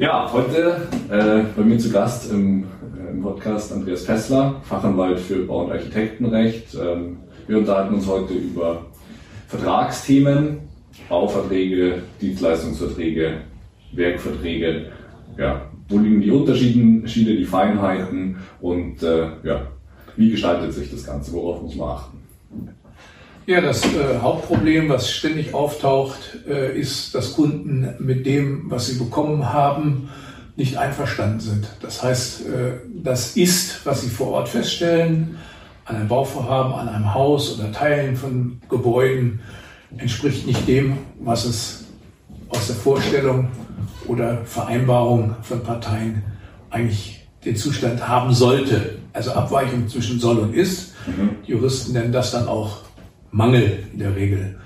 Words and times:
Ja, 0.00 0.32
heute 0.32 0.88
äh, 1.10 1.44
bei 1.54 1.62
mir 1.62 1.76
zu 1.76 1.90
Gast 1.90 2.32
im, 2.32 2.64
äh, 2.96 3.10
im, 3.10 3.20
Podcast 3.20 3.70
Andreas 3.70 4.06
Fessler, 4.06 4.58
Fachanwalt 4.62 5.20
für 5.20 5.44
Bau- 5.44 5.66
und 5.66 5.72
Architektenrecht. 5.72 6.74
Ähm, 6.74 7.18
wir 7.46 7.58
unterhalten 7.58 7.92
uns 7.96 8.06
heute 8.06 8.32
über 8.32 8.86
Vertragsthemen, 9.48 10.60
Bauverträge, 11.10 12.02
Dienstleistungsverträge, 12.18 13.42
Werkverträge. 13.92 14.86
Ja, 15.36 15.68
wo 15.90 15.98
liegen 15.98 16.22
die 16.22 16.30
Unterschiede, 16.30 17.36
die 17.36 17.44
Feinheiten 17.44 18.38
und 18.62 19.02
äh, 19.02 19.26
ja, 19.42 19.66
wie 20.16 20.30
gestaltet 20.30 20.72
sich 20.72 20.90
das 20.90 21.04
Ganze, 21.04 21.34
worauf 21.34 21.60
muss 21.60 21.76
man 21.76 21.88
achten? 21.90 22.18
Ja, 23.50 23.60
das 23.60 23.82
äh, 23.82 24.20
Hauptproblem, 24.22 24.88
was 24.90 25.10
ständig 25.10 25.54
auftaucht, 25.54 26.38
äh, 26.48 26.78
ist, 26.78 27.16
dass 27.16 27.32
Kunden 27.32 27.96
mit 27.98 28.24
dem, 28.24 28.70
was 28.70 28.86
sie 28.86 28.96
bekommen 28.96 29.52
haben, 29.52 30.08
nicht 30.54 30.76
einverstanden 30.76 31.40
sind. 31.40 31.66
Das 31.82 32.00
heißt, 32.00 32.42
äh, 32.42 32.72
das 33.02 33.36
ist, 33.36 33.84
was 33.84 34.02
sie 34.02 34.08
vor 34.08 34.28
Ort 34.28 34.50
feststellen, 34.50 35.36
an 35.84 35.96
einem 35.96 36.06
Bauvorhaben, 36.06 36.74
an 36.74 36.88
einem 36.88 37.12
Haus 37.12 37.58
oder 37.58 37.72
Teilen 37.72 38.14
von 38.14 38.60
Gebäuden, 38.68 39.40
entspricht 39.96 40.46
nicht 40.46 40.68
dem, 40.68 40.98
was 41.18 41.44
es 41.44 41.86
aus 42.50 42.68
der 42.68 42.76
Vorstellung 42.76 43.48
oder 44.06 44.44
Vereinbarung 44.44 45.34
von 45.42 45.60
Parteien 45.64 46.22
eigentlich 46.70 47.26
den 47.44 47.56
Zustand 47.56 48.06
haben 48.06 48.32
sollte. 48.32 48.98
Also 49.12 49.32
Abweichung 49.32 49.88
zwischen 49.88 50.20
soll 50.20 50.38
und 50.38 50.54
ist. 50.54 50.94
Mhm. 51.08 51.30
Juristen 51.44 51.94
nennen 51.94 52.12
das 52.12 52.30
dann 52.30 52.46
auch 52.46 52.82
Mangel 53.30 53.84
in 53.92 53.98
der 53.98 54.16
Regel. 54.16 54.56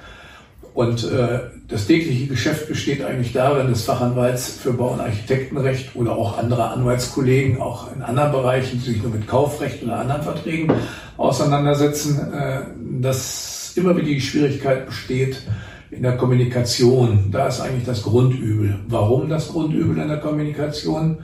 Und 0.75 1.05
äh, 1.05 1.39
das 1.69 1.87
tägliche 1.87 2.27
Geschäft 2.27 2.69
besteht 2.69 3.05
eigentlich 3.05 3.33
darin, 3.33 3.69
des 3.69 3.85
Fachanwalts 3.85 4.59
für 4.61 4.73
Bau- 4.73 4.93
und 4.93 5.01
Architektenrecht 5.01 5.95
oder 5.95 6.13
auch 6.13 6.37
andere 6.37 6.69
Anwaltskollegen, 6.71 7.61
auch 7.61 7.95
in 7.95 8.03
anderen 8.03 8.33
Bereichen, 8.33 8.81
die 8.81 8.91
sich 8.93 9.03
nur 9.03 9.13
mit 9.13 9.29
Kaufrecht 9.29 9.83
oder 9.85 10.01
anderen 10.01 10.23
Verträgen 10.23 10.73
auseinandersetzen, 11.17 12.33
äh, 12.33 12.63
dass 13.01 13.73
immer 13.77 13.97
wieder 13.97 14.07
die 14.07 14.21
Schwierigkeit 14.21 14.87
besteht 14.87 15.43
in 15.91 16.03
der 16.03 16.17
Kommunikation. 16.17 17.31
Da 17.31 17.47
ist 17.47 17.61
eigentlich 17.61 17.85
das 17.85 18.03
Grundübel. 18.03 18.77
Warum 18.89 19.29
das 19.29 19.49
Grundübel 19.49 19.97
in 19.99 20.09
der 20.09 20.19
Kommunikation? 20.19 21.19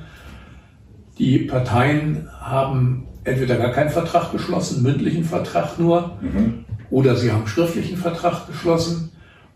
Die 1.18 1.38
Parteien 1.41 2.28
haben 2.41 3.08
entweder 3.24 3.56
gar 3.56 3.72
keinen 3.72 3.91
Vertrag 3.91 4.33
geschlossen, 4.33 4.83
mündlichen 4.83 5.24
Vertrag 5.24 5.78
nur, 5.78 6.12
mhm. 6.20 6.64
Oder 6.91 7.16
sie 7.16 7.33
haben 7.33 7.46
schriftlichen 7.46 7.96
Vertrag 7.96 8.46
geschlossen 8.46 9.12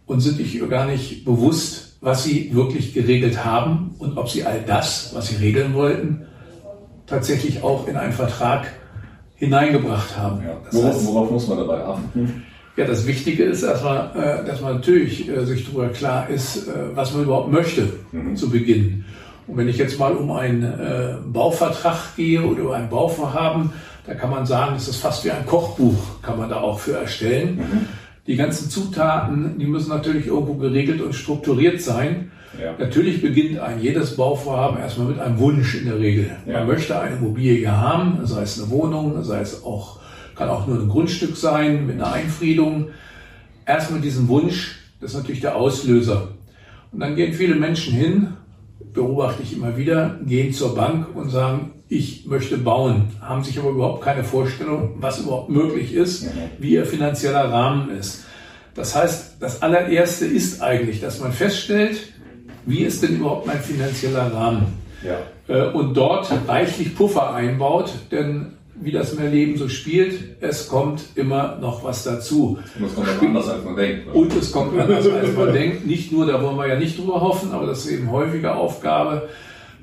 und 0.07 0.21
sind 0.21 0.37
sich 0.37 0.61
gar 0.69 0.87
nicht 0.87 1.25
bewusst, 1.25 1.97
was 2.01 2.25
sie 2.25 2.55
wirklich 2.55 2.93
geregelt 2.95 3.45
haben 3.45 3.95
und 3.99 4.19
ob 4.19 4.29
sie 4.29 4.45
all 4.45 4.63
das, 4.67 5.13
was 5.15 5.29
sie 5.29 5.37
regeln 5.37 5.75
wollten, 5.75 6.27
tatsächlich 7.07 7.63
auch 7.63 7.89
in 7.89 7.97
einen 7.97 8.13
Vertrag 8.13 8.73
hineingebracht 9.37 10.17
haben. 10.17 10.43
Ja. 10.43 10.57
Worauf, 10.71 10.95
heißt, 10.95 11.07
worauf, 11.07 11.31
muss 11.31 11.49
man 11.49 11.59
dabei 11.59 11.85
achten? 11.85 12.45
Ja, 12.77 12.87
das 12.87 13.07
Wichtige 13.07 13.45
ist 13.45 13.63
erstmal, 13.63 14.11
äh, 14.17 14.47
dass 14.47 14.61
man 14.61 14.77
natürlich 14.77 15.29
äh, 15.29 15.45
sich 15.45 15.65
darüber 15.65 15.89
klar 15.89 16.29
ist, 16.29 16.69
äh, 16.69 16.73
was 16.95 17.15
man 17.15 17.25
überhaupt 17.25 17.53
möchte 17.53 17.89
mhm. 18.11 18.37
zu 18.37 18.51
Beginn. 18.51 19.05
Und 19.47 19.59
wenn 19.59 19.69
ich 19.69 19.77
jetzt 19.77 19.99
mal 19.99 20.15
um 20.15 20.31
einen 20.31 21.31
Bauvertrag 21.31 22.17
gehe 22.17 22.43
oder 22.43 22.63
um 22.63 22.71
ein 22.71 22.89
Bauvorhaben, 22.89 23.75
da 24.07 24.15
kann 24.15 24.31
man 24.31 24.47
sagen, 24.47 24.77
es 24.77 24.89
ist 24.89 24.97
fast 24.97 25.25
wie 25.25 25.31
ein 25.31 25.47
Kochbuch, 25.47 26.23
kann 26.23 26.39
man 26.39 26.49
da 26.49 26.61
auch 26.61 26.79
für 26.79 26.97
erstellen. 26.97 27.57
Mhm. 27.57 27.89
Die 28.27 28.37
ganzen 28.37 28.71
Zutaten, 28.71 29.59
die 29.59 29.67
müssen 29.67 29.91
natürlich 29.91 30.27
irgendwo 30.27 30.55
geregelt 30.55 31.01
und 31.01 31.15
strukturiert 31.15 31.81
sein. 31.81 32.31
Ja. 32.61 32.75
Natürlich 32.79 33.21
beginnt 33.21 33.59
ein 33.59 33.81
jedes 33.81 34.17
Bauvorhaben 34.17 34.79
erstmal 34.79 35.09
mit 35.09 35.19
einem 35.19 35.39
Wunsch 35.39 35.75
in 35.75 35.87
der 35.87 35.99
Regel. 35.99 36.31
Ja. 36.47 36.61
Man 36.61 36.69
möchte 36.69 36.99
eine 36.99 37.17
Immobilie 37.17 37.71
haben, 37.71 38.25
sei 38.25 38.43
es 38.43 38.61
eine 38.61 38.71
Wohnung, 38.71 39.23
sei 39.25 39.41
es 39.41 39.65
auch 39.65 39.99
kann 40.35 40.49
auch 40.49 40.67
nur 40.67 40.81
ein 40.81 40.89
Grundstück 40.89 41.37
sein 41.37 41.87
mit 41.87 41.97
einer 41.97 42.13
Einfriedung. 42.13 42.89
Erstmal 43.67 44.01
diesen 44.01 44.29
Wunsch, 44.29 44.79
das 45.01 45.13
ist 45.13 45.17
natürlich 45.17 45.41
der 45.41 45.57
Auslöser. 45.57 46.29
Und 46.93 47.01
dann 47.01 47.17
gehen 47.17 47.33
viele 47.33 47.55
Menschen 47.55 47.95
hin, 47.95 48.29
beobachte 48.93 49.43
ich 49.43 49.57
immer 49.57 49.77
wieder, 49.77 50.19
gehen 50.25 50.53
zur 50.53 50.75
Bank 50.75 51.15
und 51.15 51.31
sagen, 51.31 51.73
ich 51.95 52.27
möchte 52.27 52.59
bauen, 52.59 53.11
haben 53.21 53.45
sich 53.45 53.59
aber 53.59 53.71
überhaupt 53.71 54.03
keine 54.03 54.25
Vorstellung, 54.25 54.97
was 54.97 55.21
überhaupt 55.21 55.49
möglich 55.49 55.95
ist, 55.95 56.27
wie 56.59 56.71
ihr 56.71 56.87
finanzieller 56.87 57.51
Rahmen 57.53 57.91
ist. 57.91 58.25
Das 58.75 58.97
heißt, 58.97 59.37
das 59.39 59.63
allererste 59.63 60.27
ist 60.27 60.61
eigentlich, 60.61 61.01
dass 61.01 61.21
man 61.21 61.33
feststellt, 61.33 62.09
wie 62.67 62.81
ist 62.81 63.03
denn 63.03 63.17
überhaupt 63.17 63.47
mein 63.47 63.61
finanzieller 63.61 64.33
Rahmen? 64.33 64.67
Ja. 65.05 65.19
Äh, 65.47 65.71
und 65.71 65.95
dort 65.95 66.33
reichlich 66.49 66.97
Puffer 66.97 67.33
einbaut, 67.33 67.93
denn 68.11 68.55
wie 68.75 68.91
das 68.91 69.13
im 69.13 69.31
Leben 69.31 69.57
so 69.57 69.69
spielt, 69.69 70.43
es 70.43 70.67
kommt 70.67 71.03
immer 71.15 71.59
noch 71.61 71.85
was 71.85 72.03
dazu. 72.03 72.59
Und 72.77 72.87
es 72.87 72.95
kommt 72.97 73.09
auch 73.09 73.23
anders, 73.23 73.49
als 73.49 73.65
man 73.65 73.77
denkt. 73.77 74.13
Und 74.13 74.35
es 74.35 74.51
kommt 74.51 74.77
anders, 74.77 75.07
als 75.07 75.33
man 75.37 75.53
denkt. 75.53 75.87
Nicht 75.87 76.11
nur, 76.11 76.27
da 76.27 76.43
wollen 76.43 76.57
wir 76.57 76.67
ja 76.67 76.77
nicht 76.77 76.99
drüber 76.99 77.21
hoffen, 77.21 77.53
aber 77.53 77.67
das 77.67 77.85
ist 77.85 77.93
eben 77.93 78.11
häufige 78.11 78.53
Aufgabe 78.53 79.29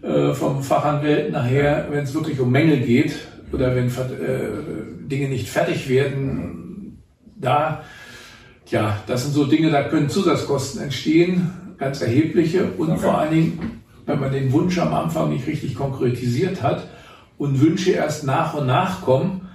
äh, 0.01 0.33
vom 0.33 0.63
Fachanwalt 0.63 1.31
nachher, 1.31 1.87
wenn 1.89 2.03
es 2.03 2.13
wirklich 2.13 2.39
um 2.39 2.51
Mängel 2.51 2.81
geht 2.81 3.15
oder 3.51 3.75
wenn 3.75 3.87
äh, 3.87 5.07
Dinge 5.07 5.29
nicht 5.29 5.49
fertig 5.49 5.89
werden, 5.89 7.03
da, 7.35 7.83
ja, 8.67 8.97
das 9.07 9.23
sind 9.23 9.33
so 9.33 9.45
Dinge, 9.45 9.71
da 9.71 9.83
können 9.83 10.09
Zusatzkosten 10.09 10.81
entstehen, 10.81 11.51
ganz 11.77 12.01
erhebliche 12.01 12.65
und 12.77 12.91
okay. 12.91 12.99
vor 12.99 13.17
allen 13.17 13.31
Dingen, 13.31 13.81
wenn 14.05 14.19
man 14.19 14.31
den 14.31 14.51
Wunsch 14.51 14.77
am 14.77 14.93
Anfang 14.93 15.29
nicht 15.29 15.47
richtig 15.47 15.75
konkretisiert 15.75 16.61
hat, 16.61 16.87
und 17.41 17.59
Wünsche 17.59 17.93
erst 17.93 18.23
nach 18.23 18.53
und 18.53 18.67
nach 18.67 19.01
kommen. 19.01 19.49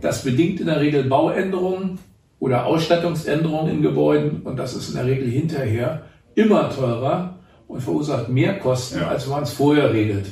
Das 0.00 0.22
bedingt 0.22 0.60
in 0.60 0.66
der 0.66 0.80
Regel 0.80 1.02
Bauänderungen 1.02 1.98
oder 2.38 2.66
Ausstattungsänderungen 2.66 3.72
in 3.72 3.82
Gebäuden 3.82 4.42
und 4.42 4.56
das 4.60 4.76
ist 4.76 4.90
in 4.90 4.94
der 4.94 5.06
Regel 5.06 5.28
hinterher 5.28 6.02
immer 6.36 6.70
teurer 6.70 7.40
und 7.72 7.80
verursacht 7.80 8.28
mehr 8.28 8.58
Kosten, 8.58 9.00
ja. 9.00 9.08
als 9.08 9.26
man 9.26 9.42
es 9.42 9.52
vorher 9.52 9.92
regelt. 9.92 10.26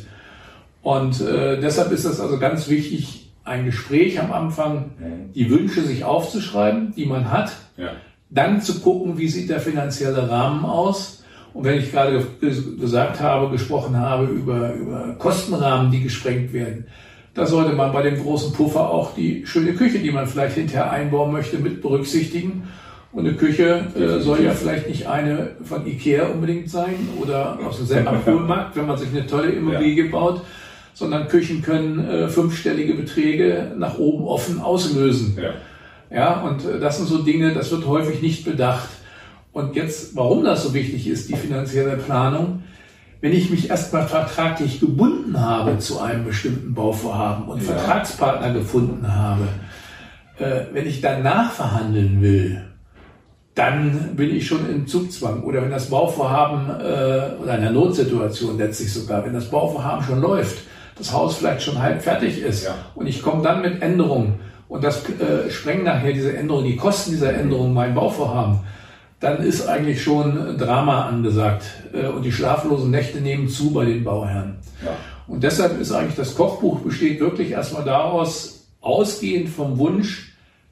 Und 0.83 1.21
äh, 1.21 1.61
deshalb 1.61 1.93
ist 1.93 2.05
es 2.05 2.21
also 2.21 2.39
ganz 2.39 2.69
wichtig, 2.69 3.33
ein 3.45 3.65
Gespräch 3.65 4.21
am 4.21 4.33
Anfang, 4.33 4.91
die 5.35 5.51
Wünsche 5.51 5.83
sich 5.83 6.05
aufzuschreiben, 6.05 6.95
die 6.95 7.07
man 7.07 7.31
hat, 7.33 7.53
ja. 7.77 7.89
dann 8.29 8.61
zu 8.61 8.81
gucken, 8.81 9.19
wie 9.19 9.29
sieht 9.29 9.49
der 9.51 9.61
finanzielle 9.61 10.31
Rahmen 10.31 10.65
aus 10.65 11.25
und 11.53 11.65
wenn 11.65 11.79
ich 11.79 11.91
gerade 11.91 12.25
gesagt 12.41 13.21
habe, 13.21 13.51
gesprochen 13.51 13.97
habe 13.97 14.27
über, 14.27 14.75
über 14.75 15.15
Kostenrahmen, 15.19 15.91
die 15.91 16.03
gesprengt 16.03 16.53
werden, 16.53 16.87
da 17.35 17.47
sollte 17.47 17.75
man 17.75 17.93
bei 17.93 18.03
dem 18.03 18.23
großen 18.23 18.53
Puffer 18.53 18.91
auch 18.91 19.15
die 19.15 19.47
schöne 19.47 19.75
Küche, 19.75 19.99
die 19.99 20.11
man 20.11 20.27
vielleicht 20.27 20.57
hinterher 20.57 20.91
einbauen 20.91 21.33
möchte, 21.33 21.59
mit 21.59 21.81
berücksichtigen. 21.81 22.69
Und 23.13 23.27
eine 23.27 23.35
Küche 23.35 23.87
äh, 23.97 24.21
soll 24.21 24.45
ja 24.45 24.53
vielleicht 24.53 24.89
nicht 24.89 25.09
eine 25.09 25.51
von 25.65 25.85
Ikea 25.85 26.27
unbedingt 26.27 26.71
sein 26.71 27.09
oder 27.21 27.59
aus 27.67 27.79
dem 27.79 27.87
selben 27.87 28.09
Abholmarkt, 28.09 28.77
wenn 28.77 28.87
man 28.87 28.97
sich 28.97 29.09
eine 29.11 29.27
tolle 29.27 29.51
Immobilie 29.51 30.05
ja. 30.05 30.11
baut, 30.11 30.43
sondern 30.95 31.27
Küchen 31.27 31.61
können 31.61 32.09
äh, 32.09 32.29
fünfstellige 32.29 32.95
Beträge 32.95 33.73
nach 33.77 33.99
oben 33.99 34.25
offen 34.25 34.61
auslösen. 34.61 35.37
Ja, 35.41 36.17
ja 36.17 36.41
und 36.43 36.65
äh, 36.65 36.79
das 36.79 36.99
sind 36.99 37.09
so 37.09 37.19
Dinge, 37.23 37.53
das 37.53 37.73
wird 37.73 37.87
häufig 37.87 38.23
nicht 38.23 38.45
bedacht. 38.45 38.89
Und 39.53 39.75
jetzt, 39.75 40.15
warum 40.15 40.45
das 40.45 40.63
so 40.63 40.73
wichtig 40.73 41.09
ist, 41.09 41.29
die 41.29 41.37
finanzielle 41.37 41.97
Planung, 41.97 42.63
wenn 43.21 43.33
ich 43.33 43.51
mich 43.51 43.69
erstmal 43.69 44.07
vertraglich 44.07 44.79
gebunden 44.79 45.41
habe 45.41 45.79
zu 45.79 45.99
einem 45.99 46.25
bestimmten 46.25 46.75
Bauvorhaben 46.75 47.49
und 47.49 47.59
ja. 47.59 47.75
Vertragspartner 47.75 48.53
gefunden 48.53 49.13
habe, 49.13 49.49
äh, 50.39 50.73
wenn 50.73 50.87
ich 50.87 51.01
dann 51.01 51.25
nachverhandeln 51.25 52.23
will, 52.23 52.70
dann 53.61 54.17
bin 54.17 54.35
ich 54.35 54.47
schon 54.47 54.71
im 54.71 54.87
Zugzwang. 54.87 55.43
Oder 55.43 55.61
wenn 55.61 55.71
das 55.71 55.91
Bauvorhaben 55.91 56.71
äh, 56.81 57.43
oder 57.43 57.59
in 57.59 57.61
einer 57.61 57.71
Notsituation 57.71 58.57
letztlich 58.57 58.91
sogar, 58.91 59.23
wenn 59.27 59.35
das 59.35 59.51
Bauvorhaben 59.51 60.03
schon 60.03 60.23
läuft, 60.23 60.63
das 60.97 61.13
Haus 61.13 61.37
vielleicht 61.37 61.63
schon 61.63 61.79
halb 61.79 62.03
fertig 62.03 62.41
ist 62.41 62.65
ja. 62.65 62.75
und 62.95 63.07
ich 63.07 63.23
komme 63.23 63.43
dann 63.43 63.61
mit 63.61 63.83
Änderungen 63.83 64.41
und 64.69 64.83
das 64.83 65.03
äh, 65.11 65.51
sprengt 65.51 65.85
nachher 65.85 66.15
diese 66.15 66.35
Änderungen, 66.35 66.69
die 66.69 66.77
Kosten 66.77 67.11
dieser 67.11 67.35
Änderungen 67.35 67.75
mein 67.75 67.95
Bauvorhaben, 67.95 68.61
dann 69.19 69.43
ist 69.43 69.67
eigentlich 69.69 70.03
schon 70.03 70.57
Drama 70.57 71.07
angesagt 71.09 71.65
äh, 71.93 72.07
und 72.07 72.23
die 72.23 72.33
schlaflosen 72.33 72.91
Nächte 72.91 73.21
nehmen 73.21 73.51
zu 73.51 73.75
bei 73.75 73.85
den 73.85 74.05
Bauherren. 74.05 74.57
Ja. 74.83 74.93
Und 75.27 75.45
deshalb 75.45 75.79
ist 75.79 75.93
eigentlich 75.93 76.17
das 76.17 76.35
Kochbuch 76.35 76.81
besteht 76.81 77.21
wirklich 77.21 77.51
erstmal 77.51 77.85
daraus, 77.85 78.69
ausgehend 78.81 79.51
vom 79.51 79.77
Wunsch, 79.77 80.30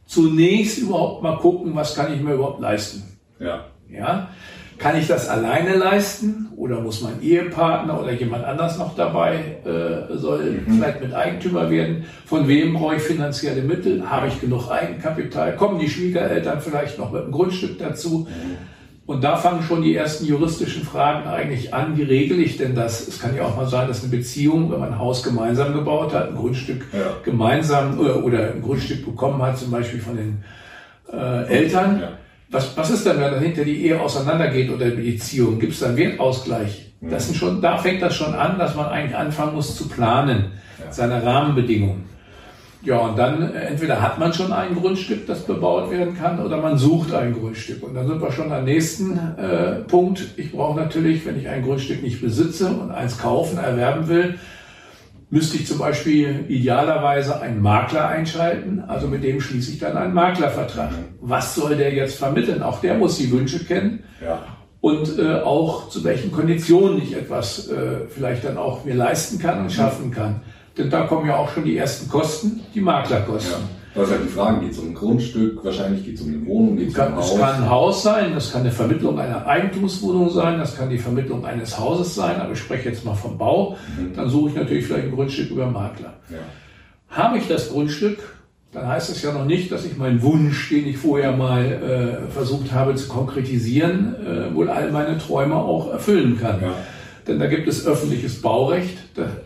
zunächst 0.09 0.79
überhaupt 0.79 1.23
mal 1.23 1.37
gucken, 1.37 1.77
was 1.77 1.95
kann 1.95 2.13
ich 2.13 2.21
mir 2.21 2.35
überhaupt 2.35 2.61
leisten. 2.61 3.05
Ja. 3.39 3.67
Ja. 3.89 4.31
Kann 4.79 4.97
ich 4.97 5.09
das 5.09 5.29
alleine 5.29 5.75
leisten 5.75 6.51
oder 6.57 6.81
muss 6.81 7.03
mein 7.03 7.21
Ehepartner 7.21 8.01
oder 8.01 8.13
jemand 8.13 8.45
anders 8.45 8.79
noch 8.79 8.95
dabei, 8.95 9.59
äh, 9.65 10.17
soll 10.17 10.63
mhm. 10.67 10.75
vielleicht 10.75 11.01
mit 11.01 11.15
Eigentümer 11.15 11.69
werden? 11.69 12.05
Von 12.25 12.47
wem 12.47 12.75
brauche 12.75 12.97
ich 12.97 13.03
finanzielle 13.03 13.63
Mittel? 13.63 14.09
Habe 14.09 14.29
ich 14.29 14.41
genug 14.41 14.71
Eigenkapital? 14.71 15.57
Kommen 15.57 15.81
die 15.81 15.91
Schwiegereltern 15.91 16.61
vielleicht 16.61 16.97
noch 16.97 17.11
mit 17.11 17.23
einem 17.23 17.33
Grundstück 17.33 17.79
dazu? 17.79 18.29
Und 19.09 19.25
da 19.25 19.37
fangen 19.39 19.63
schon 19.63 19.81
die 19.81 19.97
ersten 19.97 20.27
juristischen 20.27 20.83
Fragen 20.83 21.27
eigentlich 21.27 21.73
an. 21.73 21.97
Wie 21.97 22.03
regle 22.03 22.43
ich 22.43 22.59
denn 22.59 22.75
das? 22.75 23.09
Es 23.09 23.19
kann 23.19 23.35
ja 23.35 23.47
auch 23.47 23.57
mal 23.57 23.67
sein, 23.67 23.89
dass 23.89 24.03
eine 24.03 24.11
Beziehung, 24.11 24.71
wenn 24.71 24.81
man 24.81 24.93
ein 24.93 24.99
Haus 24.99 25.23
gemeinsam 25.23 25.73
gebaut 25.73 26.13
hat, 26.13 26.29
ein 26.29 26.37
Grundstück 26.37 26.85
ja. 26.93 27.17
gemeinsam 27.25 27.99
oder, 27.99 28.23
oder, 28.23 28.53
ein 28.53 28.61
Grundstück 28.61 29.07
bekommen 29.07 29.41
hat, 29.41 29.57
zum 29.57 29.71
Beispiel 29.71 29.99
von 29.99 30.15
den 30.15 30.45
äh, 31.11 31.47
Eltern. 31.47 32.01
Ja. 32.03 32.09
Was, 32.51 32.77
was 32.77 32.91
ist 32.91 33.07
dann, 33.07 33.19
wenn 33.19 33.33
dann 33.33 33.43
hinter 33.43 33.65
die 33.65 33.83
Ehe 33.87 33.99
auseinandergeht 33.99 34.71
oder 34.71 34.91
die 34.91 35.13
Beziehung? 35.13 35.59
Gibt 35.59 35.73
es 35.73 35.81
dann 35.81 35.97
Wertausgleich? 35.97 36.93
Mhm. 37.01 37.09
Das 37.09 37.29
sind 37.29 37.37
schon, 37.37 37.63
da 37.63 37.79
fängt 37.79 38.03
das 38.03 38.15
schon 38.15 38.35
an, 38.35 38.59
dass 38.59 38.75
man 38.75 38.89
eigentlich 38.89 39.17
anfangen 39.17 39.55
muss 39.55 39.75
zu 39.75 39.89
planen, 39.89 40.51
ja. 40.85 40.93
seine 40.93 41.25
Rahmenbedingungen. 41.25 42.05
Ja, 42.83 42.99
und 42.99 43.19
dann 43.19 43.55
äh, 43.55 43.61
entweder 43.61 44.01
hat 44.01 44.19
man 44.19 44.33
schon 44.33 44.53
ein 44.53 44.75
Grundstück, 44.75 45.27
das 45.27 45.45
bebaut 45.45 45.91
werden 45.91 46.17
kann, 46.17 46.39
oder 46.45 46.59
man 46.59 46.79
sucht 46.79 47.13
ein 47.13 47.35
Grundstück. 47.35 47.83
Und 47.83 47.95
dann 47.95 48.07
sind 48.07 48.23
wir 48.23 48.31
schon 48.31 48.53
am 48.53 48.65
nächsten 48.65 49.19
äh, 49.37 49.81
Punkt. 49.89 50.25
Ich 50.37 50.53
brauche 50.53 50.79
natürlich, 50.79 51.27
wenn 51.27 51.39
ich 51.39 51.49
ein 51.49 51.63
Grundstück 51.63 52.03
nicht 52.03 52.21
besitze 52.21 52.69
und 52.69 52.91
eins 52.91 53.19
kaufen, 53.19 53.59
erwerben 53.59 54.09
will, 54.09 54.39
müsste 55.31 55.57
ich 55.57 55.67
zum 55.67 55.79
Beispiel 55.79 56.45
idealerweise 56.49 57.41
einen 57.41 57.61
Makler 57.61 58.09
einschalten. 58.09 58.81
Also 58.87 59.09
mit 59.09 59.25
dem 59.25 59.41
schließe 59.41 59.73
ich 59.73 59.79
dann 59.79 59.97
einen 59.97 60.15
Maklervertrag. 60.15 60.91
Was 61.21 61.55
soll 61.55 61.77
der 61.77 61.93
jetzt 61.93 62.19
vermitteln? 62.19 62.63
Auch 62.63 62.81
der 62.81 62.95
muss 62.95 63.19
die 63.19 63.31
Wünsche 63.31 63.65
kennen. 63.65 64.05
Ja. 64.25 64.43
Und 64.81 65.19
äh, 65.19 65.41
auch 65.41 65.89
zu 65.89 66.05
welchen 66.05 66.31
Konditionen 66.31 66.99
ich 67.03 67.17
etwas 67.17 67.69
äh, 67.69 68.07
vielleicht 68.09 68.45
dann 68.45 68.57
auch 68.57 68.85
mir 68.85 68.95
leisten 68.95 69.41
kann 69.41 69.61
und 69.61 69.73
schaffen 69.73 70.13
kann. 70.13 70.43
Denn 70.79 70.91
da 70.91 71.03
kommen 71.03 71.27
ja 71.27 71.37
auch 71.37 71.51
schon 71.51 71.65
die 71.65 71.77
ersten 71.77 72.09
Kosten, 72.09 72.61
die 72.75 72.81
Maklerkosten. 72.81 73.53
Ja. 73.53 73.59
Das 73.95 74.09
ist 74.09 74.15
halt 74.15 74.25
die 74.25 74.33
Frage, 74.33 74.61
geht 74.61 74.73
es 74.73 74.79
um 74.79 74.89
ein 74.89 74.95
Grundstück, 74.95 75.65
wahrscheinlich 75.65 76.05
geht 76.05 76.15
es 76.15 76.21
um 76.21 76.29
eine 76.29 76.47
Wohnung, 76.47 76.77
geht 76.77 76.91
es 76.91 76.95
um 76.95 77.03
ein 77.03 77.17
Haus? 77.17 77.33
Es 77.33 77.41
kann 77.41 77.55
ein 77.55 77.71
Haus 77.71 78.03
sein, 78.03 78.35
das 78.35 78.53
kann 78.53 78.61
eine 78.61 78.71
Vermittlung 78.71 79.19
einer 79.19 79.45
Eigentumswohnung 79.47 80.31
sein, 80.31 80.59
das 80.59 80.77
kann 80.77 80.89
die 80.89 80.99
Vermittlung 80.99 81.45
eines 81.45 81.79
Hauses 81.79 82.15
sein, 82.15 82.41
aber 82.41 82.53
ich 82.53 82.61
spreche 82.61 82.91
jetzt 82.91 83.05
mal 83.05 83.15
vom 83.15 83.37
Bau. 83.37 83.77
Mhm. 83.99 84.15
Dann 84.15 84.29
suche 84.29 84.51
ich 84.51 84.57
natürlich 84.57 84.87
vielleicht 84.87 85.07
ein 85.07 85.15
Grundstück 85.15 85.51
über 85.51 85.67
Makler. 85.67 86.15
Ja. 86.31 86.37
Habe 87.11 87.39
ich 87.39 87.49
das 87.49 87.71
Grundstück, 87.71 88.19
dann 88.73 88.87
heißt 88.87 89.11
es 89.11 89.23
ja 89.23 89.33
noch 89.33 89.47
nicht, 89.47 89.73
dass 89.73 89.85
ich 89.85 89.97
meinen 89.97 90.23
Wunsch, 90.23 90.69
den 90.69 90.87
ich 90.87 90.99
vorher 90.99 91.33
mal 91.33 91.65
äh, 91.65 92.31
versucht 92.31 92.73
habe 92.73 92.95
zu 92.95 93.09
konkretisieren, 93.09 94.15
äh, 94.25 94.55
wohl 94.55 94.69
all 94.69 94.93
meine 94.93 95.19
Träume 95.19 95.57
auch 95.57 95.91
erfüllen 95.91 96.39
kann. 96.39 96.61
Ja. 96.61 96.75
Denn 97.29 97.39
da 97.39 97.47
gibt 97.47 97.69
es 97.69 97.87
öffentliches 97.87 98.41
Baurecht, 98.41 98.97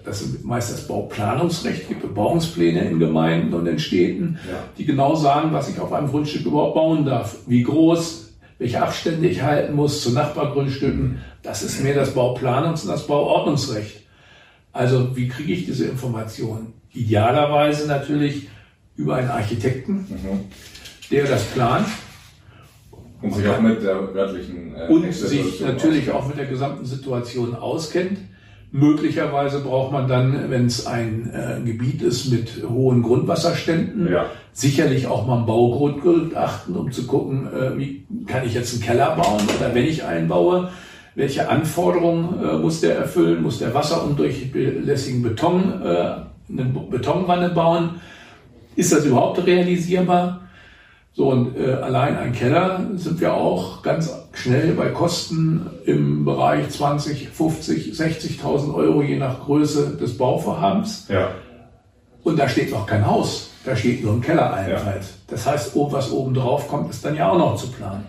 das 0.04 0.22
ist 0.22 0.44
meist 0.44 0.72
das 0.72 0.86
Bauplanungsrecht, 0.86 1.88
gibt 1.88 2.02
Bebauungspläne 2.02 2.80
in 2.84 3.00
Gemeinden 3.00 3.52
und 3.54 3.66
in 3.66 3.80
Städten, 3.80 4.38
ja. 4.48 4.58
die 4.78 4.84
genau 4.84 5.16
sagen, 5.16 5.52
was 5.52 5.68
ich 5.68 5.80
auf 5.80 5.92
einem 5.92 6.06
Grundstück 6.06 6.46
überhaupt 6.46 6.76
bauen 6.76 7.04
darf, 7.04 7.38
wie 7.48 7.64
groß, 7.64 8.34
welche 8.58 8.80
Abstände 8.80 9.26
ich 9.26 9.42
halten 9.42 9.74
muss 9.74 10.00
zu 10.00 10.12
Nachbargrundstücken. 10.12 11.18
Das 11.42 11.64
ist 11.64 11.82
mehr 11.82 11.96
das 11.96 12.14
Bauplanungs- 12.14 12.82
und 12.82 12.88
das 12.88 13.08
Bauordnungsrecht. 13.08 14.02
Also 14.72 15.16
wie 15.16 15.26
kriege 15.26 15.52
ich 15.52 15.66
diese 15.66 15.86
Informationen? 15.86 16.74
Idealerweise 16.92 17.88
natürlich 17.88 18.46
über 18.94 19.16
einen 19.16 19.30
Architekten, 19.30 20.06
mhm. 20.08 20.40
der 21.10 21.26
das 21.26 21.42
plant 21.46 21.86
und 23.22 23.34
sich 23.34 23.48
auch 23.48 23.60
mit 23.60 23.82
der 23.82 23.96
örtlichen 24.14 24.74
äh, 24.74 24.92
Und 24.92 25.12
sich 25.12 25.60
natürlich 25.60 26.10
auch 26.10 26.26
mit 26.26 26.38
der 26.38 26.46
gesamten 26.46 26.84
Situation 26.84 27.54
auskennt. 27.54 28.18
Möglicherweise 28.74 29.60
braucht 29.60 29.92
man 29.92 30.08
dann, 30.08 30.50
wenn 30.50 30.66
es 30.66 30.86
ein 30.86 31.30
äh, 31.30 31.60
Gebiet 31.62 32.00
ist 32.00 32.32
mit 32.32 32.64
hohen 32.66 33.02
Grundwasserständen, 33.02 34.10
ja. 34.10 34.26
sicherlich 34.52 35.06
auch 35.06 35.26
mal 35.26 35.40
ein 35.40 35.46
Baugrundgutachten, 35.46 36.74
um 36.74 36.90
zu 36.90 37.06
gucken, 37.06 37.46
äh, 37.52 37.78
wie 37.78 38.06
kann 38.26 38.46
ich 38.46 38.54
jetzt 38.54 38.72
einen 38.72 38.82
Keller 38.82 39.14
bauen 39.14 39.42
oder 39.58 39.74
wenn 39.74 39.84
ich 39.84 40.04
einen 40.04 40.26
baue, 40.26 40.70
welche 41.14 41.50
Anforderungen 41.50 42.42
äh, 42.42 42.56
muss 42.56 42.80
der 42.80 42.96
erfüllen? 42.96 43.42
Muss 43.42 43.58
der 43.58 43.74
wasserundurchlässigen 43.74 45.22
Beton, 45.22 45.82
äh, 45.82 46.14
eine 46.48 46.64
Betonwanne 46.90 47.50
bauen? 47.50 48.00
Ist 48.74 48.92
das 48.92 49.04
überhaupt 49.04 49.46
realisierbar? 49.46 50.41
So, 51.14 51.28
und 51.28 51.58
äh, 51.58 51.72
allein 51.72 52.16
ein 52.16 52.32
Keller 52.32 52.80
sind 52.94 53.20
wir 53.20 53.34
auch 53.34 53.82
ganz 53.82 54.10
schnell 54.32 54.72
bei 54.72 54.88
Kosten 54.88 55.68
im 55.84 56.24
Bereich 56.24 56.70
20, 56.70 57.28
50, 57.28 57.92
60.000 57.92 58.74
Euro, 58.74 59.02
je 59.02 59.18
nach 59.18 59.40
Größe 59.40 59.96
des 59.98 60.16
Bauvorhabens. 60.16 61.08
Ja. 61.08 61.32
Und 62.22 62.38
da 62.38 62.48
steht 62.48 62.70
noch 62.70 62.86
kein 62.86 63.06
Haus, 63.06 63.50
da 63.64 63.76
steht 63.76 64.02
nur 64.02 64.14
ein 64.14 64.22
Keller 64.22 64.54
allenfalls. 64.54 65.06
Ja. 65.06 65.14
Das 65.28 65.46
heißt, 65.46 65.72
was 65.74 66.10
oben 66.12 66.32
drauf 66.32 66.66
kommt, 66.68 66.88
ist 66.88 67.04
dann 67.04 67.14
ja 67.14 67.28
auch 67.28 67.38
noch 67.38 67.56
zu 67.56 67.70
planen. 67.70 68.04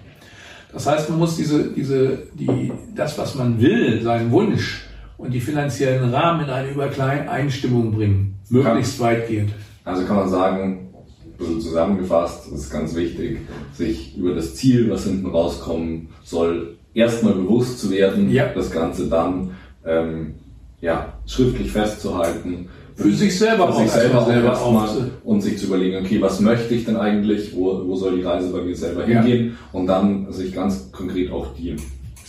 Das 0.71 0.87
heißt, 0.87 1.09
man 1.09 1.19
muss 1.19 1.35
diese, 1.35 1.71
diese, 1.71 2.19
die, 2.33 2.71
das, 2.95 3.17
was 3.17 3.35
man 3.35 3.59
will, 3.61 4.01
seinen 4.01 4.31
Wunsch 4.31 4.85
und 5.17 5.31
die 5.31 5.41
finanziellen 5.41 6.13
Rahmen 6.13 6.45
in 6.45 6.49
eine 6.49 6.69
Übereinstimmung 6.69 7.91
bringen, 7.91 8.39
möglichst 8.49 8.99
kann, 8.99 9.07
weitgehend. 9.07 9.51
Also 9.83 10.05
kann 10.05 10.15
man 10.15 10.29
sagen, 10.29 10.92
bisschen 11.37 11.61
zusammengefasst, 11.61 12.51
ist 12.51 12.71
ganz 12.71 12.95
wichtig, 12.95 13.39
sich 13.73 14.17
über 14.17 14.33
das 14.33 14.55
Ziel, 14.55 14.89
was 14.89 15.05
hinten 15.05 15.27
rauskommen 15.27 16.09
soll, 16.23 16.77
erstmal 16.93 17.33
bewusst 17.33 17.79
zu 17.79 17.91
werden, 17.91 18.31
ja. 18.31 18.49
das 18.53 18.71
Ganze 18.71 19.07
dann 19.07 19.51
ähm, 19.85 20.35
ja, 20.81 21.13
schriftlich 21.25 21.71
festzuhalten. 21.71 22.69
Für 22.95 23.11
sich 23.11 23.37
selber, 23.39 23.73
für 23.73 23.81
sich 23.81 23.91
selber, 23.91 24.23
selber 24.25 25.01
und 25.23 25.41
sich 25.41 25.57
zu 25.57 25.65
überlegen, 25.65 26.05
okay, 26.05 26.21
was 26.21 26.39
möchte 26.39 26.75
ich 26.75 26.85
denn 26.85 26.95
eigentlich, 26.95 27.55
wo, 27.55 27.87
wo 27.87 27.95
soll 27.95 28.17
die 28.17 28.21
Reise 28.21 28.51
bei 28.51 28.61
mir 28.61 28.75
selber 28.75 29.07
ja. 29.07 29.21
hingehen 29.21 29.57
und 29.71 29.87
dann 29.87 30.31
sich 30.31 30.53
ganz 30.53 30.91
konkret 30.91 31.31
auch 31.31 31.55
die 31.55 31.75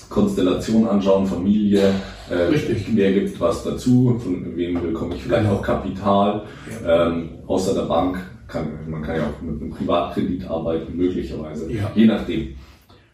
Konstellation 0.08 0.86
anschauen, 0.88 1.26
Familie, 1.26 1.92
äh, 2.30 2.34
Richtig. 2.34 2.86
wer 2.94 3.12
gibt 3.12 3.38
was 3.40 3.64
dazu, 3.64 4.18
von 4.22 4.56
wem 4.56 4.80
bekomme 4.80 5.16
ich 5.16 5.22
vielleicht 5.22 5.44
genau. 5.44 5.56
auch 5.56 5.62
Kapital, 5.62 6.44
ja. 6.82 7.08
ähm, 7.08 7.30
außer 7.46 7.74
der 7.74 7.82
Bank 7.82 8.18
kann, 8.49 8.69
man 8.88 9.02
kann 9.02 9.17
ja 9.17 9.23
auch 9.23 9.43
mit 9.43 9.61
einem 9.61 9.70
Privatkredit 9.70 10.44
arbeiten, 10.49 10.96
möglicherweise, 10.96 11.70
ja. 11.73 11.91
je 11.94 12.06
nachdem. 12.06 12.55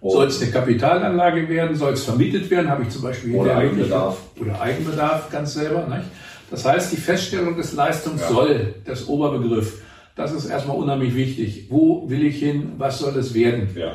Soll 0.02 0.28
es 0.28 0.40
eine 0.40 0.50
Kapitalanlage 0.50 1.46
werden, 1.48 1.76
soll 1.76 1.92
es 1.92 2.04
vermietet 2.04 2.50
werden, 2.50 2.70
habe 2.70 2.84
ich 2.84 2.88
zum 2.88 3.02
Beispiel 3.02 3.34
oder 3.34 3.56
Eigenbedarf. 3.56 4.18
Oder 4.40 4.60
Eigenbedarf 4.60 5.30
ganz 5.30 5.52
selber. 5.52 5.86
Nicht? 5.88 6.08
Das 6.50 6.64
heißt, 6.64 6.92
die 6.92 6.96
Feststellung 6.96 7.56
des 7.56 7.74
Leistungs 7.74 8.22
ja. 8.22 8.28
soll, 8.28 8.74
das 8.86 9.06
Oberbegriff, 9.08 9.82
das 10.16 10.32
ist 10.32 10.46
erstmal 10.46 10.76
unheimlich 10.76 11.14
wichtig. 11.14 11.66
Wo 11.68 12.08
will 12.08 12.24
ich 12.24 12.38
hin? 12.38 12.72
Was 12.78 12.98
soll 12.98 13.16
es 13.16 13.34
werden? 13.34 13.68
Ja. 13.74 13.92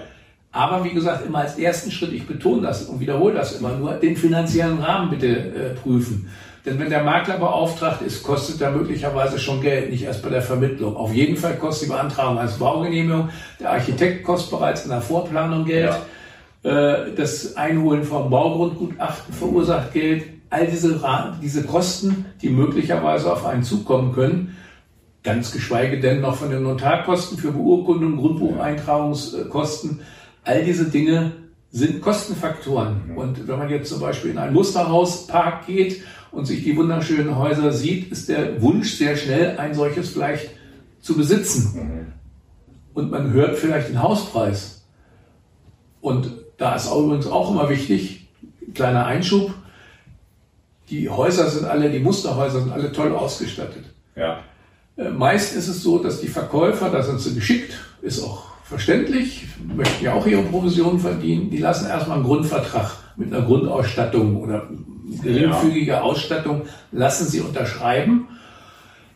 Aber 0.51 0.85
wie 0.85 0.91
gesagt, 0.91 1.25
immer 1.25 1.39
als 1.39 1.57
ersten 1.57 1.91
Schritt, 1.91 2.13
ich 2.13 2.25
betone 2.25 2.61
das 2.61 2.83
und 2.83 2.99
wiederhole 3.01 3.33
das 3.33 3.59
immer 3.59 3.75
nur, 3.75 3.93
den 3.95 4.15
finanziellen 4.15 4.79
Rahmen 4.79 5.09
bitte 5.09 5.27
äh, 5.27 5.73
prüfen. 5.73 6.29
Denn 6.65 6.79
wenn 6.79 6.89
der 6.89 7.03
Makler 7.03 7.37
beauftragt 7.37 8.01
ist, 8.01 8.23
kostet 8.23 8.59
er 8.59 8.71
möglicherweise 8.71 9.37
schon 9.37 9.61
Geld, 9.61 9.91
nicht 9.91 10.03
erst 10.03 10.23
bei 10.23 10.29
der 10.29 10.41
Vermittlung. 10.41 10.95
Auf 10.95 11.13
jeden 11.13 11.37
Fall 11.37 11.57
kostet 11.57 11.87
die 11.87 11.91
Beantragung 11.91 12.39
als 12.39 12.57
Baugenehmigung. 12.57 13.29
Der 13.59 13.71
Architekt 13.71 14.23
kostet 14.23 14.51
bereits 14.51 14.83
in 14.83 14.89
der 14.89 15.01
Vorplanung 15.01 15.65
Geld. 15.65 15.93
Ja. 16.63 17.03
Äh, 17.03 17.13
das 17.15 17.55
Einholen 17.55 18.03
vom 18.03 18.31
Baugrundgutachten 18.31 19.33
verursacht 19.33 19.93
Geld. 19.93 20.23
All 20.49 20.65
diese, 20.65 20.99
diese 21.41 21.63
Kosten, 21.63 22.25
die 22.41 22.49
möglicherweise 22.49 23.31
auf 23.31 23.45
einen 23.45 23.63
zukommen 23.63 24.13
können, 24.13 24.55
ganz 25.23 25.51
geschweige 25.51 25.99
denn 25.99 26.21
noch 26.21 26.35
von 26.35 26.49
den 26.49 26.63
Notarkosten 26.63 27.37
für 27.37 27.51
Beurkundung, 27.51 28.17
Grundbucheintragungskosten, 28.17 29.99
all 30.43 30.63
diese 30.63 30.85
Dinge 30.85 31.33
sind 31.71 32.01
Kostenfaktoren. 32.01 33.11
Und 33.15 33.47
wenn 33.47 33.59
man 33.59 33.69
jetzt 33.69 33.89
zum 33.89 33.99
Beispiel 33.99 34.31
in 34.31 34.37
ein 34.37 34.53
Musterhauspark 34.53 35.67
geht 35.67 36.03
und 36.35 36.45
sich 36.45 36.65
die 36.65 36.75
wunderschönen 36.75 37.37
Häuser 37.37 37.71
sieht, 37.71 38.11
ist 38.11 38.27
der 38.27 38.61
Wunsch 38.61 38.95
sehr 38.95 39.15
schnell, 39.15 39.57
ein 39.57 39.73
solches 39.73 40.09
vielleicht 40.09 40.49
zu 40.99 41.15
besitzen. 41.15 41.73
Mhm. 41.75 42.13
Und 42.93 43.09
man 43.09 43.31
hört 43.31 43.57
vielleicht 43.57 43.89
den 43.89 44.03
Hauspreis. 44.03 44.85
Und 46.01 46.31
da 46.57 46.75
ist 46.75 46.87
auch 46.87 47.03
übrigens 47.03 47.27
auch 47.27 47.51
immer 47.51 47.69
wichtig, 47.69 48.27
kleiner 48.73 49.05
Einschub, 49.05 49.53
die 50.89 51.09
Häuser 51.09 51.49
sind 51.49 51.65
alle, 51.65 51.89
die 51.89 51.99
Musterhäuser 51.99 52.61
sind 52.61 52.73
alle 52.73 52.91
toll 52.91 53.15
ausgestattet. 53.15 53.85
Ja. 54.15 54.41
Äh, 54.97 55.09
meist 55.09 55.55
ist 55.55 55.69
es 55.69 55.81
so, 55.81 55.99
dass 55.99 56.19
die 56.19 56.27
Verkäufer, 56.27 56.89
da 56.89 57.01
sind 57.01 57.21
sie 57.21 57.33
geschickt, 57.33 57.73
ist 58.01 58.21
auch 58.21 58.43
verständlich, 58.63 59.47
möchten 59.73 60.03
ja 60.03 60.13
auch 60.13 60.27
ihre 60.27 60.43
Provisionen 60.43 60.99
verdienen, 60.99 61.49
die 61.49 61.57
lassen 61.57 61.87
erstmal 61.87 62.17
einen 62.17 62.25
Grundvertrag 62.25 62.91
mit 63.15 63.33
einer 63.33 63.45
Grundausstattung 63.45 64.35
oder 64.35 64.67
geringfügige. 65.21 66.01
Ausstattung 66.01 66.63
lassen 66.91 67.27
sie 67.27 67.41
unterschreiben. 67.41 68.27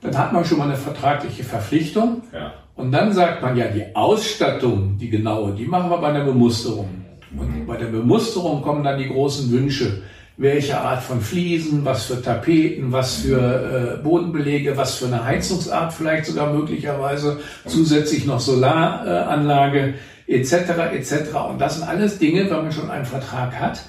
Dann 0.01 0.17
hat 0.17 0.33
man 0.33 0.45
schon 0.45 0.57
mal 0.57 0.65
eine 0.65 0.77
vertragliche 0.77 1.43
Verpflichtung. 1.43 2.23
Ja. 2.33 2.53
Und 2.75 2.91
dann 2.91 3.11
sagt 3.11 3.41
man 3.41 3.57
ja, 3.57 3.67
die 3.67 3.93
Ausstattung, 3.93 4.97
die 4.97 5.09
genaue, 5.09 5.53
die 5.53 5.65
machen 5.65 5.89
wir 5.89 5.97
bei 5.97 6.13
der 6.13 6.23
Bemusterung. 6.23 6.89
Und 7.35 7.67
bei 7.67 7.75
der 7.77 7.87
Bemusterung 7.87 8.61
kommen 8.61 8.83
dann 8.83 8.97
die 8.97 9.09
großen 9.09 9.51
Wünsche. 9.51 10.01
Welche 10.37 10.79
Art 10.79 11.03
von 11.03 11.19
Fliesen, 11.19 11.83
was 11.83 12.05
für 12.05 12.21
Tapeten, 12.21 12.93
was 12.93 13.17
für 13.17 13.97
äh, 13.99 14.01
Bodenbelege, 14.01 14.77
was 14.77 14.95
für 14.95 15.07
eine 15.07 15.25
Heizungsart 15.25 15.91
vielleicht 15.91 16.27
sogar 16.27 16.53
möglicherweise, 16.53 17.41
zusätzlich 17.65 18.25
noch 18.25 18.39
Solaranlage. 18.39 19.95
etc. 20.27 20.53
etc. 20.93 21.35
Und 21.49 21.59
das 21.59 21.75
sind 21.75 21.87
alles 21.89 22.19
Dinge, 22.19 22.49
wenn 22.49 22.63
man 22.63 22.71
schon 22.71 22.89
einen 22.89 23.05
Vertrag 23.05 23.59
hat, 23.59 23.81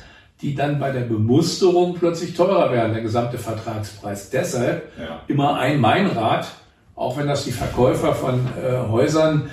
die 0.42 0.54
dann 0.54 0.78
bei 0.78 0.90
der 0.90 1.02
Bemusterung 1.02 1.94
plötzlich 1.94 2.34
teurer 2.34 2.72
werden, 2.72 2.92
der 2.92 3.02
gesamte 3.02 3.38
Vertragspreis. 3.38 4.30
Deshalb 4.30 4.90
ja. 4.98 5.20
immer 5.28 5.58
ein 5.58 5.80
Meinrad, 5.80 6.48
auch 6.94 7.18
wenn 7.18 7.26
das 7.26 7.44
die 7.44 7.52
Verkäufer 7.52 8.14
von 8.14 8.46
äh, 8.62 8.88
Häusern, 8.88 9.50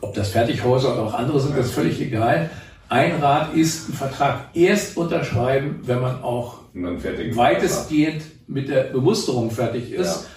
ob 0.00 0.14
das 0.14 0.30
Fertighäuser 0.30 0.92
oder 0.94 1.02
auch 1.02 1.14
andere 1.14 1.40
sind, 1.40 1.56
das 1.56 1.66
ist 1.66 1.74
völlig 1.74 2.00
egal. 2.00 2.50
Ein 2.88 3.22
Rat 3.22 3.54
ist, 3.54 3.86
einen 3.86 3.96
Vertrag 3.96 4.48
erst 4.54 4.96
unterschreiben, 4.96 5.80
wenn 5.84 6.00
man 6.00 6.22
auch 6.22 6.58
weitestgehend 6.74 8.22
mit 8.48 8.68
der 8.68 8.84
Bemusterung 8.84 9.50
fertig 9.50 9.92
ist. 9.92 10.22
Ja. 10.22 10.28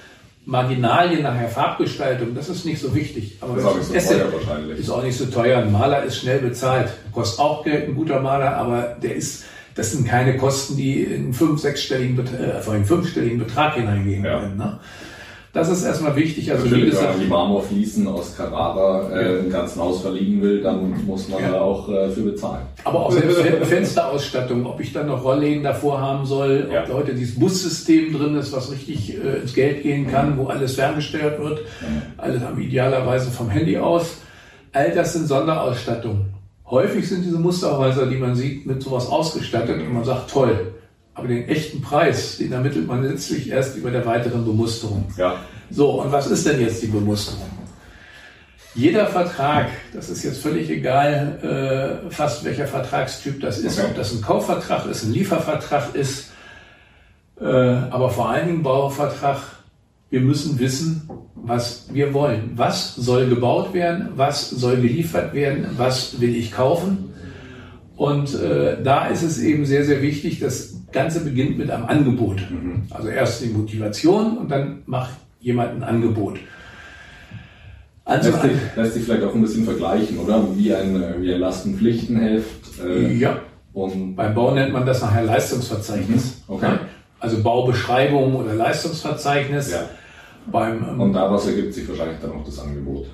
Marginalien 0.45 1.23
nachher 1.23 1.47
Farbgestaltung, 1.47 2.35
das 2.35 2.49
ist 2.49 2.65
nicht 2.65 2.81
so 2.81 2.93
wichtig. 2.93 3.37
Aber 3.39 3.55
das 3.55 3.75
ist, 3.77 3.93
nicht 3.93 4.05
so 4.05 4.13
teuer 4.13 4.33
wahrscheinlich. 4.33 4.79
ist 4.79 4.89
auch 4.89 5.03
nicht 5.03 5.17
so 5.17 5.25
teuer. 5.25 5.59
Ein 5.59 5.71
Maler 5.71 6.03
ist 6.03 6.17
schnell 6.17 6.39
bezahlt. 6.39 6.91
Kostet 7.13 7.39
auch 7.39 7.63
Geld, 7.63 7.87
ein 7.87 7.95
guter 7.95 8.19
Maler, 8.19 8.57
aber 8.57 8.97
der 9.01 9.15
ist, 9.15 9.45
das 9.75 9.91
sind 9.91 10.07
keine 10.07 10.37
Kosten, 10.37 10.77
die 10.77 11.03
in 11.03 11.33
fünf, 11.33 11.59
sechsstelligen, 11.59 12.19
äh, 12.27 12.69
einen 12.69 12.85
fünfstelligen 12.85 13.39
Betrag 13.39 13.75
hineingehen 13.75 14.23
ja. 14.23 14.39
können. 14.39 14.57
Ne? 14.57 14.79
Das 15.53 15.69
ist 15.69 15.83
erstmal 15.83 16.15
wichtig. 16.15 16.51
Also 16.51 16.63
Natürlich, 16.63 16.85
wie 16.85 16.89
gesagt, 16.89 17.09
wenn 17.09 17.17
man 17.17 17.21
die 17.21 17.29
Marmorfliesen 17.29 18.07
aus 18.07 18.35
Carrara 18.35 19.11
äh, 19.11 19.37
im 19.37 19.51
ganzen 19.51 19.81
Haus 19.81 20.01
verlegen 20.01 20.41
will, 20.41 20.63
dann 20.63 21.05
muss 21.05 21.29
man 21.29 21.43
ja. 21.43 21.51
da 21.51 21.61
auch 21.61 21.87
äh, 21.89 22.09
für 22.09 22.21
bezahlen. 22.21 22.65
Aber 22.83 23.05
auch 23.05 23.11
selbst 23.11 23.39
Fensterausstattung, 23.69 24.65
ob 24.65 24.79
ich 24.79 24.93
dann 24.93 25.05
noch 25.05 25.23
Rollläden 25.23 25.61
davor 25.61 26.01
haben 26.01 26.25
soll, 26.25 26.69
ja. 26.73 26.83
ob 26.83 26.93
heute 26.93 27.13
dieses 27.13 27.39
Bussystem 27.39 28.17
drin 28.17 28.35
ist, 28.35 28.51
was 28.51 28.71
richtig 28.71 29.13
äh, 29.13 29.41
ins 29.41 29.53
Geld 29.53 29.83
gehen 29.83 30.09
kann, 30.09 30.39
wo 30.39 30.47
alles 30.47 30.73
ferngesteuert 30.73 31.39
wird, 31.39 31.59
mhm. 31.59 32.01
alles 32.17 32.41
am 32.41 32.59
idealerweise 32.59 33.29
vom 33.29 33.51
Handy 33.51 33.77
aus. 33.77 34.17
All 34.71 34.89
das 34.89 35.13
sind 35.13 35.27
Sonderausstattungen. 35.27 36.32
Häufig 36.69 37.07
sind 37.07 37.23
diese 37.23 37.37
Musterhäuser, 37.37 38.05
die 38.05 38.17
man 38.17 38.35
sieht, 38.35 38.65
mit 38.65 38.81
sowas 38.81 39.07
ausgestattet 39.07 39.81
und 39.81 39.93
man 39.93 40.03
sagt, 40.03 40.31
toll, 40.31 40.73
aber 41.13 41.27
den 41.27 41.47
echten 41.47 41.81
Preis, 41.81 42.37
den 42.37 42.51
ermittelt 42.51 42.87
man 42.87 43.03
letztlich 43.03 43.49
erst 43.49 43.77
über 43.77 43.91
der 43.91 44.05
weiteren 44.05 44.45
Bemusterung. 44.45 45.05
Ja. 45.17 45.35
So, 45.69 46.01
und 46.01 46.11
was 46.11 46.27
ist 46.27 46.45
denn 46.47 46.59
jetzt 46.59 46.81
die 46.81 46.87
Bemusterung? 46.87 47.49
Jeder 48.75 49.05
Vertrag, 49.05 49.67
das 49.93 50.09
ist 50.09 50.23
jetzt 50.23 50.41
völlig 50.41 50.69
egal, 50.69 52.01
äh, 52.07 52.09
fast 52.09 52.43
welcher 52.43 52.65
Vertragstyp 52.65 53.39
das 53.39 53.59
ist, 53.59 53.77
okay. 53.77 53.89
ob 53.89 53.95
das 53.95 54.13
ein 54.13 54.21
Kaufvertrag 54.21 54.87
ist, 54.87 55.03
ein 55.03 55.13
Liefervertrag 55.13 55.93
ist, 55.93 56.31
äh, 57.39 57.45
aber 57.45 58.09
vor 58.09 58.29
allen 58.29 58.47
Dingen 58.47 58.63
Bauvertrag. 58.63 59.37
Wir 60.13 60.21
müssen 60.21 60.59
wissen, 60.59 61.09
was 61.33 61.87
wir 61.91 62.13
wollen. 62.13 62.51
Was 62.53 62.93
soll 62.93 63.25
gebaut 63.25 63.73
werden? 63.73 64.09
Was 64.15 64.47
soll 64.47 64.75
geliefert 64.75 65.33
werden? 65.33 65.65
Was 65.75 66.21
will 66.21 66.35
ich 66.35 66.51
kaufen? 66.51 67.11
Und 67.95 68.35
äh, 68.35 68.77
da 68.83 69.07
ist 69.07 69.23
es 69.23 69.39
eben 69.39 69.65
sehr, 69.65 69.85
sehr 69.85 70.03
wichtig, 70.03 70.39
das 70.39 70.75
Ganze 70.91 71.21
beginnt 71.21 71.57
mit 71.57 71.71
einem 71.71 71.85
Angebot. 71.85 72.41
Mhm. 72.51 72.83
Also 72.91 73.07
erst 73.07 73.43
die 73.43 73.47
Motivation 73.47 74.37
und 74.37 74.51
dann 74.51 74.83
macht 74.85 75.13
jemand 75.39 75.77
ein 75.77 75.83
Angebot. 75.83 76.37
Also 78.05 78.29
lässt, 78.29 78.43
sich, 78.43 78.51
lässt 78.75 78.93
sich 78.93 79.03
vielleicht 79.05 79.23
auch 79.23 79.33
ein 79.33 79.41
bisschen 79.41 79.65
vergleichen, 79.65 80.19
oder? 80.19 80.45
Wie 80.55 80.75
ein, 80.75 81.21
wie 81.21 81.33
ein 81.33 81.39
Lastenpflichtenheft. 81.39 82.85
Äh, 82.85 83.13
ja. 83.13 83.39
Und 83.73 84.15
beim 84.15 84.35
Bau 84.35 84.53
nennt 84.53 84.73
man 84.73 84.85
das 84.85 85.01
nachher 85.01 85.23
Leistungsverzeichnis. 85.23 86.43
Mhm. 86.47 86.53
Okay. 86.53 86.71
Also 87.19 87.41
Baubeschreibung 87.41 88.35
oder 88.35 88.53
Leistungsverzeichnis. 88.53 89.71
Ja. 89.71 89.89
Beim, 90.51 90.85
ähm, 90.87 91.01
und 91.01 91.13
daraus 91.13 91.47
ergibt 91.47 91.73
sich 91.73 91.87
wahrscheinlich 91.87 92.19
dann 92.21 92.31
auch 92.31 92.43
das 92.43 92.59
Angebot. 92.59 93.07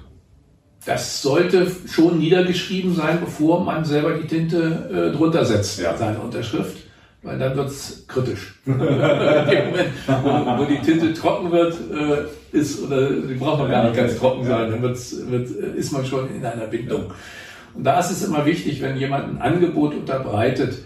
Das 0.86 1.21
sollte 1.21 1.67
schon 1.88 2.19
niedergeschrieben 2.19 2.95
sein, 2.95 3.19
bevor 3.19 3.63
man 3.63 3.83
selber 3.83 4.13
die 4.13 4.27
Tinte 4.27 5.12
äh, 5.12 5.15
drunter 5.15 5.45
setzt, 5.45 5.79
ja. 5.79 5.95
seine 5.95 6.19
Unterschrift 6.19 6.77
weil 7.21 7.38
dann 7.38 7.55
wird 7.55 7.67
es 7.67 8.05
kritisch. 8.07 8.59
Im 8.65 8.77
Moment, 8.77 9.89
wo, 10.07 10.57
wo, 10.57 10.65
die 10.65 10.79
Tinte 10.79 11.13
trocken 11.13 11.51
wird, 11.51 11.74
äh, 11.74 12.57
ist, 12.57 12.81
oder 12.81 13.09
die 13.09 13.33
braucht 13.33 13.59
man 13.59 13.69
gar 13.69 13.83
nicht 13.83 13.95
ganz 13.95 14.17
trocken 14.17 14.45
sein, 14.45 14.71
dann 14.71 14.81
wird's, 14.81 15.15
wird, 15.27 15.50
ist 15.50 15.91
man 15.91 16.05
schon 16.05 16.33
in 16.33 16.45
einer 16.45 16.67
Bindung. 16.67 17.12
Und 17.74 17.83
da 17.83 18.00
ist 18.00 18.12
es 18.12 18.24
immer 18.24 18.45
wichtig, 18.45 18.81
wenn 18.81 18.98
jemand 18.98 19.29
ein 19.29 19.41
Angebot 19.41 19.93
unterbreitet, 19.93 20.79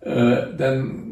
äh, 0.00 0.36
dann 0.56 1.09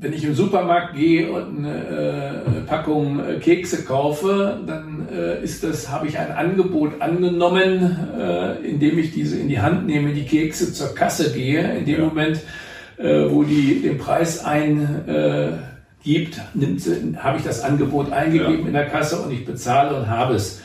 wenn 0.00 0.12
ich 0.12 0.24
im 0.24 0.34
Supermarkt 0.34 0.96
gehe 0.96 1.30
und 1.30 1.58
eine 1.58 2.44
äh, 2.56 2.60
Packung 2.66 3.20
äh, 3.20 3.38
Kekse 3.38 3.84
kaufe, 3.84 4.58
dann 4.66 5.08
äh, 5.12 5.42
ist 5.42 5.62
das, 5.62 5.90
habe 5.90 6.06
ich 6.06 6.18
ein 6.18 6.32
Angebot 6.32 7.00
angenommen, 7.00 7.98
äh, 8.18 8.54
indem 8.66 8.98
ich 8.98 9.12
diese 9.12 9.38
in 9.38 9.48
die 9.48 9.60
Hand 9.60 9.86
nehme, 9.86 10.12
die 10.12 10.24
Kekse 10.24 10.72
zur 10.72 10.94
Kasse 10.94 11.32
gehe. 11.32 11.76
In 11.76 11.84
dem 11.84 11.98
ja. 11.98 12.04
Moment 12.06 12.40
äh, 13.00 13.30
wo 13.30 13.42
die 13.44 13.80
den 13.80 13.96
Preis 13.98 14.44
eingibt, 14.44 15.60
habe 17.16 17.38
ich 17.38 17.44
das 17.44 17.62
Angebot 17.62 18.12
eingegeben 18.12 18.60
ja. 18.60 18.66
in 18.66 18.72
der 18.72 18.86
Kasse 18.86 19.20
und 19.20 19.32
ich 19.32 19.44
bezahle 19.44 19.96
und 19.96 20.08
habe 20.08 20.34
es. 20.34 20.60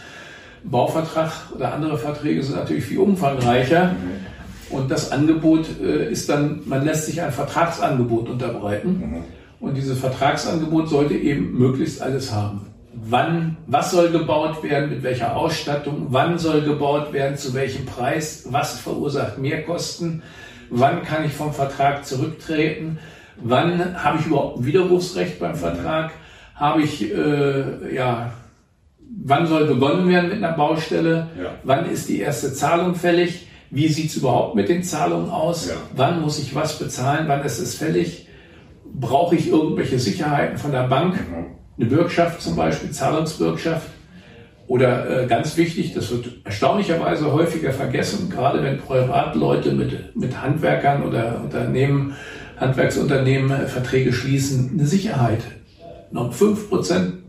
Bauvertrag 0.67 1.31
oder 1.53 1.73
andere 1.73 1.95
Verträge 1.95 2.41
sind 2.41 2.55
natürlich 2.55 2.85
viel 2.85 2.97
umfangreicher. 2.97 3.93
Mhm. 3.93 4.25
Und 4.69 4.89
das 4.89 5.11
Angebot 5.11 5.67
äh, 5.81 6.11
ist 6.11 6.29
dann, 6.29 6.61
man 6.65 6.83
lässt 6.83 7.05
sich 7.05 7.21
ein 7.21 7.31
Vertragsangebot 7.31 8.29
unterbreiten. 8.29 8.89
Mhm. 8.89 9.23
Und 9.59 9.75
dieses 9.75 9.99
Vertragsangebot 9.99 10.89
sollte 10.89 11.13
eben 11.13 11.57
möglichst 11.57 12.01
alles 12.01 12.31
haben. 12.31 12.67
Wann, 12.93 13.57
was 13.67 13.91
soll 13.91 14.09
gebaut 14.09 14.63
werden, 14.63 14.89
mit 14.89 15.03
welcher 15.03 15.35
Ausstattung, 15.35 16.07
wann 16.09 16.37
soll 16.37 16.61
gebaut 16.61 17.13
werden, 17.13 17.37
zu 17.37 17.53
welchem 17.53 17.85
Preis, 17.85 18.45
was 18.49 18.79
verursacht 18.79 19.37
Mehrkosten, 19.37 20.23
wann 20.69 21.03
kann 21.03 21.25
ich 21.25 21.33
vom 21.33 21.53
Vertrag 21.53 22.05
zurücktreten, 22.05 22.97
wann 23.37 24.01
habe 24.01 24.19
ich 24.19 24.27
überhaupt 24.27 24.59
ein 24.59 24.65
Widerrufsrecht 24.65 25.39
beim 25.39 25.55
Vertrag, 25.55 26.11
habe 26.55 26.81
ich, 26.83 27.13
äh, 27.13 27.93
ja, 27.93 28.31
wann 29.23 29.47
soll 29.47 29.65
begonnen 29.65 30.07
werden 30.09 30.29
mit 30.29 30.37
einer 30.37 30.55
Baustelle, 30.55 31.27
ja. 31.37 31.49
wann 31.63 31.89
ist 31.89 32.07
die 32.07 32.19
erste 32.19 32.53
Zahlung 32.53 32.95
fällig, 32.95 33.47
wie 33.75 33.89
sieht 33.89 34.09
es 34.09 34.15
überhaupt 34.15 34.55
mit 34.55 34.69
den 34.69 34.83
Zahlungen 34.83 35.29
aus, 35.29 35.67
ja. 35.67 35.75
wann 35.93 36.21
muss 36.21 36.39
ich 36.39 36.55
was 36.55 36.79
bezahlen, 36.79 37.27
wann 37.27 37.43
ist 37.43 37.59
es 37.59 37.75
fällig, 37.75 38.27
brauche 38.85 39.35
ich 39.35 39.49
irgendwelche 39.49 39.99
Sicherheiten 39.99 40.57
von 40.57 40.71
der 40.71 40.87
Bank, 40.87 41.15
mhm. 41.15 41.45
eine 41.77 41.85
Bürgschaft 41.89 42.41
zum 42.41 42.55
Beispiel, 42.55 42.91
Zahlungsbürgschaft, 42.91 43.89
oder 44.67 45.23
äh, 45.23 45.27
ganz 45.27 45.57
wichtig, 45.57 45.93
das 45.93 46.09
wird 46.09 46.27
erstaunlicherweise 46.45 47.31
häufiger 47.31 47.71
vergessen, 47.71 48.29
gerade 48.29 48.63
wenn 48.63 48.79
Privatleute 48.79 49.73
mit, 49.73 50.15
mit 50.15 50.41
Handwerkern 50.41 51.03
oder 51.03 51.41
Unternehmen, 51.43 52.15
Handwerksunternehmen 52.57 53.51
äh, 53.51 53.67
Verträge 53.67 54.13
schließen, 54.13 54.71
eine 54.73 54.87
Sicherheit. 54.87 55.41
Noch 56.11 56.33
fünf 56.33 56.69
Prozent 56.69 57.25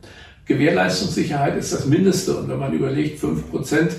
Gewährleistungssicherheit 0.46 1.56
ist 1.58 1.72
das 1.72 1.86
Mindeste. 1.86 2.36
Und 2.36 2.48
wenn 2.48 2.58
man 2.58 2.72
überlegt, 2.72 3.18
fünf 3.18 3.50
Prozent 3.50 3.90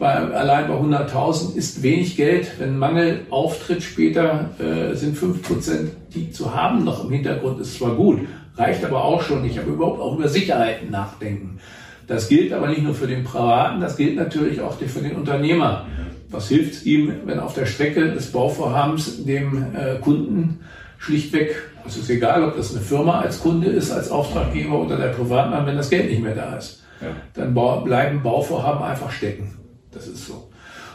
bei, 0.00 0.14
allein 0.14 0.66
bei 0.66 0.74
100.000 0.74 1.54
ist 1.54 1.82
wenig 1.82 2.16
Geld. 2.16 2.58
Wenn 2.58 2.78
Mangel 2.78 3.20
auftritt 3.28 3.82
später, 3.82 4.50
äh, 4.58 4.96
sind 4.96 5.16
fünf 5.16 5.42
Prozent, 5.42 5.90
die 6.14 6.32
zu 6.32 6.54
haben 6.54 6.84
noch 6.84 7.04
im 7.04 7.12
Hintergrund, 7.12 7.60
ist 7.60 7.76
zwar 7.76 7.94
gut, 7.94 8.20
reicht 8.56 8.84
aber 8.84 9.04
auch 9.04 9.22
schon 9.22 9.42
nicht. 9.42 9.58
Aber 9.58 9.68
überhaupt 9.68 10.00
auch 10.00 10.16
über 10.16 10.26
Sicherheiten 10.26 10.90
nachdenken. 10.90 11.60
Das 12.08 12.28
gilt 12.28 12.52
aber 12.52 12.68
nicht 12.68 12.82
nur 12.82 12.94
für 12.94 13.06
den 13.06 13.22
Privaten, 13.22 13.80
das 13.80 13.96
gilt 13.96 14.16
natürlich 14.16 14.60
auch 14.62 14.76
für 14.78 15.00
den 15.00 15.14
Unternehmer. 15.14 15.86
Was 16.30 16.48
hilft 16.48 16.86
ihm, 16.86 17.12
wenn 17.26 17.38
auf 17.38 17.54
der 17.54 17.66
Strecke 17.66 18.10
des 18.10 18.32
Bauvorhabens 18.32 19.24
dem 19.24 19.66
äh, 19.74 20.00
Kunden 20.00 20.60
schlichtweg, 20.98 21.62
es 21.86 21.96
ist 21.96 22.10
egal, 22.10 22.42
ob 22.44 22.56
das 22.56 22.74
eine 22.74 22.84
Firma 22.84 23.20
als 23.20 23.40
Kunde 23.40 23.68
ist, 23.68 23.92
als 23.92 24.10
Auftraggeber 24.10 24.80
oder 24.80 24.96
der 24.96 25.08
Privatmann, 25.08 25.66
wenn 25.66 25.76
das 25.76 25.90
Geld 25.90 26.10
nicht 26.10 26.22
mehr 26.22 26.34
da 26.34 26.56
ist, 26.56 26.82
ja. 27.00 27.08
dann 27.34 27.54
bleiben 27.54 28.22
Bauvorhaben 28.22 28.82
einfach 28.82 29.10
stecken. 29.10 29.59
Das 29.92 30.06
ist 30.06 30.26
so. 30.26 30.48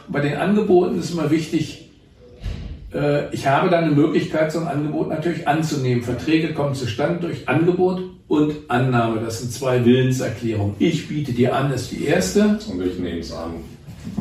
Und 0.06 0.12
bei 0.12 0.20
den 0.20 0.36
Angeboten 0.36 0.98
ist 0.98 1.12
immer 1.12 1.30
wichtig, 1.30 1.90
äh, 2.94 3.34
ich 3.34 3.46
habe 3.46 3.68
dann 3.68 3.84
eine 3.84 3.94
Möglichkeit, 3.94 4.52
so 4.52 4.60
ein 4.60 4.68
Angebot 4.68 5.08
natürlich 5.08 5.46
anzunehmen. 5.46 6.02
Verträge 6.02 6.54
kommen 6.54 6.74
zustande 6.74 7.20
durch 7.20 7.48
Angebot 7.48 8.02
und 8.28 8.54
Annahme. 8.68 9.20
Das 9.20 9.40
sind 9.40 9.52
zwei 9.52 9.84
Willenserklärungen. 9.84 10.76
Ich 10.78 11.08
biete 11.08 11.32
dir 11.32 11.54
an, 11.54 11.72
ist 11.72 11.92
die 11.92 12.04
erste. 12.04 12.58
Und 12.70 12.84
ich 12.84 12.98
nehme 12.98 13.20
es 13.20 13.32
an. 13.32 13.54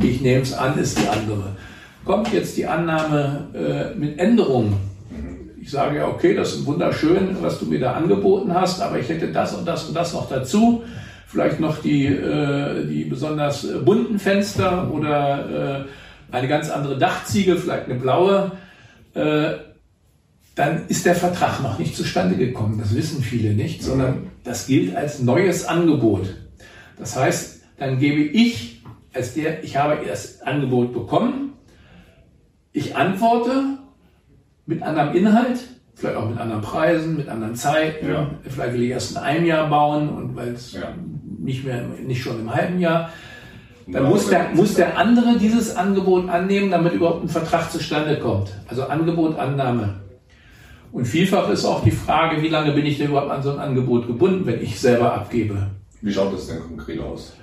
Ich 0.01 0.21
nehme 0.21 0.41
es 0.41 0.53
an, 0.53 0.77
ist 0.77 0.99
die 0.99 1.07
andere. 1.07 1.55
Kommt 2.03 2.31
jetzt 2.33 2.57
die 2.57 2.65
Annahme 2.65 3.47
äh, 3.53 3.97
mit 3.97 4.19
Änderungen. 4.19 4.75
Mhm. 5.09 5.51
Ich 5.61 5.71
sage 5.71 5.97
ja, 5.97 6.07
okay, 6.07 6.35
das 6.35 6.53
ist 6.53 6.65
wunderschön, 6.65 7.37
was 7.41 7.59
du 7.59 7.65
mir 7.65 7.79
da 7.79 7.93
angeboten 7.93 8.53
hast, 8.53 8.81
aber 8.81 8.99
ich 8.99 9.09
hätte 9.09 9.31
das 9.31 9.55
und 9.55 9.67
das 9.67 9.85
und 9.85 9.95
das 9.95 10.13
noch 10.13 10.29
dazu. 10.29 10.83
Vielleicht 11.35 11.59
noch 11.59 11.81
die, 11.81 12.05
äh, 12.05 12.85
die 12.87 13.03
besonders 13.03 13.67
bunten 13.83 14.19
Fenster 14.19 14.89
oder 14.89 15.83
äh, 16.31 16.33
eine 16.33 16.47
ganz 16.47 16.69
andere 16.69 16.97
Dachziegel, 16.97 17.57
vielleicht 17.57 17.89
eine 17.89 17.99
blaue, 17.99 18.53
äh, 19.15 19.55
dann 20.55 20.87
ist 20.87 21.05
der 21.05 21.13
Vertrag 21.13 21.61
noch 21.61 21.77
nicht 21.77 21.93
zustande 21.93 22.37
gekommen. 22.37 22.79
Das 22.79 22.95
wissen 22.95 23.21
viele 23.21 23.53
nicht, 23.53 23.83
sondern 23.83 24.27
das 24.45 24.67
gilt 24.67 24.95
als 24.95 25.19
neues 25.19 25.65
Angebot. 25.65 26.33
Das 26.97 27.17
heißt, 27.17 27.63
dann 27.79 27.99
gebe 27.99 28.21
ich 28.21 28.81
als 29.13 29.33
der, 29.33 29.61
ich 29.61 29.75
habe 29.75 29.97
das 30.07 30.41
Angebot 30.41 30.93
bekommen, 30.93 31.51
ich 32.71 32.95
antworte 32.95 33.77
mit 34.65 34.81
anderem 34.83 35.13
Inhalt, 35.13 35.59
vielleicht 35.95 36.15
auch 36.15 36.29
mit 36.29 36.37
anderen 36.39 36.61
Preisen, 36.61 37.17
mit 37.17 37.27
anderen 37.27 37.55
Zeiten. 37.55 38.07
Ja. 38.07 38.31
Vielleicht 38.47 38.73
will 38.73 38.83
ich 38.83 38.91
erst 38.91 39.11
in 39.11 39.17
einem 39.17 39.45
Jahr 39.45 39.69
bauen 39.69 40.07
und 40.07 40.33
weil 40.37 40.53
es 40.53 40.71
ja. 40.71 40.93
Nicht 41.45 41.63
mehr, 41.63 41.83
nicht 42.05 42.21
schon 42.21 42.39
im 42.39 42.53
halben 42.53 42.79
Jahr. 42.79 43.11
Dann 43.87 44.03
ja, 44.03 44.09
muss 44.09 44.27
der, 44.27 44.49
muss 44.53 44.73
der 44.73 44.97
andere 44.97 45.37
dieses 45.37 45.75
Angebot 45.75 46.27
annehmen, 46.27 46.71
damit 46.71 46.93
überhaupt 46.93 47.23
ein 47.23 47.29
Vertrag 47.29 47.71
zustande 47.71 48.19
kommt. 48.19 48.51
Also 48.67 48.83
Angebot, 48.83 49.37
Annahme. 49.37 50.01
Und 50.91 51.05
vielfach 51.05 51.49
ist 51.49 51.65
auch 51.65 51.83
die 51.83 51.91
Frage, 51.91 52.41
wie 52.41 52.47
lange 52.47 52.71
bin 52.71 52.85
ich 52.85 52.97
denn 52.97 53.09
überhaupt 53.09 53.31
an 53.31 53.43
so 53.43 53.51
ein 53.51 53.59
Angebot 53.59 54.07
gebunden, 54.07 54.45
wenn 54.45 54.61
ich 54.61 54.79
selber 54.79 55.13
abgebe. 55.13 55.67
Wie 56.01 56.11
schaut 56.11 56.33
das 56.33 56.47
denn 56.47 56.61
konkret 56.61 56.99
aus? 56.99 57.33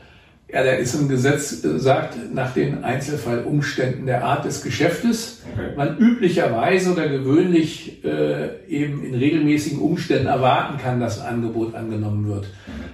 Ja, 0.53 0.63
da 0.63 0.73
ist 0.73 0.95
im 0.95 1.09
Gesetz 1.09 1.65
äh, 1.65 1.79
sagt, 1.79 2.35
nach 2.35 2.53
den 2.53 2.85
Einzelfallumständen 2.85 4.05
der 4.05 4.23
Art 4.23 4.45
des 4.45 4.63
Geschäftes, 4.63 5.41
okay. 5.51 5.71
man 5.79 5.97
üblicherweise 5.97 6.93
oder 6.93 7.09
gewöhnlich 7.09 8.05
äh, 8.05 8.51
eben 8.69 9.03
in 9.03 9.15
regelmäßigen 9.15 9.79
Umständen 9.79 10.27
erwarten 10.27 10.77
kann, 10.77 11.01
dass 11.01 11.21
ein 11.21 11.37
Angebot 11.37 11.75
angenommen 11.75 12.29
wird. 12.29 12.49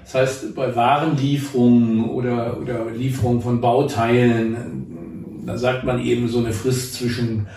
Das 0.05 0.15
heißt, 0.15 0.55
bei 0.55 0.77
Warenlieferungen 0.77 2.05
oder, 2.05 2.59
oder 2.61 2.87
Lieferungen 2.97 3.43
von 3.43 3.61
Bauteilen, 3.61 5.43
da 5.45 5.59
sagt 5.59 5.83
man 5.83 6.01
eben 6.01 6.29
so 6.29 6.39
eine 6.39 6.53
Frist 6.53 6.95
zwischen 6.95 7.49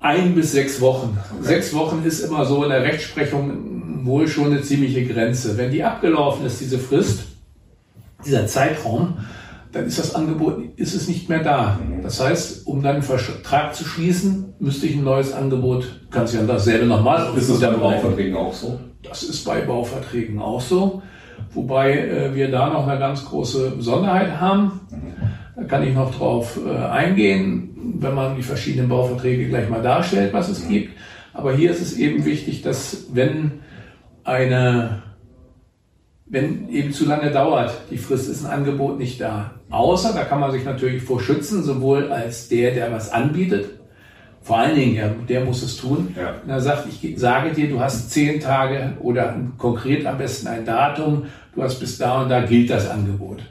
ein 0.00 0.34
bis 0.34 0.52
sechs 0.52 0.82
Wochen. 0.82 1.16
Okay. 1.38 1.46
Sechs 1.46 1.72
Wochen 1.72 2.02
ist 2.04 2.20
immer 2.20 2.44
so 2.44 2.62
in 2.62 2.68
der 2.68 2.82
Rechtsprechung 2.82 4.04
wohl 4.04 4.28
schon 4.28 4.52
eine 4.52 4.60
ziemliche 4.60 5.06
Grenze. 5.06 5.56
Wenn 5.56 5.70
die 5.70 5.82
abgelaufen 5.82 6.44
ist, 6.44 6.60
diese 6.60 6.78
Frist, 6.78 7.31
dieser 8.24 8.46
Zeitraum, 8.46 9.18
dann 9.72 9.86
ist 9.86 9.98
das 9.98 10.14
Angebot, 10.14 10.62
ist 10.76 10.94
es 10.94 11.08
nicht 11.08 11.28
mehr 11.28 11.42
da. 11.42 11.78
Das 12.02 12.20
heißt, 12.20 12.66
um 12.66 12.82
dann 12.82 12.96
einen 12.96 13.02
Vertrag 13.02 13.74
zu 13.74 13.84
schließen, 13.84 14.54
müsste 14.58 14.86
ich 14.86 14.96
ein 14.96 15.04
neues 15.04 15.32
Angebot, 15.32 16.00
kannst 16.10 16.34
du 16.34 16.38
ja 16.38 16.44
dasselbe 16.44 16.86
nochmal. 16.86 17.32
Ist 17.36 17.48
das 17.48 17.60
bei 17.60 17.70
Bauverträgen 17.70 18.36
auch 18.36 18.52
so? 18.52 18.78
Das 19.02 19.22
ist 19.22 19.44
bei 19.44 19.62
Bauverträgen 19.62 20.40
auch 20.40 20.60
so. 20.60 21.02
Wobei 21.54 21.98
äh, 21.98 22.34
wir 22.34 22.50
da 22.50 22.68
noch 22.68 22.86
eine 22.86 22.98
ganz 22.98 23.24
große 23.24 23.72
Besonderheit 23.72 24.40
haben. 24.40 24.80
Da 25.56 25.64
kann 25.64 25.86
ich 25.86 25.94
noch 25.94 26.14
drauf 26.14 26.58
äh, 26.64 26.76
eingehen, 26.76 27.70
wenn 27.98 28.14
man 28.14 28.36
die 28.36 28.42
verschiedenen 28.42 28.88
Bauverträge 28.88 29.48
gleich 29.48 29.68
mal 29.68 29.82
darstellt, 29.82 30.32
was 30.32 30.48
es 30.48 30.68
gibt. 30.68 30.96
Aber 31.34 31.54
hier 31.54 31.70
ist 31.70 31.80
es 31.80 31.96
eben 31.96 32.24
wichtig, 32.24 32.62
dass 32.62 33.06
wenn 33.12 33.52
eine 34.24 35.02
wenn 36.32 36.70
eben 36.70 36.92
zu 36.92 37.04
lange 37.04 37.30
dauert, 37.30 37.72
die 37.90 37.98
Frist 37.98 38.28
ist 38.28 38.44
ein 38.44 38.50
Angebot 38.50 38.98
nicht 38.98 39.20
da. 39.20 39.50
Außer, 39.68 40.14
da 40.14 40.24
kann 40.24 40.40
man 40.40 40.50
sich 40.50 40.64
natürlich 40.64 41.02
vor 41.02 41.20
schützen, 41.20 41.62
sowohl 41.62 42.10
als 42.10 42.48
der, 42.48 42.72
der 42.72 42.90
was 42.90 43.12
anbietet, 43.12 43.66
vor 44.40 44.58
allen 44.58 44.74
Dingen, 44.74 44.96
ja, 44.96 45.08
der 45.28 45.44
muss 45.44 45.62
es 45.62 45.76
tun. 45.76 46.14
Ja. 46.18 46.34
Und 46.42 46.48
er 46.50 46.60
sagt, 46.60 46.88
ich 46.88 47.20
sage 47.20 47.50
dir, 47.50 47.68
du 47.68 47.80
hast 47.80 48.10
zehn 48.10 48.40
Tage 48.40 48.94
oder 49.00 49.36
konkret 49.58 50.06
am 50.06 50.16
besten 50.16 50.48
ein 50.48 50.64
Datum, 50.64 51.26
du 51.54 51.62
hast 51.62 51.78
bis 51.78 51.98
da 51.98 52.22
und 52.22 52.30
da 52.30 52.40
gilt 52.40 52.70
das 52.70 52.88
Angebot. 52.88 53.42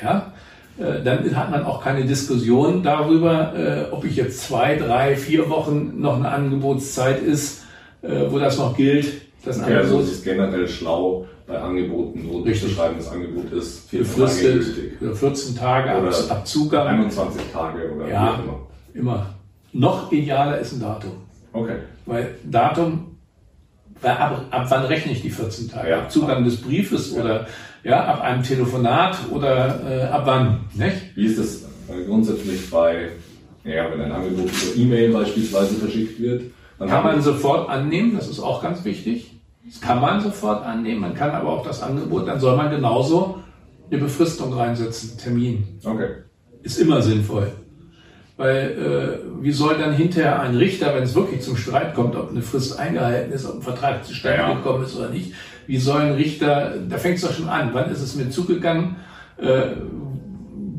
Ja? 0.00 0.34
Äh, 0.78 1.02
dann 1.02 1.34
hat 1.34 1.50
man 1.50 1.64
auch 1.64 1.82
keine 1.82 2.04
Diskussion 2.04 2.82
darüber, 2.82 3.54
äh, 3.56 3.90
ob 3.90 4.04
ich 4.04 4.16
jetzt 4.16 4.42
zwei, 4.42 4.76
drei, 4.76 5.16
vier 5.16 5.48
Wochen 5.48 5.98
noch 5.98 6.16
eine 6.16 6.28
Angebotszeit 6.28 7.22
ist, 7.22 7.64
äh, 8.02 8.26
wo 8.28 8.38
das 8.38 8.58
noch 8.58 8.76
gilt. 8.76 9.22
Das 9.46 9.60
okay, 9.60 9.76
also 9.76 10.00
es 10.00 10.12
ist 10.12 10.24
generell 10.24 10.68
schlau, 10.68 11.26
bei 11.48 11.58
Angeboten, 11.58 12.28
wo 12.28 12.40
Richtig. 12.40 12.74
schreiben, 12.74 12.96
das 12.98 13.10
Angebot 13.10 13.50
ist 13.52 13.88
14 13.88 14.16
Tage 14.16 15.14
14 15.14 15.56
Tage 15.56 16.00
oder 16.00 16.30
ab, 16.30 16.46
Zugang. 16.46 16.86
21 16.86 17.40
Tage 17.50 17.90
oder 17.90 18.06
ja, 18.06 18.38
wie 18.38 18.42
immer. 18.42 19.12
Immer. 19.12 19.34
Noch 19.72 20.12
idealer 20.12 20.58
ist 20.58 20.74
ein 20.74 20.80
Datum. 20.80 21.12
Okay. 21.54 21.76
Weil 22.04 22.34
Datum, 22.44 23.16
ab, 24.02 24.44
ab 24.50 24.66
wann 24.68 24.84
rechne 24.84 25.12
ich 25.12 25.22
die 25.22 25.30
14 25.30 25.70
Tage? 25.70 25.90
Ja. 25.90 25.98
Ab 26.00 26.12
Zugang 26.12 26.44
des 26.44 26.60
Briefes 26.60 27.14
ja. 27.14 27.22
oder 27.22 27.46
ja, 27.82 28.04
ab 28.04 28.20
einem 28.20 28.42
Telefonat 28.42 29.16
oder 29.30 29.80
äh, 29.90 30.02
ab 30.04 30.22
wann? 30.26 30.60
Nicht? 30.74 31.16
Wie 31.16 31.24
ist 31.24 31.38
das 31.38 31.62
äh, 31.88 32.04
grundsätzlich 32.06 32.68
bei, 32.68 33.08
ja, 33.64 33.90
wenn 33.90 34.02
ein 34.02 34.12
Angebot 34.12 34.50
über 34.50 34.76
E-Mail 34.76 35.12
beispielsweise 35.12 35.76
verschickt 35.76 36.20
wird? 36.20 36.42
Dann 36.78 36.90
kann 36.90 37.04
man 37.04 37.22
sofort 37.22 37.70
annehmen, 37.70 38.14
das 38.16 38.28
ist 38.28 38.38
auch 38.38 38.62
ganz 38.62 38.84
wichtig. 38.84 39.27
Das 39.68 39.80
kann 39.80 40.00
man 40.00 40.20
sofort 40.20 40.64
annehmen, 40.64 41.00
man 41.00 41.14
kann 41.14 41.30
aber 41.30 41.50
auch 41.50 41.62
das 41.62 41.82
Angebot, 41.82 42.26
dann 42.26 42.40
soll 42.40 42.56
man 42.56 42.70
genauso 42.70 43.38
eine 43.90 44.00
Befristung 44.00 44.52
reinsetzen, 44.52 45.18
Termin. 45.18 45.78
Okay. 45.84 46.08
Ist 46.62 46.78
immer 46.78 47.02
sinnvoll. 47.02 47.52
Weil 48.36 49.20
äh, 49.20 49.42
wie 49.42 49.52
soll 49.52 49.76
dann 49.78 49.92
hinterher 49.92 50.40
ein 50.40 50.56
Richter, 50.56 50.94
wenn 50.94 51.02
es 51.02 51.14
wirklich 51.14 51.42
zum 51.42 51.56
Streit 51.56 51.94
kommt, 51.94 52.14
ob 52.16 52.30
eine 52.30 52.40
Frist 52.40 52.78
eingehalten 52.78 53.32
ist, 53.32 53.46
ob 53.46 53.56
ein 53.56 53.62
Vertrag 53.62 54.04
zustande 54.04 54.38
ja. 54.38 54.54
gekommen 54.54 54.84
ist 54.84 54.96
oder 54.96 55.10
nicht, 55.10 55.32
wie 55.66 55.76
soll 55.76 56.00
ein 56.00 56.12
Richter, 56.12 56.74
da 56.88 56.96
fängt 56.96 57.16
es 57.16 57.22
doch 57.22 57.32
schon 57.32 57.48
an, 57.48 57.70
wann 57.72 57.90
ist 57.90 58.00
es 58.00 58.14
mir 58.14 58.30
zugegangen, 58.30 58.96
äh, 59.38 59.72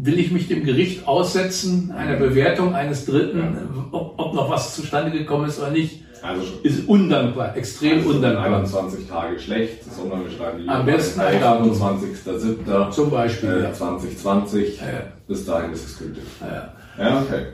will 0.02 0.17
ich 0.17 0.32
mich 0.32 0.47
dem 0.47 0.63
Gericht 0.63 1.08
aussetzen, 1.08 1.91
einer 1.91 2.15
Bewertung 2.15 2.73
eines 2.73 3.06
Dritten, 3.06 3.89
ob, 3.91 4.17
ob 4.17 4.34
noch 4.34 4.49
was 4.49 4.75
zustande 4.75 5.12
gekommen 5.12 5.47
ist 5.47 5.60
oder 5.60 5.71
nicht. 5.71 6.06
Also 6.21 6.41
ist 6.63 6.88
undankbar, 6.88 7.55
extrem 7.55 7.99
also 7.99 8.10
undankbar. 8.10 8.45
21 8.45 9.08
Tage 9.08 9.39
schlecht, 9.39 9.84
sondern 9.93 10.23
wir 10.23 10.32
schreiben 10.32 10.60
lieber 10.60 10.73
am 10.73 10.86
besten 10.86 11.21
28.07. 11.21 12.91
zum 12.91 13.10
Beispiel 13.10 13.65
äh, 13.69 13.73
2020. 13.73 14.77
Ja. 14.79 14.86
Bis 15.27 15.45
dahin 15.45 15.71
ist 15.71 15.86
es 15.86 15.97
gültig. 15.97 16.23
Ja, 16.41 16.73
ja 16.97 17.21
okay. 17.21 17.45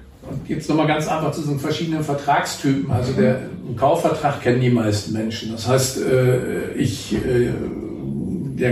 Jetzt 0.47 0.67
nochmal 0.69 0.87
ganz 0.87 1.07
einfach 1.07 1.31
zu 1.31 1.41
den 1.41 1.59
verschiedenen 1.59 2.03
Vertragstypen. 2.03 2.89
Also 2.89 3.13
der 3.13 3.41
Kaufvertrag 3.75 4.41
kennen 4.41 4.61
die 4.61 4.71
meisten 4.71 5.13
Menschen. 5.13 5.51
Das 5.51 5.67
heißt, 5.67 6.01
äh, 6.01 6.73
ich, 6.73 7.15
äh, 7.15 7.51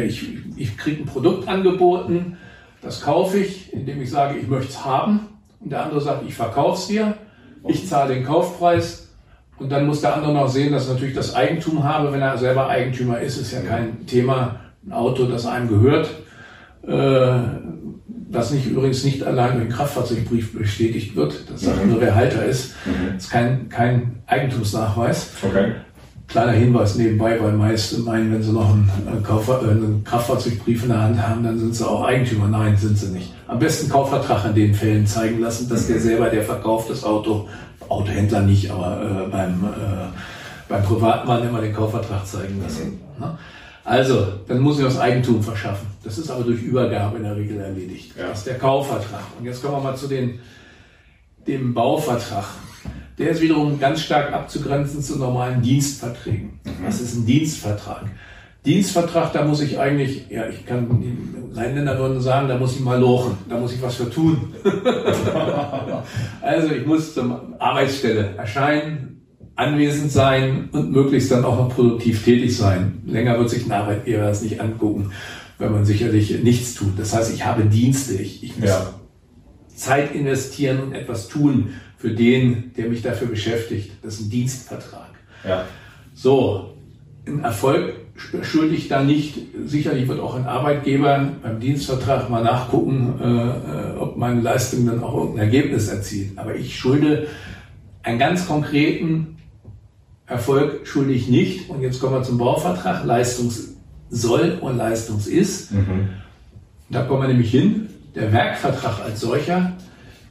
ich, 0.05 0.27
ich 0.55 0.77
kriege 0.77 1.03
ein 1.03 1.05
Produkt 1.05 1.47
angeboten, 1.47 2.37
das 2.81 3.01
kaufe 3.01 3.37
ich, 3.37 3.71
indem 3.71 4.01
ich 4.01 4.09
sage, 4.09 4.39
ich 4.39 4.47
möchte 4.47 4.69
es 4.69 4.83
haben. 4.83 5.27
Und 5.59 5.71
der 5.71 5.83
andere 5.83 6.01
sagt, 6.01 6.23
ich 6.27 6.33
verkaufe 6.33 6.79
es 6.79 6.87
dir. 6.87 7.13
Ich 7.67 7.87
zahle 7.87 8.15
den 8.15 8.25
Kaufpreis 8.25 9.02
und 9.57 9.71
dann 9.71 9.85
muss 9.85 10.01
der 10.01 10.15
andere 10.15 10.33
noch 10.33 10.49
sehen, 10.49 10.71
dass 10.71 10.85
ich 10.85 10.93
natürlich 10.93 11.15
das 11.15 11.35
Eigentum 11.35 11.83
habe. 11.83 12.11
Wenn 12.11 12.21
er 12.21 12.37
selber 12.37 12.67
Eigentümer 12.69 13.19
ist, 13.19 13.37
ist 13.37 13.51
ja 13.51 13.61
kein 13.61 14.05
Thema. 14.07 14.59
Ein 14.85 14.93
Auto, 14.93 15.25
das 15.25 15.45
einem 15.45 15.69
gehört, 15.69 16.09
äh, 16.85 17.39
das 18.29 18.51
nicht 18.51 18.65
übrigens 18.65 19.03
nicht 19.03 19.23
allein 19.23 19.59
mit 19.59 19.69
dem 19.69 19.71
Kraftfahrzeugbrief 19.71 20.57
bestätigt 20.57 21.15
wird. 21.15 21.49
Das 21.49 21.61
sagt 21.61 21.85
mhm. 21.85 21.91
nur, 21.91 22.01
wer 22.01 22.15
Halter 22.15 22.43
ist. 22.45 22.73
Mhm. 22.85 23.13
Das 23.13 23.23
ist 23.25 23.29
kein, 23.29 23.69
kein 23.69 24.23
Eigentumsnachweis. 24.25 25.29
Okay. 25.41 25.73
Kleiner 26.27 26.53
Hinweis 26.53 26.95
nebenbei, 26.95 27.37
weil 27.39 27.51
meist 27.51 27.97
meinen, 27.99 28.33
wenn 28.33 28.41
sie 28.41 28.51
noch 28.51 28.71
einen, 28.71 29.23
Kauf, 29.23 29.47
äh, 29.49 29.69
einen 29.69 30.03
Kraftfahrzeugbrief 30.03 30.83
in 30.83 30.89
der 30.89 31.01
Hand 31.01 31.21
haben, 31.21 31.43
dann 31.43 31.59
sind 31.59 31.75
sie 31.75 31.87
auch 31.87 32.03
Eigentümer. 32.03 32.47
Nein, 32.47 32.75
sind 32.75 32.97
sie 32.97 33.11
nicht. 33.11 33.31
Am 33.47 33.59
besten 33.59 33.89
Kaufvertrag 33.89 34.45
in 34.45 34.55
den 34.55 34.73
Fällen 34.73 35.05
zeigen 35.05 35.39
lassen, 35.39 35.69
dass 35.69 35.87
der 35.87 35.99
selber, 35.99 36.29
der 36.29 36.41
verkauft 36.41 36.89
das 36.89 37.03
Auto, 37.03 37.47
Autohändler 37.93 38.41
nicht, 38.41 38.69
aber 38.71 39.25
äh, 39.25 39.29
beim, 39.29 39.63
äh, 39.63 40.07
beim 40.67 40.83
Privatmann 40.83 41.47
immer 41.47 41.61
den 41.61 41.73
Kaufvertrag 41.73 42.25
zeigen 42.25 42.61
lassen. 42.61 42.99
Mhm. 43.17 43.23
Ne? 43.23 43.37
Also, 43.85 44.27
dann 44.47 44.59
muss 44.59 44.77
ich 44.79 44.85
das 44.85 44.97
Eigentum 44.97 45.43
verschaffen. 45.43 45.87
Das 46.03 46.17
ist 46.17 46.29
aber 46.29 46.43
durch 46.43 46.61
Übergabe 46.61 47.17
in 47.17 47.23
der 47.23 47.35
Regel 47.35 47.59
erledigt. 47.59 48.15
Ja. 48.17 48.29
Das 48.29 48.39
ist 48.39 48.47
der 48.47 48.57
Kaufvertrag. 48.57 49.25
Und 49.37 49.45
jetzt 49.45 49.61
kommen 49.61 49.75
wir 49.75 49.91
mal 49.91 49.95
zu 49.95 50.07
den, 50.07 50.39
dem 51.45 51.73
Bauvertrag. 51.73 52.45
Der 53.17 53.29
ist 53.29 53.41
wiederum 53.41 53.79
ganz 53.79 54.01
stark 54.01 54.33
abzugrenzen 54.33 55.01
zu 55.01 55.19
normalen 55.19 55.61
Dienstverträgen. 55.61 56.59
Mhm. 56.63 56.85
Was 56.85 57.01
ist 57.01 57.15
ein 57.15 57.25
Dienstvertrag? 57.25 58.05
Dienstvertrag, 58.65 59.33
da 59.33 59.43
muss 59.43 59.61
ich 59.61 59.77
eigentlich, 59.77 60.29
ja, 60.29 60.47
ich 60.47 60.65
kann, 60.65 61.01
die 61.01 61.57
Rheinländer 61.57 61.99
würden 61.99 62.21
sagen, 62.21 62.47
da 62.47 62.57
muss 62.57 62.75
ich 62.75 62.79
mal 62.79 62.99
lochen, 62.99 63.37
da 63.49 63.57
muss 63.57 63.73
ich 63.73 63.81
was 63.81 63.95
für 63.95 64.09
tun. 64.09 64.53
also 66.41 66.73
ich 66.73 66.85
muss 66.85 67.13
zur 67.13 67.55
Arbeitsstelle 67.59 68.35
erscheinen, 68.37 69.21
anwesend 69.55 70.11
sein 70.11 70.69
und 70.71 70.91
möglichst 70.91 71.29
dann 71.31 71.43
auch 71.43 71.57
noch 71.57 71.75
produktiv 71.75 72.23
tätig 72.23 72.55
sein. 72.55 73.01
Länger 73.05 73.37
wird 73.37 73.49
sich 73.49 73.65
ein 73.65 73.71
Arbeitgeber 73.71 74.23
das 74.23 74.41
nicht 74.41 74.61
angucken, 74.61 75.11
wenn 75.59 75.71
man 75.71 75.85
sicherlich 75.85 76.41
nichts 76.41 76.73
tut. 76.73 76.97
Das 76.97 77.13
heißt, 77.13 77.33
ich 77.33 77.45
habe 77.45 77.65
Dienste, 77.65 78.13
ich, 78.13 78.43
ich 78.43 78.57
muss 78.57 78.69
ja. 78.69 78.93
Zeit 79.75 80.15
investieren 80.15 80.81
und 80.81 80.93
etwas 80.93 81.27
tun 81.27 81.73
für 81.97 82.11
den, 82.11 82.73
der 82.77 82.87
mich 82.87 83.01
dafür 83.01 83.27
beschäftigt. 83.27 83.91
Das 84.01 84.15
ist 84.15 84.27
ein 84.27 84.29
Dienstvertrag. 84.29 85.09
Ja. 85.45 85.65
So, 86.13 86.77
ein 87.27 87.43
Erfolg 87.43 88.02
schulde 88.15 88.75
ich 88.75 88.87
da 88.87 89.03
nicht. 89.03 89.37
Sicherlich 89.65 90.07
wird 90.07 90.19
auch 90.19 90.35
ein 90.35 90.45
Arbeitgeber 90.45 91.29
beim 91.41 91.59
Dienstvertrag 91.59 92.29
mal 92.29 92.43
nachgucken, 92.43 93.19
äh, 93.19 93.25
äh, 93.25 93.97
ob 93.97 94.17
meine 94.17 94.41
Leistung 94.41 94.85
dann 94.85 95.03
auch 95.03 95.15
irgendein 95.15 95.45
Ergebnis 95.45 95.87
erzielt. 95.87 96.37
Aber 96.37 96.55
ich 96.55 96.77
schulde 96.77 97.27
einen 98.03 98.19
ganz 98.19 98.47
konkreten 98.47 99.37
Erfolg 100.25 100.87
schulde 100.87 101.13
ich 101.13 101.27
nicht. 101.27 101.69
Und 101.69 101.81
jetzt 101.81 101.99
kommen 101.99 102.13
wir 102.13 102.23
zum 102.23 102.37
Bauvertrag. 102.37 103.05
Leistungs 103.05 103.75
soll 104.09 104.57
und 104.61 104.77
Leistungs 104.77 105.27
ist. 105.27 105.71
Mhm. 105.71 106.09
Da 106.89 107.03
kommen 107.03 107.23
wir 107.23 107.27
nämlich 107.27 107.51
hin. 107.51 107.89
Der 108.15 108.31
Werkvertrag 108.31 109.01
als 109.03 109.21
solcher 109.21 109.73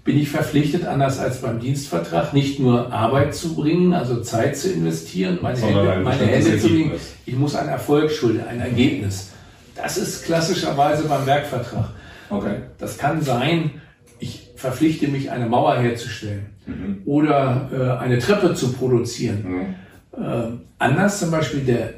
bin 0.04 0.18
ich 0.18 0.30
verpflichtet, 0.30 0.84
anders 0.84 1.18
als 1.18 1.40
beim 1.40 1.60
Dienstvertrag, 1.60 2.32
nicht 2.32 2.58
nur 2.58 2.92
Arbeit 2.92 3.34
zu 3.34 3.54
bringen, 3.54 3.92
also 3.92 4.20
Zeit 4.20 4.56
zu 4.56 4.72
investieren, 4.72 5.38
meine 5.40 5.58
Hände, 5.58 6.00
meine 6.02 6.26
Hände 6.26 6.58
zu 6.58 6.68
bringen. 6.68 6.92
Ich 7.24 7.36
muss 7.36 7.54
einen 7.54 7.68
Erfolg 7.68 8.10
schulden, 8.10 8.42
ein 8.48 8.60
Ergebnis. 8.60 9.30
Das 9.76 9.96
ist 9.96 10.24
klassischerweise 10.24 11.04
beim 11.04 11.24
Werkvertrag. 11.24 11.90
Okay. 12.30 12.56
Das 12.78 12.98
kann 12.98 13.22
sein, 13.22 13.70
ich 14.18 14.50
verpflichte 14.56 15.06
mich, 15.08 15.30
eine 15.30 15.46
Mauer 15.46 15.78
herzustellen 15.78 16.46
mhm. 16.66 17.02
oder 17.04 17.70
äh, 17.72 18.02
eine 18.02 18.18
Treppe 18.18 18.54
zu 18.54 18.72
produzieren. 18.72 19.76
Mhm. 20.16 20.24
Äh, 20.24 20.58
anders 20.78 21.20
zum 21.20 21.30
Beispiel 21.30 21.60
der 21.60 21.94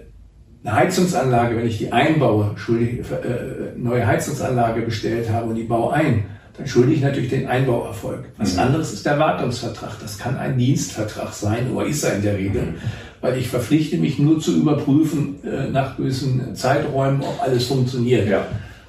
eine 0.63 0.77
Heizungsanlage, 0.77 1.57
wenn 1.57 1.67
ich 1.67 1.79
die 1.79 1.93
einbaue, 1.93 2.53
schuldig, 2.57 3.01
äh, 3.01 3.77
neue 3.77 4.07
Heizungsanlage 4.07 4.81
bestellt 4.81 5.31
habe 5.31 5.51
und 5.51 5.57
die 5.57 5.65
baue 5.65 5.93
ein, 5.93 6.25
dann 6.57 6.67
schulde 6.69 6.93
ich 6.93 7.01
natürlich 7.01 7.31
den 7.31 7.49
Einbauerfolg. 7.49 8.27
Was 8.39 8.55
mhm. 8.55 8.61
anderes 8.61 8.93
ist 8.93 9.05
der 9.05 9.19
Wartungsvertrag. 9.19 9.99
Das 10.01 10.19
kann 10.19 10.37
ein 10.37 10.57
Dienstvertrag 10.57 11.33
sein, 11.33 11.73
oder 11.73 11.87
ist 11.87 12.05
er 12.05 12.17
in 12.17 12.23
der 12.23 12.37
Regel, 12.37 12.63
mhm. 12.63 12.75
weil 13.21 13.37
ich 13.39 13.49
verpflichte 13.49 13.97
mich 13.99 14.19
nur 14.19 14.39
zu 14.39 14.57
überprüfen 14.57 15.43
äh, 15.45 15.69
nach 15.71 15.97
gewissen 15.97 16.55
Zeiträumen, 16.55 17.23
ob 17.23 17.43
alles 17.43 17.67
funktioniert. 17.67 18.29
Ja. 18.29 18.47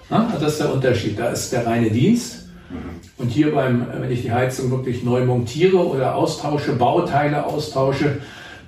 Na, 0.10 0.32
das 0.40 0.54
ist 0.54 0.62
der 0.62 0.74
Unterschied. 0.74 1.18
Da 1.18 1.30
ist 1.30 1.52
der 1.52 1.66
reine 1.66 1.90
Dienst. 1.90 2.48
Mhm. 2.70 2.76
Und 3.18 3.30
hier 3.30 3.54
beim, 3.54 3.88
wenn 4.00 4.12
ich 4.12 4.22
die 4.22 4.32
Heizung 4.32 4.70
wirklich 4.70 5.04
neu 5.04 5.26
montiere 5.26 5.78
oder 5.78 6.16
austausche, 6.16 6.74
Bauteile 6.74 7.46
austausche, 7.46 8.18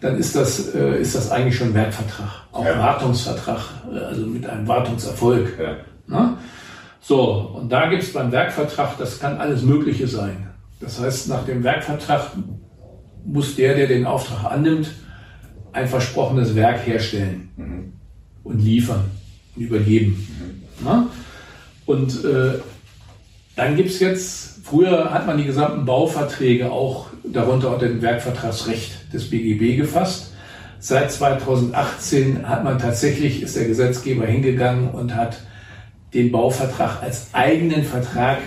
dann 0.01 0.17
ist 0.17 0.35
das, 0.35 0.73
äh, 0.73 0.99
ist 0.99 1.15
das 1.15 1.29
eigentlich 1.29 1.55
schon 1.55 1.73
Werkvertrag. 1.75 2.29
Auch 2.51 2.65
ja. 2.65 2.79
Wartungsvertrag, 2.79 3.61
äh, 3.91 3.97
also 3.97 4.25
mit 4.25 4.47
einem 4.47 4.67
Wartungserfolg. 4.67 5.53
Ja. 5.59 5.75
So, 7.07 7.53
und 7.55 7.71
da 7.71 7.85
gibt 7.85 8.03
es 8.03 8.11
beim 8.11 8.33
Werkvertrag, 8.33 8.97
das 8.97 9.17
kann 9.17 9.37
alles 9.37 9.61
Mögliche 9.61 10.09
sein. 10.09 10.49
Das 10.81 10.99
heißt, 10.99 11.29
nach 11.29 11.45
dem 11.45 11.63
Werkvertrag 11.63 12.31
muss 13.23 13.55
der, 13.55 13.75
der 13.75 13.87
den 13.87 14.05
Auftrag 14.05 14.51
annimmt, 14.51 14.91
ein 15.71 15.87
versprochenes 15.87 16.53
Werk 16.53 16.85
herstellen 16.85 17.49
mhm. 17.55 17.93
und 18.43 18.59
liefern 18.59 19.05
und 19.55 19.61
übergeben. 19.61 20.27
Mhm. 20.81 21.07
Und 21.85 22.25
äh, 22.25 22.59
dann 23.55 23.77
gibt 23.77 23.91
es 23.91 24.01
jetzt, 24.01 24.65
früher 24.65 25.13
hat 25.13 25.27
man 25.27 25.37
die 25.37 25.45
gesamten 25.45 25.85
Bauverträge 25.85 26.69
auch 26.69 27.07
darunter 27.23 27.73
unter 27.73 27.87
dem 27.87 28.01
Werkvertragsrecht 28.01 29.13
des 29.13 29.29
BGB 29.29 29.77
gefasst. 29.77 30.33
Seit 30.79 31.09
2018 31.09 32.49
hat 32.49 32.65
man 32.65 32.77
tatsächlich, 32.79 33.41
ist 33.43 33.55
der 33.55 33.65
Gesetzgeber 33.65 34.25
hingegangen 34.25 34.89
und 34.89 35.15
hat 35.15 35.37
den 36.13 36.31
Bauvertrag 36.31 37.01
als 37.01 37.29
eigenen 37.33 37.83
Vertrag 37.83 38.39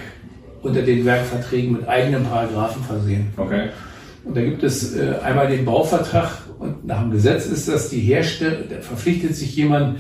unter 0.63 0.83
den 0.83 1.05
Werkverträgen 1.05 1.73
mit 1.73 1.89
eigenen 1.89 2.25
Paragraphen 2.25 2.83
versehen. 2.83 3.33
Okay. 3.37 3.69
Und 4.25 4.37
da 4.37 4.43
gibt 4.43 4.63
es 4.63 4.97
äh, 4.97 5.15
einmal 5.23 5.49
den 5.49 5.65
Bauvertrag 5.65 6.31
und 6.59 6.87
nach 6.87 7.01
dem 7.01 7.11
Gesetz 7.11 7.47
ist 7.47 7.69
das 7.69 7.89
die 7.89 8.01
Hersteller, 8.01 8.59
da 8.69 8.81
verpflichtet 8.81 9.35
sich 9.35 9.57
jemand, 9.57 9.99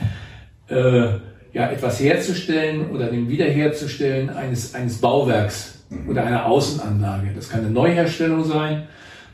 äh, 0.68 1.08
ja, 1.52 1.68
etwas 1.70 1.98
herzustellen 1.98 2.90
oder 2.90 3.08
den 3.08 3.28
Wiederherzustellen 3.28 4.30
eines, 4.30 4.74
eines 4.74 5.00
Bauwerks 5.00 5.80
mhm. 5.88 6.10
oder 6.10 6.24
einer 6.24 6.46
Außenanlage. 6.46 7.30
Das 7.34 7.48
kann 7.48 7.60
eine 7.60 7.70
Neuherstellung 7.70 8.44
sein, 8.44 8.84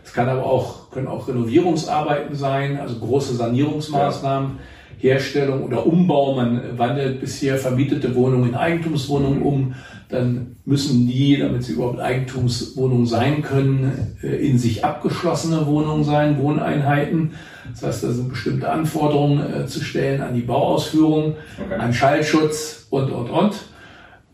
das 0.03 0.13
kann 0.15 0.29
aber 0.29 0.47
auch, 0.47 0.91
können 0.93 1.09
auch 1.09 1.29
Renovierungsarbeiten 1.29 2.37
sein, 2.37 2.79
also 2.79 2.99
große 2.99 3.35
Sanierungsmaßnahmen. 3.35 4.51
Ja 4.51 4.63
Herstellung 5.07 5.63
oder 5.63 5.87
Umbau, 5.87 6.35
man 6.35 6.79
wandelt 6.79 7.21
bisher 7.21 7.57
vermietete 7.57 8.15
Wohnungen 8.15 8.51
in 8.51 8.55
Eigentumswohnungen 8.55 9.43
um, 9.43 9.75
dann 10.09 10.57
müssen 10.65 11.07
die, 11.07 11.37
damit 11.39 11.65
sie 11.65 11.73
überhaupt 11.73 11.99
Eigentumswohnungen 11.99 13.07
sein 13.07 13.43
können, 13.43 14.17
äh, 14.23 14.37
in 14.37 14.59
sich 14.59 14.85
abgeschlossene 14.85 15.67
Wohnungen 15.67 16.05
sein, 16.05 16.39
Wohneinheiten. 16.39 17.33
Das 17.73 17.83
heißt, 17.83 18.05
da 18.05 18.11
sind 18.11 18.29
bestimmte 18.29 18.71
Anforderungen 18.71 19.41
äh, 19.41 19.67
zu 19.67 19.83
stellen 19.83 20.21
an 20.21 20.35
die 20.35 20.43
Bauausführung, 20.43 21.35
okay. 21.65 21.75
an 21.79 21.93
Schallschutz 21.93 22.87
und, 22.91 23.11
und, 23.11 23.31
und. 23.31 23.55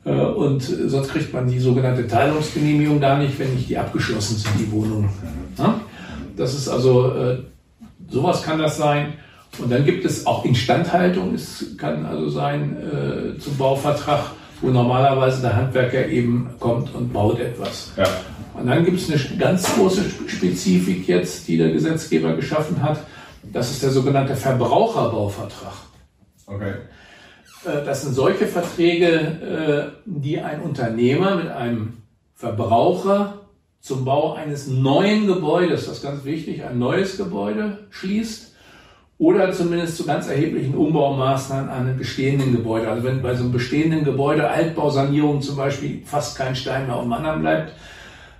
Äh, 0.04 0.10
und 0.10 0.62
sonst 0.62 1.08
kriegt 1.08 1.32
man 1.32 1.48
die 1.48 1.58
sogenannte 1.58 2.06
Teilungsgenehmigung 2.06 3.00
da 3.00 3.18
nicht, 3.18 3.38
wenn 3.38 3.54
nicht 3.54 3.70
die 3.70 3.78
abgeschlossen 3.78 4.36
sind, 4.36 4.52
die 4.58 4.70
Wohnungen. 4.70 5.08
Das 6.36 6.54
ist 6.54 6.66
also, 6.68 7.12
sowas 8.08 8.42
kann 8.42 8.58
das 8.58 8.78
sein. 8.78 9.12
Und 9.58 9.70
dann 9.70 9.84
gibt 9.84 10.04
es 10.04 10.26
auch 10.26 10.44
Instandhaltung, 10.44 11.34
es 11.34 11.76
kann 11.76 12.06
also 12.06 12.28
sein 12.30 12.76
äh, 12.76 13.38
zum 13.38 13.56
Bauvertrag, 13.58 14.32
wo 14.62 14.68
normalerweise 14.68 15.42
der 15.42 15.56
Handwerker 15.56 16.06
eben 16.06 16.48
kommt 16.58 16.94
und 16.94 17.12
baut 17.12 17.38
etwas. 17.38 17.92
Ja. 17.96 18.04
Und 18.54 18.66
dann 18.66 18.84
gibt 18.84 18.98
es 18.98 19.10
eine 19.10 19.38
ganz 19.38 19.74
große 19.74 20.04
Spezifik 20.26 21.06
jetzt, 21.08 21.48
die 21.48 21.58
der 21.58 21.70
Gesetzgeber 21.70 22.34
geschaffen 22.34 22.82
hat. 22.82 22.98
Das 23.52 23.70
ist 23.70 23.82
der 23.82 23.90
sogenannte 23.90 24.36
Verbraucherbauvertrag. 24.36 25.74
Okay. 26.46 26.72
Äh, 27.64 27.84
das 27.84 28.02
sind 28.02 28.14
solche 28.14 28.46
Verträge, 28.46 29.06
äh, 29.06 30.02
die 30.06 30.40
ein 30.40 30.62
Unternehmer 30.62 31.36
mit 31.36 31.48
einem 31.48 31.98
Verbraucher 32.34 33.40
zum 33.80 34.04
Bau 34.04 34.34
eines 34.34 34.68
neuen 34.68 35.26
Gebäudes, 35.26 35.86
das 35.86 35.98
ist 35.98 36.02
ganz 36.02 36.24
wichtig, 36.24 36.64
ein 36.64 36.78
neues 36.78 37.16
Gebäude 37.16 37.78
schließt 37.90 38.51
oder 39.18 39.52
zumindest 39.52 39.96
zu 39.96 40.04
ganz 40.04 40.28
erheblichen 40.28 40.74
Umbaumaßnahmen 40.74 41.68
an 41.70 41.86
einem 41.86 41.98
bestehenden 41.98 42.52
Gebäude. 42.52 42.88
Also 42.88 43.04
wenn 43.04 43.22
bei 43.22 43.34
so 43.34 43.44
einem 43.44 43.52
bestehenden 43.52 44.04
Gebäude 44.04 44.48
Altbausanierung 44.48 45.40
zum 45.40 45.56
Beispiel 45.56 46.02
fast 46.04 46.36
kein 46.36 46.56
Stein 46.56 46.86
mehr 46.86 46.98
um 46.98 47.12
anderen 47.12 47.40
bleibt, 47.40 47.72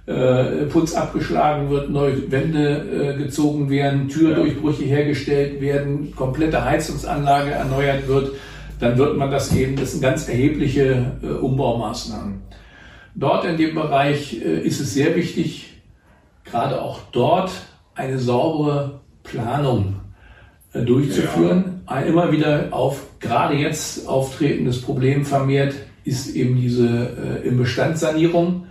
äh, 0.07 0.67
Putz 0.67 0.95
abgeschlagen 0.95 1.71
wird, 1.71 1.91
neue 1.91 2.31
Wände 2.33 3.15
äh, 3.15 3.17
gezogen 3.17 3.71
werden, 3.71 4.09
Türdurchbrüche 4.09 4.83
hergestellt 4.83 5.61
werden, 5.61 6.13
komplette 6.17 6.65
Heizungsanlage 6.65 7.53
erneuert 7.53 8.09
wird, 8.09 8.33
dann 8.81 8.99
wird 8.99 9.17
man 9.17 9.31
das 9.31 9.55
eben, 9.55 9.77
das 9.77 9.93
sind 9.93 10.01
ganz 10.01 10.29
erhebliche 10.29 11.13
äh, 11.23 11.27
Umbaumaßnahmen. 11.27 12.43
Dort 13.15 13.45
in 13.45 13.57
dem 13.57 13.77
Bereich 13.77 14.43
äh, 14.43 14.61
ist 14.63 14.81
es 14.81 14.95
sehr 14.95 15.15
wichtig, 15.15 15.81
gerade 16.45 16.83
auch 16.83 16.99
dort 17.13 17.53
eine 17.95 18.19
saubere 18.19 19.01
Planung 19.23 20.02
durchzuführen. 20.73 21.83
Ja. 21.87 21.95
Ein 21.95 22.07
immer 22.07 22.33
wieder 22.33 22.69
auf, 22.71 23.03
gerade 23.21 23.55
jetzt 23.55 24.07
auftretendes 24.09 24.81
Problem 24.81 25.25
vermehrt 25.25 25.75
ist 26.05 26.35
eben 26.35 26.61
diese 26.61 26.87
äh, 26.89 27.47
im 27.47 27.59
Bestandssanierung, 27.59 28.67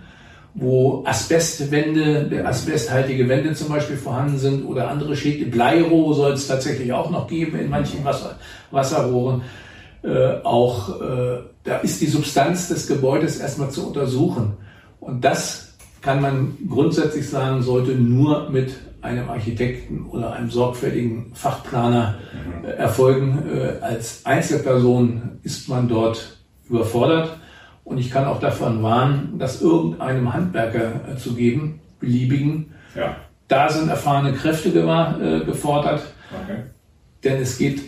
wo 0.54 1.02
Asbestwände, 1.06 2.44
asbesthaltige 2.44 3.28
Wände 3.28 3.54
zum 3.54 3.68
Beispiel 3.68 3.96
vorhanden 3.96 4.38
sind 4.38 4.66
oder 4.66 4.88
andere 4.88 5.16
Schäden. 5.16 5.50
Bleirohre 5.50 6.14
soll 6.14 6.32
es 6.32 6.46
tatsächlich 6.46 6.92
auch 6.92 7.10
noch 7.10 7.26
geben 7.26 7.58
in 7.58 7.70
manchen 7.70 8.04
Wasser, 8.04 8.38
Wasserrohren. 8.70 9.42
Äh, 10.02 10.42
auch 10.42 11.00
äh, 11.00 11.38
da 11.64 11.76
ist 11.78 12.00
die 12.00 12.06
Substanz 12.06 12.68
des 12.68 12.86
Gebäudes 12.86 13.38
erstmal 13.38 13.70
zu 13.70 13.86
untersuchen. 13.86 14.54
Und 15.00 15.24
das 15.24 15.74
kann 16.00 16.20
man 16.20 16.56
grundsätzlich 16.68 17.28
sagen, 17.28 17.62
sollte 17.62 17.92
nur 17.92 18.50
mit 18.50 18.72
einem 19.02 19.28
Architekten 19.28 20.06
oder 20.06 20.32
einem 20.32 20.50
sorgfältigen 20.50 21.32
Fachplaner 21.34 22.18
äh, 22.64 22.70
erfolgen. 22.70 23.42
Äh, 23.52 23.84
als 23.84 24.24
Einzelperson 24.24 25.40
ist 25.42 25.68
man 25.68 25.88
dort 25.88 26.38
überfordert. 26.68 27.36
Und 27.84 27.98
ich 27.98 28.10
kann 28.10 28.26
auch 28.26 28.38
davon 28.38 28.82
warnen, 28.82 29.38
das 29.38 29.60
irgendeinem 29.60 30.32
Handwerker 30.32 31.00
äh, 31.10 31.16
zu 31.16 31.34
geben, 31.34 31.80
beliebigen. 31.98 32.72
Ja. 32.94 33.16
Da 33.48 33.68
sind 33.68 33.88
erfahrene 33.88 34.32
Kräfte 34.32 34.70
gefordert. 34.72 36.02
Okay. 36.30 36.62
Denn 37.22 37.42
es 37.42 37.58
geht 37.58 37.82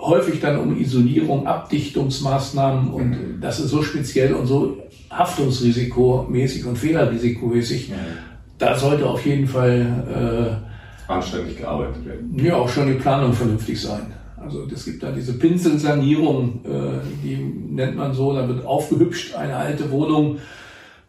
häufig 0.00 0.40
dann 0.40 0.58
um 0.58 0.76
Isolierung, 0.80 1.46
Abdichtungsmaßnahmen 1.46 2.90
und 2.90 3.10
mhm. 3.10 3.40
das 3.40 3.60
ist 3.60 3.68
so 3.68 3.82
speziell 3.82 4.32
und 4.34 4.46
so 4.46 4.78
haftungsrisikomäßig 5.10 6.66
und 6.66 6.76
fehlerrisikomäßig, 6.76 7.90
mhm 7.90 8.31
da 8.62 8.78
sollte 8.78 9.06
auf 9.06 9.26
jeden 9.26 9.48
Fall 9.48 10.60
äh, 11.08 11.10
anständig 11.12 11.58
gearbeitet 11.58 12.06
werden. 12.06 12.38
Ja, 12.38 12.54
auch 12.54 12.68
schon 12.68 12.86
die 12.86 12.94
Planung 12.94 13.32
vernünftig 13.32 13.80
sein. 13.80 14.14
Also 14.36 14.66
es 14.72 14.84
gibt 14.84 15.02
da 15.02 15.10
diese 15.10 15.32
Pinselsanierung, 15.32 16.60
äh, 16.64 17.24
die 17.24 17.36
nennt 17.36 17.96
man 17.96 18.14
so, 18.14 18.32
da 18.32 18.46
wird 18.46 18.64
aufgehübscht 18.64 19.34
eine 19.34 19.56
alte 19.56 19.90
Wohnung, 19.90 20.38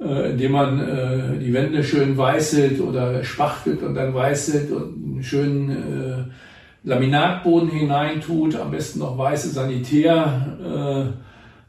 äh, 0.01 0.31
indem 0.31 0.51
man 0.51 0.79
äh, 0.79 1.37
die 1.39 1.53
Wände 1.53 1.83
schön 1.83 2.17
weißelt 2.17 2.81
oder 2.81 3.23
spachtelt 3.23 3.83
und 3.83 3.93
dann 3.93 4.15
weißelt 4.15 4.71
und 4.71 5.03
einen 5.03 5.23
schönen 5.23 5.69
äh, 5.69 6.87
Laminatboden 6.87 7.69
hineintut, 7.69 8.55
am 8.55 8.71
besten 8.71 8.99
noch 8.99 9.15
weiße 9.17 9.49
Sanitär. 9.49 11.13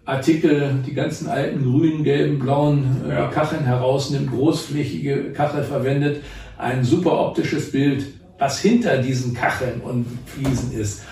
Äh, 0.07 0.11
Artikel, 0.11 0.83
die 0.87 0.95
ganzen 0.95 1.29
alten 1.29 1.64
grünen, 1.64 2.05
gelben, 2.05 2.38
blauen 2.38 3.03
äh, 3.09 3.14
ja. 3.14 3.29
Kacheln 3.29 3.64
herausnimmt, 3.64 4.31
großflächige 4.31 5.33
Kachel 5.33 5.64
verwendet, 5.64 6.23
ein 6.59 6.85
super 6.85 7.19
optisches 7.19 7.73
Bild, 7.73 8.05
was 8.38 8.61
hinter 8.61 8.99
diesen 8.99 9.35
Kacheln 9.35 9.81
und 9.81 10.07
Fliesen 10.27 10.73
ist, 10.73 11.03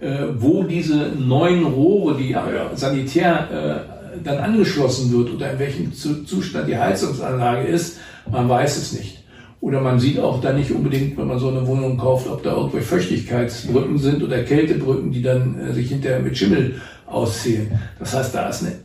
äh, 0.00 0.26
wo 0.36 0.62
diese 0.62 1.12
neuen 1.18 1.64
Rohre, 1.64 2.16
die 2.16 2.30
ja. 2.30 2.46
Sanitär 2.74 3.84
dann 4.24 4.38
angeschlossen 4.38 5.12
wird 5.12 5.34
oder 5.34 5.52
in 5.52 5.58
welchem 5.58 5.92
Zustand 5.92 6.66
die 6.68 6.76
Heizungsanlage 6.76 7.68
ist, 7.68 7.98
man 8.30 8.48
weiß 8.48 8.76
es 8.78 8.92
nicht. 8.92 9.18
Oder 9.60 9.80
man 9.80 9.98
sieht 9.98 10.20
auch 10.20 10.40
da 10.40 10.52
nicht 10.52 10.70
unbedingt, 10.70 11.18
wenn 11.18 11.26
man 11.26 11.38
so 11.38 11.48
eine 11.48 11.66
Wohnung 11.66 11.98
kauft, 11.98 12.28
ob 12.28 12.42
da 12.44 12.54
irgendwelche 12.54 12.86
Feuchtigkeitsbrücken 12.86 13.98
sind 13.98 14.22
oder 14.22 14.42
Kältebrücken, 14.44 15.10
die 15.10 15.22
dann 15.22 15.58
äh, 15.60 15.72
sich 15.72 15.88
hinterher 15.88 16.20
mit 16.20 16.38
Schimmel 16.38 16.80
auszählen. 17.10 17.78
Das 17.98 18.14
heißt, 18.14 18.34
da 18.34 18.48
ist 18.48 18.62
eine 18.62 18.76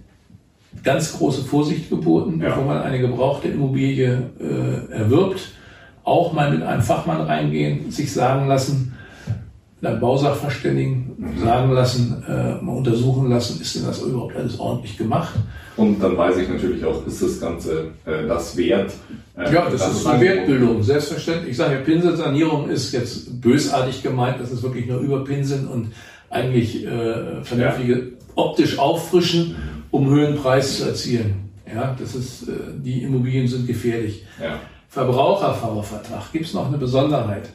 ganz 0.84 1.14
große 1.18 1.44
Vorsicht 1.44 1.90
geboten, 1.90 2.40
ja. 2.42 2.50
bevor 2.50 2.66
man 2.66 2.82
eine 2.82 3.00
gebrauchte 3.00 3.50
Immobilie 3.50 4.32
äh, 4.40 4.94
erwirbt. 4.94 5.52
Auch 6.04 6.34
mal 6.34 6.52
mit 6.52 6.62
einem 6.64 6.82
Fachmann 6.82 7.22
reingehen, 7.22 7.90
sich 7.92 8.12
sagen 8.12 8.48
lassen, 8.48 8.94
dann 9.84 10.00
Bausachverständigen 10.00 11.36
sagen 11.44 11.72
lassen, 11.72 12.24
äh, 12.28 12.64
mal 12.64 12.78
untersuchen 12.78 13.30
lassen, 13.30 13.62
ist 13.62 13.76
denn 13.76 13.86
das 13.86 14.02
überhaupt 14.02 14.36
alles 14.36 14.58
ordentlich 14.60 14.98
gemacht? 14.98 15.34
Und 15.76 16.02
dann 16.02 16.18
weiß 16.18 16.38
ich 16.38 16.50
natürlich 16.50 16.86
auch, 16.86 17.06
ist 17.06 17.22
das 17.22 17.40
Ganze 17.40 17.92
äh, 18.06 18.26
das 18.28 18.56
wert? 18.56 18.92
Äh, 19.38 19.54
ja, 19.54 19.70
das, 19.70 19.82
das 19.82 19.98
ist 19.98 20.08
eine 20.08 20.22
Wertbildung, 20.22 20.84
selbstverständlich. 20.84 21.52
Ich 21.52 21.58
sage, 21.58 21.78
Pinselsanierung 21.78 22.70
ist 22.70 22.94
jetzt 22.94 23.42
bösartig 23.42 24.02
gemeint, 24.02 24.40
das 24.40 24.52
ist 24.52 24.64
wirklich 24.64 24.88
nur 24.88 25.00
überpinseln 25.00 25.68
und 25.68 25.92
eigentlich 26.34 26.86
äh, 26.86 27.44
vernünftige 27.44 27.94
ja. 27.94 28.02
optisch 28.36 28.80
auffrischen, 28.80 29.56
um 29.92 30.10
höheren 30.10 30.36
Preis 30.36 30.78
zu 30.78 30.86
erzielen. 30.86 31.52
Ja, 31.72 31.96
das 31.98 32.16
ist, 32.16 32.48
äh, 32.50 32.54
die 32.78 33.04
Immobilien 33.04 33.48
sind 33.48 33.68
gefährlich. 33.68 34.26
Ja. 34.42 34.60
Verbrauchervertrag 34.90 36.32
gibt 36.32 36.46
es 36.46 36.54
noch 36.54 36.68
eine 36.68 36.78
Besonderheit. 36.78 37.50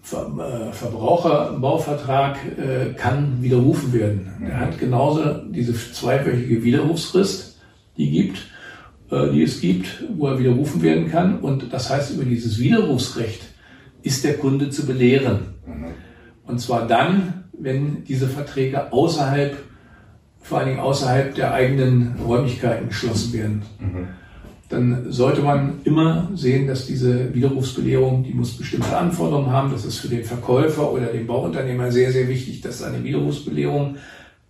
Ver, 0.00 0.26
äh, 0.38 0.72
Verbraucherbauvertrag 0.72 2.36
äh, 2.58 2.92
kann 2.94 3.40
widerrufen 3.40 3.92
werden. 3.92 4.32
Er 4.44 4.60
hat 4.60 4.78
genauso 4.78 5.22
diese 5.50 5.74
zweiwöchige 5.74 6.64
Widerrufsfrist, 6.64 7.60
die 7.96 8.10
gibt, 8.10 8.38
äh, 9.10 9.30
die 9.30 9.42
es 9.42 9.60
gibt, 9.60 10.04
wo 10.16 10.28
er 10.28 10.38
widerrufen 10.38 10.82
werden 10.82 11.10
kann. 11.10 11.38
Und 11.38 11.72
das 11.72 11.88
heißt, 11.88 12.14
über 12.14 12.24
dieses 12.24 12.58
Widerrufsrecht 12.58 13.42
ist 14.02 14.24
der 14.24 14.38
Kunde 14.38 14.70
zu 14.70 14.86
belehren. 14.86 15.54
Mhm. 15.66 15.86
Und 16.46 16.58
zwar 16.58 16.86
dann, 16.86 17.41
wenn 17.62 18.04
diese 18.04 18.28
Verträge 18.28 18.92
außerhalb, 18.92 19.56
vor 20.40 20.58
allen 20.58 20.68
Dingen 20.68 20.80
außerhalb 20.80 21.34
der 21.34 21.54
eigenen 21.54 22.16
Räumlichkeiten 22.26 22.88
geschlossen 22.88 23.32
werden. 23.32 23.62
Mhm 23.78 24.08
dann 24.72 25.12
sollte 25.12 25.42
man 25.42 25.80
immer 25.84 26.30
sehen, 26.34 26.66
dass 26.66 26.86
diese 26.86 27.34
Widerrufsbelehrung, 27.34 28.24
die 28.24 28.32
muss 28.32 28.56
bestimmte 28.56 28.96
Anforderungen 28.96 29.52
haben. 29.52 29.70
Das 29.70 29.84
ist 29.84 29.98
für 29.98 30.08
den 30.08 30.24
Verkäufer 30.24 30.90
oder 30.90 31.06
den 31.06 31.26
Bauunternehmer 31.26 31.92
sehr, 31.92 32.10
sehr 32.10 32.26
wichtig, 32.26 32.62
dass 32.62 32.82
eine 32.82 33.04
Widerrufsbelehrung 33.04 33.96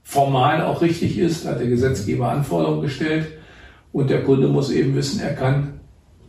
formal 0.05 0.63
auch 0.63 0.81
richtig 0.81 1.19
ist. 1.19 1.45
Da 1.45 1.51
hat 1.51 1.61
der 1.61 1.67
Gesetzgeber 1.67 2.31
Anforderungen 2.31 2.83
gestellt. 2.83 3.27
Und 3.93 4.11
der 4.11 4.23
Kunde 4.23 4.47
muss 4.47 4.71
eben 4.71 4.95
wissen, 4.95 5.21
er 5.21 5.35
kann 5.35 5.81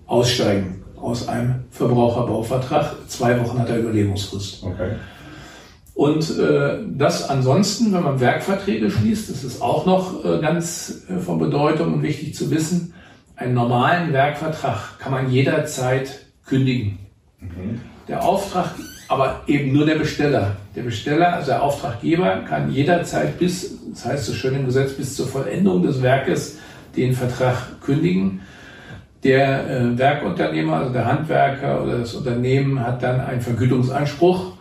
aussteigen 0.07 0.81
aus 0.95 1.27
einem 1.27 1.65
Verbraucherbauvertrag. 1.69 2.95
Zwei 3.07 3.39
Wochen 3.39 3.59
hat 3.59 3.69
er 3.69 3.77
Überlebensfrist. 3.77 4.63
Okay. 4.63 4.93
Und 5.95 6.38
äh, 6.39 6.79
das 6.97 7.29
ansonsten, 7.29 7.93
wenn 7.93 8.03
man 8.03 8.19
Werkverträge 8.19 8.89
schließt, 8.89 9.29
das 9.29 9.43
ist 9.43 9.62
auch 9.62 9.86
noch 9.86 10.25
äh, 10.25 10.39
ganz 10.39 11.03
äh, 11.08 11.19
von 11.19 11.38
Bedeutung 11.38 11.93
und 11.93 12.01
wichtig 12.01 12.34
zu 12.34 12.49
wissen, 12.49 12.93
einen 13.36 13.53
normalen 13.53 14.12
Werkvertrag 14.12 14.99
kann 14.99 15.12
man 15.12 15.29
jederzeit 15.29 16.25
kündigen. 16.45 16.99
Mhm. 17.39 17.82
Der 18.08 18.23
Auftrag, 18.23 18.71
aber 19.08 19.41
eben 19.47 19.71
nur 19.71 19.86
der 19.86 19.95
Besteller. 19.95 20.58
Der 20.75 20.82
Besteller, 20.82 21.34
also 21.34 21.51
der 21.51 21.62
Auftraggeber, 21.62 22.38
kann 22.47 22.71
jederzeit 22.71 23.38
bis, 23.38 23.77
das 23.91 24.06
heißt 24.06 24.25
so 24.25 24.34
schön 24.34 24.56
im 24.56 24.65
Gesetz, 24.65 24.93
bis 24.93 25.15
zur 25.15 25.27
Vollendung 25.27 25.84
des 25.84 26.01
Werkes 26.01 26.58
den 26.95 27.13
Vertrag 27.13 27.82
kündigen. 27.82 28.41
Der 29.23 29.69
äh, 29.69 29.97
Werkunternehmer, 29.97 30.77
also 30.77 30.93
der 30.93 31.06
Handwerker 31.06 31.84
oder 31.84 31.99
das 31.99 32.13
Unternehmen 32.13 32.79
hat 32.79 33.01
dann 33.03 33.21
einen 33.21 33.41
Vergütungsanspruch. 33.41 34.52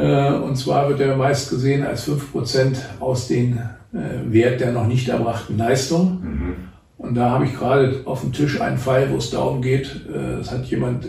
Äh, 0.00 0.38
und 0.38 0.56
zwar 0.56 0.88
wird 0.88 1.00
er 1.00 1.16
meist 1.16 1.50
gesehen 1.50 1.84
als 1.84 2.04
fünf 2.04 2.32
Prozent 2.32 2.78
aus 3.00 3.28
dem 3.28 3.58
äh, 3.92 4.32
Wert 4.32 4.60
der 4.60 4.72
noch 4.72 4.86
nicht 4.86 5.08
erbrachten 5.08 5.58
Leistung. 5.58 6.20
Mhm. 6.22 6.54
Und 6.98 7.14
da 7.14 7.30
habe 7.30 7.44
ich 7.44 7.54
gerade 7.54 8.02
auf 8.04 8.22
dem 8.22 8.32
Tisch 8.32 8.60
einen 8.60 8.78
Fall, 8.78 9.10
wo 9.10 9.16
es 9.16 9.30
darum 9.30 9.60
geht, 9.60 10.06
äh, 10.12 10.40
es 10.40 10.50
hat 10.50 10.64
jemand, 10.66 11.08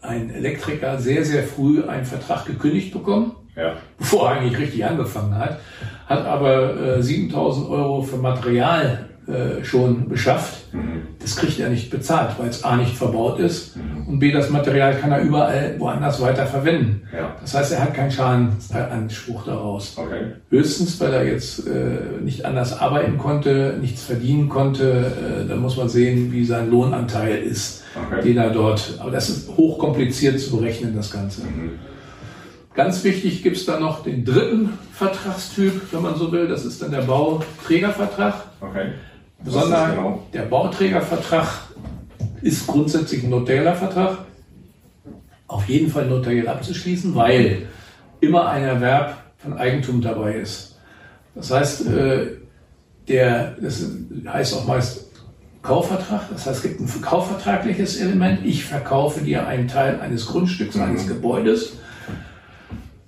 ein 0.00 0.28
Elektriker, 0.28 0.98
sehr, 0.98 1.24
sehr 1.24 1.44
früh 1.44 1.82
einen 1.82 2.04
Vertrag 2.04 2.44
gekündigt 2.44 2.92
bekommen, 2.92 3.32
ja. 3.56 3.72
bevor 3.96 4.28
er 4.28 4.36
eigentlich 4.36 4.58
richtig 4.58 4.84
angefangen 4.84 5.34
hat, 5.34 5.60
hat 6.06 6.26
aber 6.26 7.02
7000 7.02 7.70
Euro 7.70 8.02
für 8.02 8.18
Material 8.18 9.08
äh, 9.26 9.64
schon 9.64 10.10
beschafft. 10.10 10.74
Mhm. 10.74 11.02
Das 11.18 11.36
kriegt 11.36 11.58
er 11.58 11.70
nicht 11.70 11.88
bezahlt, 11.88 12.38
weil 12.38 12.50
es 12.50 12.62
A 12.62 12.76
nicht 12.76 12.94
verbaut 12.94 13.38
ist 13.38 13.74
mhm. 13.74 14.06
und 14.06 14.18
B, 14.18 14.30
das 14.30 14.50
Material 14.50 14.96
kann 14.96 15.12
er 15.12 15.22
überall 15.22 15.76
woanders 15.78 16.20
weiter 16.20 16.46
verwenden. 16.46 17.08
Ja. 17.10 17.34
Das 17.40 17.54
heißt, 17.54 17.72
er 17.72 17.82
hat 17.84 17.94
keinen 17.94 18.10
Schadensanspruch 18.10 19.46
daraus. 19.46 19.96
Okay. 19.96 20.32
Höchstens, 20.50 21.00
weil 21.00 21.14
er 21.14 21.26
jetzt 21.26 21.66
äh, 21.66 22.20
nicht 22.22 22.44
anders 22.44 22.78
arbeiten 22.78 23.16
konnte, 23.16 23.78
nichts 23.80 24.02
verdienen 24.02 24.50
konnte, 24.50 25.06
äh, 25.06 25.48
da 25.48 25.56
muss 25.56 25.78
man 25.78 25.88
sehen, 25.88 26.30
wie 26.30 26.44
sein 26.44 26.70
Lohnanteil 26.70 27.38
ist, 27.38 27.82
okay. 27.96 28.20
den 28.22 28.36
er 28.36 28.50
dort, 28.50 28.98
aber 29.00 29.10
das 29.10 29.30
ist 29.30 29.56
hochkompliziert 29.56 30.38
zu 30.38 30.58
berechnen, 30.58 30.94
das 30.94 31.10
Ganze. 31.10 31.44
Mhm. 31.44 31.78
Ganz 32.74 33.02
wichtig 33.04 33.42
gibt 33.42 33.56
es 33.56 33.64
dann 33.64 33.80
noch 33.80 34.02
den 34.02 34.22
dritten 34.22 34.70
Vertragstyp, 34.92 35.80
wenn 35.92 36.02
man 36.02 36.16
so 36.16 36.30
will. 36.30 36.46
Das 36.46 36.66
ist 36.66 36.82
dann 36.82 36.90
der 36.90 37.02
Bauträgervertrag. 37.02 38.34
Okay 38.60 38.88
sondern 39.44 39.90
genau? 39.90 40.22
der 40.32 40.42
Bauträgervertrag 40.42 41.48
ist 42.42 42.66
grundsätzlich 42.66 43.24
ein 43.24 43.30
notarieller 43.30 43.74
Vertrag. 43.74 44.18
Auf 45.46 45.68
jeden 45.68 45.90
Fall 45.90 46.06
notariell 46.06 46.48
abzuschließen, 46.48 47.14
weil 47.14 47.66
immer 48.20 48.48
ein 48.48 48.64
Erwerb 48.64 49.16
von 49.38 49.56
Eigentum 49.56 50.00
dabei 50.00 50.34
ist. 50.34 50.78
Das 51.34 51.50
heißt, 51.50 51.86
äh, 51.88 52.26
der, 53.08 53.56
das 53.60 53.84
heißt 54.26 54.54
auch 54.54 54.66
meist 54.66 55.04
Kaufvertrag, 55.62 56.28
das 56.30 56.46
heißt, 56.46 56.56
es 56.56 56.62
gibt 56.62 56.80
ein 56.80 57.02
kaufvertragliches 57.02 58.00
Element. 58.00 58.44
Ich 58.44 58.64
verkaufe 58.64 59.20
dir 59.20 59.46
einen 59.46 59.68
Teil 59.68 60.00
eines 60.00 60.26
Grundstücks, 60.26 60.76
eines 60.76 61.04
mhm. 61.04 61.08
Gebäudes, 61.08 61.74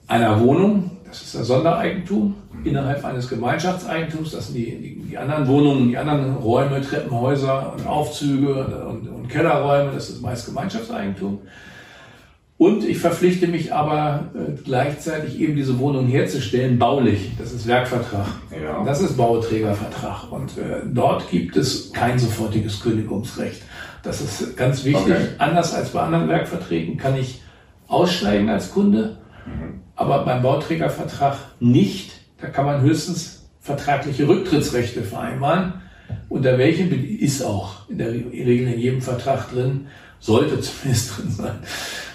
einer 0.06 0.40
Wohnung, 0.40 0.90
das 1.06 1.22
ist 1.22 1.34
das 1.34 1.46
Sondereigentum 1.46 2.34
innerhalb 2.64 3.04
eines 3.04 3.28
Gemeinschaftseigentums. 3.28 4.32
Das 4.32 4.46
sind 4.46 4.56
die, 4.56 4.70
die, 4.76 4.94
die, 5.10 5.18
anderen 5.18 5.46
Wohnungen, 5.46 5.88
die 5.88 5.96
anderen 5.96 6.36
Räume, 6.36 6.80
Treppenhäuser 6.80 7.72
und 7.72 7.86
Aufzüge 7.86 8.86
und, 8.86 9.08
und 9.08 9.28
Kellerräume. 9.28 9.92
Das 9.92 10.10
ist 10.10 10.22
meist 10.22 10.46
Gemeinschaftseigentum. 10.46 11.40
Und 12.58 12.84
ich 12.84 12.98
verpflichte 12.98 13.48
mich 13.48 13.74
aber 13.74 14.30
äh, 14.34 14.52
gleichzeitig 14.64 15.38
eben 15.38 15.56
diese 15.56 15.78
Wohnung 15.78 16.06
herzustellen, 16.06 16.78
baulich. 16.78 17.32
Das 17.38 17.52
ist 17.52 17.66
Werkvertrag. 17.66 18.26
Ja. 18.50 18.82
Das 18.82 19.02
ist 19.02 19.16
Bauträgervertrag. 19.16 20.32
Und 20.32 20.56
äh, 20.56 20.80
dort 20.86 21.30
gibt 21.30 21.56
es 21.56 21.92
kein 21.92 22.18
sofortiges 22.18 22.80
Kündigungsrecht. 22.80 23.62
Das 24.02 24.22
ist 24.22 24.56
ganz 24.56 24.84
wichtig. 24.84 25.14
Okay. 25.14 25.26
Anders 25.38 25.74
als 25.74 25.90
bei 25.90 26.00
anderen 26.00 26.28
Werkverträgen 26.28 26.96
kann 26.96 27.16
ich 27.16 27.42
aussteigen 27.88 28.48
als 28.48 28.72
Kunde. 28.72 29.18
Mhm 29.44 29.86
aber 29.96 30.24
beim 30.24 30.42
Bauträgervertrag 30.42 31.38
nicht. 31.58 32.12
Da 32.40 32.48
kann 32.48 32.66
man 32.66 32.82
höchstens 32.82 33.48
vertragliche 33.60 34.28
Rücktrittsrechte 34.28 35.02
vereinbaren. 35.02 35.74
Unter 36.28 36.58
welchen 36.58 36.92
ist 37.18 37.42
auch 37.42 37.88
in 37.88 37.98
der 37.98 38.12
Regel 38.12 38.68
in 38.68 38.78
jedem 38.78 39.00
Vertrag 39.00 39.50
drin, 39.50 39.86
sollte 40.20 40.60
zumindest 40.60 41.18
drin 41.18 41.30
sein, 41.30 41.58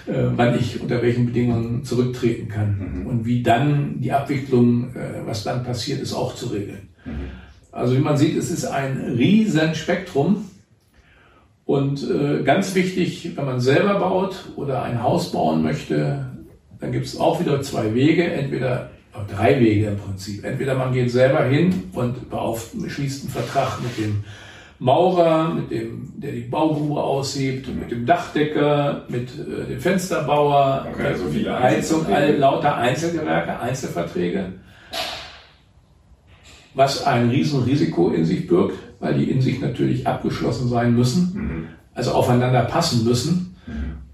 äh, 0.07 0.31
wann 0.36 0.57
ich 0.57 0.81
unter 0.81 1.01
welchen 1.01 1.25
Bedingungen 1.25 1.84
zurücktreten 1.84 2.47
kann. 2.47 3.01
Mhm. 3.01 3.07
Und 3.07 3.25
wie 3.25 3.43
dann 3.43 3.99
die 3.99 4.12
Abwicklung, 4.12 4.95
äh, 4.95 5.25
was 5.25 5.43
dann 5.43 5.63
passiert, 5.63 6.01
ist 6.01 6.13
auch 6.13 6.36
zu 6.36 6.47
regeln. 6.47 6.89
Mhm. 7.05 7.29
Also 7.71 7.95
wie 7.95 8.01
man 8.01 8.17
sieht, 8.17 8.38
es 8.38 8.51
ist 8.51 8.65
ein 8.65 8.97
riesen 9.17 9.75
Spektrum. 9.75 10.45
Und 11.65 12.03
äh, 12.10 12.43
ganz 12.43 12.75
wichtig, 12.75 13.31
wenn 13.36 13.45
man 13.45 13.62
selber 13.62 13.99
baut 13.99 14.36
oder 14.55 14.84
ein 14.84 15.01
Haus 15.01 15.31
bauen 15.31 15.62
möchte, 15.62 16.25
dann 16.79 16.91
gibt 16.91 17.05
es 17.05 17.17
auch 17.17 17.39
wieder 17.39 17.62
zwei 17.62 17.93
Wege, 17.93 18.25
entweder 18.25 18.89
drei 19.36 19.60
Wege 19.60 19.88
im 19.88 19.97
Prinzip. 19.97 20.43
Entweder 20.43 20.76
man 20.76 20.93
geht 20.93 21.12
selber 21.12 21.43
hin 21.43 21.89
und 21.93 22.15
schließt 22.88 23.24
einen 23.24 23.32
Vertrag 23.32 23.82
mit 23.82 23.97
dem 23.97 24.24
Maurer, 24.82 25.54
mit 25.54 25.69
dem, 25.69 26.12
der 26.15 26.32
die 26.32 26.41
Baugrube 26.41 27.00
aussiebt, 27.00 27.67
mit 27.67 27.91
dem 27.91 28.04
Dachdecker, 28.08 29.06
mit 29.10 29.30
äh, 29.30 29.67
dem 29.67 29.80
Fensterbauer, 29.80 30.88
okay, 30.91 31.08
also 31.08 31.26
viele 31.30 31.60
Heizung, 31.60 32.08
alle 32.08 32.36
lauter 32.36 32.78
Einzelgewerke, 32.78 33.60
Einzelverträge. 33.60 34.54
Was 36.74 37.06
ein 37.06 37.30
Riesenrisiko 37.30 38.10
in 38.10 38.26
sich 38.26 38.47
birgt, 38.47 38.80
weil 39.00 39.13
die 39.13 39.30
in 39.30 39.39
sich 39.39 39.60
natürlich 39.62 40.08
abgeschlossen 40.08 40.67
sein 40.67 40.95
müssen, 40.95 41.32
mhm. 41.34 41.67
also 41.93 42.13
aufeinander 42.13 42.63
passen 42.63 43.04
müssen. 43.04 43.51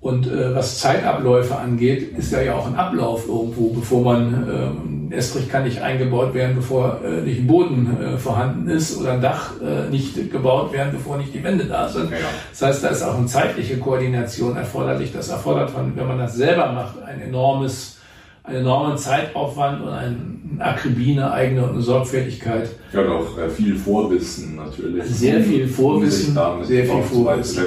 Und 0.07 0.25
äh, 0.27 0.55
was 0.55 0.79
Zeitabläufe 0.79 1.57
angeht, 1.57 2.17
ist 2.17 2.31
da 2.31 2.41
ja 2.41 2.55
auch 2.55 2.65
ein 2.65 2.75
Ablauf 2.75 3.27
irgendwo, 3.27 3.73
bevor 3.73 4.03
man 4.03 4.77
ein 5.07 5.11
Estrich 5.11 5.49
kann 5.49 5.65
nicht 5.65 5.81
eingebaut 5.81 6.33
werden, 6.33 6.55
bevor 6.55 7.01
äh, 7.03 7.23
nicht 7.23 7.41
ein 7.41 7.47
Boden 7.47 7.97
äh, 8.01 8.17
vorhanden 8.17 8.69
ist 8.69 8.97
oder 8.97 9.11
ein 9.11 9.21
Dach 9.21 9.51
äh, 9.61 9.89
nicht 9.89 10.31
gebaut 10.31 10.71
werden, 10.71 10.93
bevor 10.93 11.17
nicht 11.17 11.33
die 11.33 11.43
Wände 11.43 11.65
da 11.65 11.89
sind. 11.89 12.09
Ja. 12.09 12.17
Das 12.51 12.61
heißt, 12.61 12.83
da 12.85 12.87
ist 12.87 13.03
auch 13.03 13.17
eine 13.17 13.25
zeitliche 13.25 13.79
Koordination 13.79 14.55
erforderlich. 14.55 15.11
Das 15.11 15.27
erfordert, 15.27 15.71
von, 15.71 15.91
wenn 15.97 16.07
man 16.07 16.19
das 16.19 16.35
selber 16.35 16.71
macht, 16.71 17.01
ein 17.03 17.19
enormes, 17.19 17.97
einen 18.45 18.59
enormen 18.59 18.97
Zeitaufwand 18.97 19.81
und 19.81 19.89
eine 19.89 20.15
Akribie, 20.59 21.11
eine 21.11 21.31
eigene 21.33 21.63
und 21.63 21.71
eine 21.71 21.81
Sorgfältigkeit. 21.81 22.69
Ja, 22.93 23.01
und 23.01 23.09
auch 23.09 23.37
äh, 23.37 23.49
viel 23.49 23.75
Vorwissen 23.75 24.55
natürlich. 24.55 25.03
Sehr 25.03 25.41
viel 25.41 25.67
Vorwissen, 25.67 26.39
sehr 26.63 26.85
viel 26.85 27.03
Vorwissen. 27.03 27.65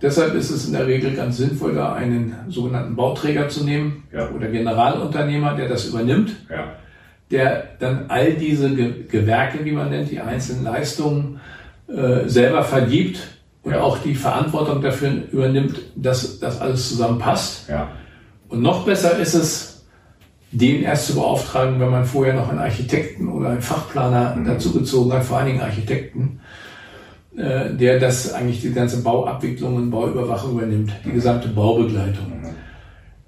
Deshalb 0.00 0.34
ist 0.34 0.50
es 0.50 0.66
in 0.66 0.72
der 0.72 0.86
Regel 0.86 1.14
ganz 1.14 1.38
sinnvoll, 1.38 1.74
da 1.74 1.94
einen 1.94 2.34
sogenannten 2.48 2.94
Bauträger 2.94 3.48
zu 3.48 3.64
nehmen 3.64 4.04
ja. 4.12 4.30
oder 4.30 4.48
Generalunternehmer, 4.48 5.54
der 5.56 5.68
das 5.68 5.86
übernimmt, 5.86 6.36
ja. 6.48 6.72
der 7.30 7.64
dann 7.80 8.06
all 8.08 8.34
diese 8.34 8.70
Gewerke, 8.70 9.64
wie 9.64 9.72
man 9.72 9.90
nennt, 9.90 10.10
die 10.10 10.20
einzelnen 10.20 10.64
Leistungen 10.64 11.40
äh, 11.88 12.28
selber 12.28 12.62
vergibt 12.62 13.20
und 13.62 13.72
ja. 13.72 13.80
auch 13.80 13.98
die 13.98 14.14
Verantwortung 14.14 14.82
dafür 14.82 15.10
übernimmt, 15.32 15.80
dass 15.96 16.38
das 16.38 16.60
alles 16.60 16.88
zusammenpasst. 16.88 17.68
Und 18.48 18.62
noch 18.62 18.84
besser 18.84 19.18
ist 19.18 19.34
es, 19.34 19.78
den 20.50 20.82
erst 20.82 21.08
zu 21.08 21.14
beauftragen, 21.14 21.78
wenn 21.78 21.90
man 21.90 22.06
vorher 22.06 22.34
noch 22.34 22.48
einen 22.48 22.58
Architekten 22.58 23.28
oder 23.28 23.50
einen 23.50 23.60
Fachplaner 23.60 24.34
mhm. 24.36 24.46
dazugezogen 24.46 25.12
hat, 25.12 25.24
vor 25.24 25.38
allen 25.38 25.48
Dingen 25.48 25.60
Architekten, 25.60 26.40
äh, 27.38 27.72
der 27.72 28.00
das 28.00 28.32
eigentlich 28.32 28.62
die 28.62 28.72
ganze 28.72 29.00
Bauabwicklung 29.00 29.76
und 29.76 29.90
Bauüberwachung 29.90 30.58
übernimmt, 30.58 30.92
die 31.04 31.12
gesamte 31.12 31.46
Baubegleitung. 31.46 32.32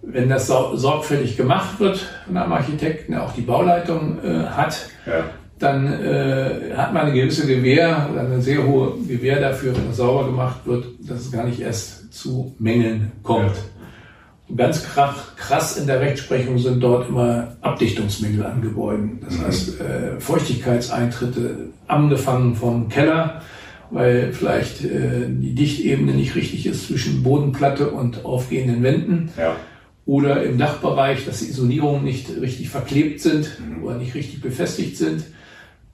Wenn 0.02 0.28
das 0.28 0.48
sorgfältig 0.48 1.36
gemacht 1.36 1.78
wird 1.78 2.04
von 2.26 2.36
einem 2.36 2.52
Architekten, 2.52 3.12
der 3.12 3.22
auch 3.22 3.32
die 3.32 3.42
Bauleitung 3.42 4.18
äh, 4.24 4.46
hat, 4.46 4.88
ja. 5.06 5.24
dann 5.60 5.86
äh, 6.02 6.74
hat 6.76 6.92
man 6.92 7.02
eine 7.02 7.12
gewisse 7.12 7.46
Gewähr 7.46 8.08
eine 8.18 8.40
sehr 8.40 8.66
hohe 8.66 8.94
Gewähr 9.06 9.40
dafür, 9.40 9.76
wenn 9.76 9.90
es 9.90 9.98
sauber 9.98 10.26
gemacht 10.26 10.60
wird, 10.64 10.86
dass 11.08 11.20
es 11.20 11.30
gar 11.30 11.44
nicht 11.44 11.60
erst 11.60 12.12
zu 12.12 12.56
Mängeln 12.58 13.12
kommt. 13.22 13.54
Ja. 13.54 14.56
Ganz 14.56 14.82
krass, 14.82 15.14
krass 15.36 15.76
in 15.76 15.86
der 15.86 16.00
Rechtsprechung 16.00 16.58
sind 16.58 16.82
dort 16.82 17.08
immer 17.08 17.52
Abdichtungsmängel 17.60 18.44
an 18.44 18.60
Gebäuden. 18.60 19.20
Das 19.24 19.38
mhm. 19.38 19.46
heißt, 19.46 19.80
äh, 19.80 20.18
Feuchtigkeitseintritte, 20.18 21.68
angefangen 21.86 22.56
vom 22.56 22.88
Keller, 22.88 23.42
weil 23.90 24.32
vielleicht 24.32 24.84
äh, 24.84 25.26
die 25.28 25.54
Dichtebene 25.54 26.12
nicht 26.12 26.34
richtig 26.34 26.66
ist 26.66 26.86
zwischen 26.86 27.22
Bodenplatte 27.22 27.90
und 27.90 28.24
aufgehenden 28.24 28.82
Wänden. 28.82 29.30
Ja. 29.36 29.56
Oder 30.06 30.42
im 30.42 30.58
Dachbereich, 30.58 31.24
dass 31.26 31.40
die 31.40 31.50
Isolierungen 31.50 32.04
nicht 32.04 32.28
richtig 32.40 32.68
verklebt 32.68 33.20
sind 33.20 33.58
mhm. 33.60 33.84
oder 33.84 33.96
nicht 33.96 34.14
richtig 34.14 34.40
befestigt 34.40 34.96
sind. 34.96 35.24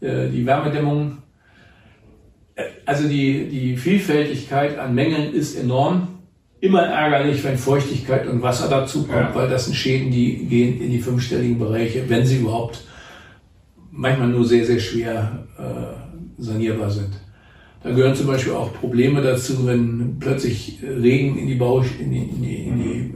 Äh, 0.00 0.28
die 0.28 0.46
Wärmedämmung. 0.46 1.18
Äh, 2.54 2.64
also 2.84 3.08
die, 3.08 3.48
die 3.48 3.76
Vielfältigkeit 3.76 4.78
an 4.78 4.94
Mängeln 4.94 5.32
ist 5.34 5.58
enorm. 5.58 6.08
Immer 6.60 6.82
ärgerlich, 6.82 7.44
wenn 7.44 7.58
Feuchtigkeit 7.58 8.26
und 8.26 8.42
Wasser 8.42 8.68
dazu 8.68 9.04
kommt, 9.06 9.30
ja. 9.30 9.34
weil 9.34 9.48
das 9.48 9.66
sind 9.66 9.74
Schäden, 9.74 10.10
die 10.10 10.46
gehen 10.46 10.80
in 10.80 10.90
die 10.90 11.00
fünfstelligen 11.00 11.58
Bereiche, 11.58 12.08
wenn 12.08 12.24
sie 12.24 12.38
überhaupt 12.38 12.82
manchmal 13.90 14.28
nur 14.28 14.44
sehr, 14.44 14.64
sehr 14.64 14.78
schwer 14.78 15.46
äh, 15.58 16.42
sanierbar 16.42 16.90
sind. 16.90 17.10
Da 17.82 17.90
gehören 17.90 18.14
zum 18.14 18.26
Beispiel 18.26 18.52
auch 18.52 18.72
Probleme 18.72 19.22
dazu, 19.22 19.66
wenn 19.66 20.16
plötzlich 20.18 20.78
Regen 20.82 21.38
in 21.38 21.46
die 21.46 21.54
Bau, 21.54 21.84
in 22.00 22.10
die, 22.10 22.18
in 22.18 22.42
die, 22.42 22.56
in 22.56 22.78
die 22.78 23.14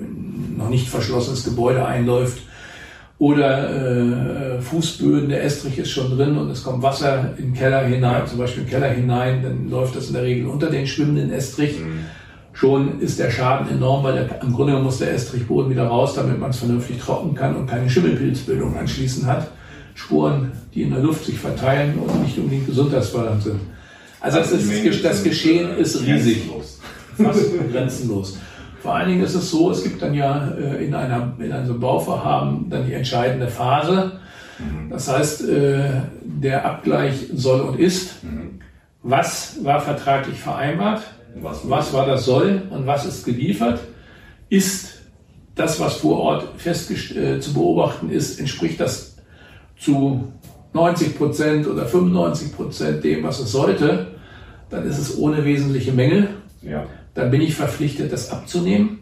noch 0.56 0.68
nicht 0.68 0.88
verschlossenes 0.88 1.44
Gebäude 1.44 1.84
einläuft 1.84 2.42
oder 3.18 4.56
äh, 4.56 4.60
Fußböden, 4.60 5.28
der 5.28 5.44
Estrich 5.44 5.78
ist 5.78 5.90
schon 5.90 6.16
drin 6.16 6.38
und 6.38 6.50
es 6.50 6.62
kommt 6.62 6.82
Wasser 6.82 7.34
in 7.36 7.46
den 7.46 7.54
Keller 7.54 7.84
hinein, 7.84 8.26
zum 8.26 8.38
Beispiel 8.38 8.62
im 8.62 8.68
Keller 8.68 8.88
hinein, 8.88 9.42
dann 9.42 9.68
läuft 9.68 9.94
das 9.96 10.08
in 10.08 10.14
der 10.14 10.22
Regel 10.22 10.46
unter 10.46 10.70
den 10.70 10.86
schwimmenden 10.86 11.30
Estrich. 11.30 11.78
Mhm. 11.78 12.06
Schon 12.52 13.00
ist 13.00 13.18
der 13.18 13.30
Schaden 13.30 13.70
enorm, 13.70 14.04
weil 14.04 14.14
der, 14.14 14.42
im 14.42 14.52
Grunde 14.52 14.78
muss 14.78 14.98
der 14.98 15.12
Estrichboden 15.12 15.70
wieder 15.70 15.86
raus, 15.86 16.14
damit 16.14 16.38
man 16.38 16.50
es 16.50 16.58
vernünftig 16.58 16.98
trocken 16.98 17.34
kann 17.34 17.56
und 17.56 17.66
keine 17.66 17.88
Schimmelpilzbildung 17.88 18.76
anschließend 18.76 19.26
hat. 19.26 19.50
Spuren, 19.94 20.52
die 20.74 20.82
in 20.82 20.90
der 20.90 21.00
Luft 21.00 21.26
sich 21.26 21.38
verteilen 21.38 21.98
und 21.98 22.22
nicht 22.22 22.38
unbedingt 22.38 22.66
gesundheitsfördernd 22.66 23.42
sind. 23.42 23.60
Also 24.20 24.38
das, 24.38 24.52
ist, 24.52 25.04
das 25.04 25.22
Geschehen 25.22 25.76
ist 25.76 26.00
riesig. 26.02 26.42
Fast 27.16 27.50
grenzenlos. 27.70 28.38
Vor 28.82 28.94
allen 28.94 29.10
Dingen 29.10 29.22
ist 29.22 29.34
es 29.34 29.50
so, 29.50 29.70
es 29.70 29.82
gibt 29.82 30.00
dann 30.00 30.14
ja 30.14 30.52
äh, 30.52 30.84
in, 30.84 30.94
einer, 30.94 31.34
in 31.38 31.52
einem 31.52 31.78
Bauvorhaben 31.80 32.70
dann 32.70 32.86
die 32.86 32.94
entscheidende 32.94 33.48
Phase. 33.48 34.12
Mhm. 34.58 34.90
Das 34.90 35.08
heißt, 35.08 35.48
äh, 35.48 35.90
der 36.22 36.64
Abgleich 36.64 37.26
soll 37.34 37.60
und 37.60 37.78
ist. 37.78 38.22
Mhm. 38.24 38.60
Was 39.02 39.58
war 39.62 39.80
vertraglich 39.80 40.38
vereinbart? 40.38 41.02
Was 41.34 41.92
war 41.92 42.06
das 42.06 42.24
soll 42.24 42.62
und 42.70 42.86
was 42.86 43.06
ist 43.06 43.24
geliefert? 43.24 43.80
Ist 44.48 45.00
das, 45.54 45.78
was 45.78 45.96
vor 45.96 46.18
Ort 46.18 46.48
fest 46.56 46.90
äh, 46.90 47.38
zu 47.40 47.54
beobachten 47.54 48.10
ist, 48.10 48.40
entspricht 48.40 48.80
das 48.80 49.16
zu 49.78 50.32
90 50.72 51.18
Prozent 51.18 51.66
oder 51.66 51.86
95 51.86 52.54
Prozent 52.54 53.04
dem, 53.04 53.22
was 53.22 53.40
es 53.40 53.52
sollte, 53.52 54.08
dann 54.70 54.88
ist 54.88 54.98
es 54.98 55.18
ohne 55.18 55.44
wesentliche 55.44 55.92
Mängel. 55.92 56.28
Ja. 56.62 56.86
Dann 57.14 57.30
bin 57.30 57.40
ich 57.40 57.54
verpflichtet, 57.54 58.12
das 58.12 58.30
abzunehmen. 58.30 59.00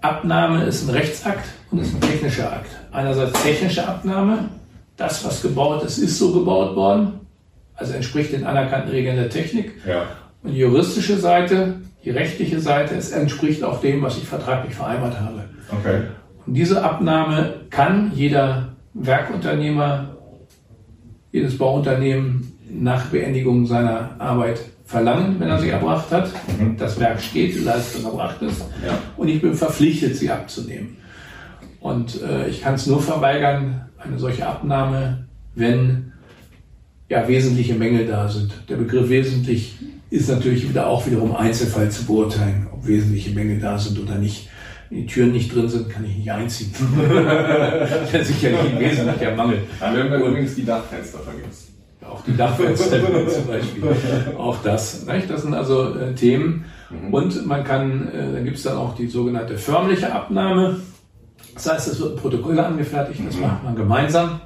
Abnahme 0.00 0.64
ist 0.64 0.88
ein 0.88 0.90
Rechtsakt 0.90 1.46
und 1.70 1.78
ist 1.78 1.94
ein 1.94 2.00
technischer 2.00 2.52
Akt. 2.52 2.70
Einerseits 2.90 3.40
technische 3.42 3.86
Abnahme, 3.86 4.48
das, 4.96 5.24
was 5.24 5.42
gebaut 5.42 5.84
ist, 5.84 5.98
ist 5.98 6.18
so 6.18 6.32
gebaut 6.32 6.74
worden, 6.74 7.20
also 7.74 7.92
entspricht 7.92 8.32
den 8.32 8.44
anerkannten 8.44 8.90
Regeln 8.90 9.16
der 9.16 9.30
Technik. 9.30 9.72
Ja. 9.86 10.06
Und 10.42 10.52
die 10.52 10.58
juristische 10.58 11.18
Seite, 11.18 11.76
die 12.04 12.10
rechtliche 12.10 12.60
Seite, 12.60 12.96
es 12.96 13.12
entspricht 13.12 13.62
auch 13.62 13.80
dem, 13.80 14.02
was 14.02 14.18
ich 14.18 14.24
vertraglich 14.24 14.74
vereinbart 14.74 15.20
habe. 15.20 15.44
Okay. 15.70 16.02
Und 16.46 16.54
diese 16.54 16.82
Abnahme 16.82 17.54
kann 17.70 18.10
jeder 18.14 18.74
Werkunternehmer 18.94 20.16
jedes 21.30 21.56
Bauunternehmen 21.56 22.51
nach 22.80 23.06
Beendigung 23.06 23.66
seiner 23.66 24.16
Arbeit 24.18 24.60
verlangen, 24.84 25.36
wenn 25.38 25.48
er 25.48 25.58
sie 25.58 25.70
erbracht 25.70 26.10
hat. 26.10 26.30
Mhm. 26.58 26.76
Das 26.76 26.98
Werk 26.98 27.20
steht, 27.20 27.54
die 27.54 27.60
Leistung 27.60 28.04
erbracht 28.04 28.40
ist. 28.42 28.60
Ja. 28.84 28.98
Und 29.16 29.28
ich 29.28 29.40
bin 29.40 29.54
verpflichtet, 29.54 30.16
sie 30.16 30.30
abzunehmen. 30.30 30.96
Und 31.80 32.22
äh, 32.22 32.48
ich 32.48 32.62
kann 32.62 32.74
es 32.74 32.86
nur 32.86 33.02
verweigern, 33.02 33.86
eine 33.98 34.18
solche 34.18 34.46
Abnahme, 34.46 35.24
wenn 35.54 36.12
ja 37.08 37.26
wesentliche 37.28 37.74
Mängel 37.74 38.06
da 38.06 38.28
sind. 38.28 38.52
Der 38.68 38.76
Begriff 38.76 39.08
wesentlich 39.08 39.78
ist 40.10 40.28
natürlich 40.28 40.68
wieder 40.68 40.86
auch 40.86 41.06
wiederum 41.06 41.34
Einzelfall 41.34 41.90
zu 41.90 42.04
beurteilen, 42.04 42.68
ob 42.72 42.86
wesentliche 42.86 43.30
Mängel 43.30 43.58
da 43.58 43.78
sind 43.78 43.98
oder 43.98 44.16
nicht 44.16 44.48
die 44.90 45.06
Türen 45.06 45.32
nicht 45.32 45.54
drin 45.54 45.68
sind, 45.68 45.88
kann 45.88 46.04
ich 46.04 46.18
nicht 46.18 46.30
einziehen. 46.30 46.70
das 48.12 48.12
ist 48.12 48.28
sicherlich 48.28 48.60
ein 48.60 48.78
wesentlicher 48.78 49.34
Mangel. 49.34 49.60
Ja, 49.80 49.94
wir 49.94 50.04
haben 50.04 50.10
dann 50.10 50.20
übrigens 50.20 50.54
die 50.54 50.66
Dachfenster 50.66 51.18
vergessen. 51.20 51.71
Auch 52.12 52.22
die 52.24 52.36
Dachfenster 52.36 53.00
zum 53.28 53.46
Beispiel. 53.46 53.82
Auch 54.36 54.58
das. 54.62 55.06
Nicht? 55.06 55.30
Das 55.30 55.42
sind 55.42 55.54
also 55.54 55.94
äh, 55.96 56.14
Themen. 56.14 56.66
Mhm. 56.90 57.14
Und 57.14 57.46
man 57.46 57.64
kann, 57.64 58.08
äh, 58.08 58.34
dann 58.34 58.44
gibt 58.44 58.58
es 58.58 58.64
dann 58.64 58.76
auch 58.76 58.94
die 58.94 59.06
sogenannte 59.06 59.56
förmliche 59.56 60.12
Abnahme. 60.12 60.76
Das 61.54 61.70
heißt, 61.70 61.88
es 61.88 62.00
wird 62.00 62.12
ein 62.12 62.16
Protokoll 62.16 62.58
angefertigt, 62.58 63.20
das 63.26 63.36
mhm. 63.36 63.42
macht 63.42 63.64
man 63.64 63.76
gemeinsam. 63.76 64.40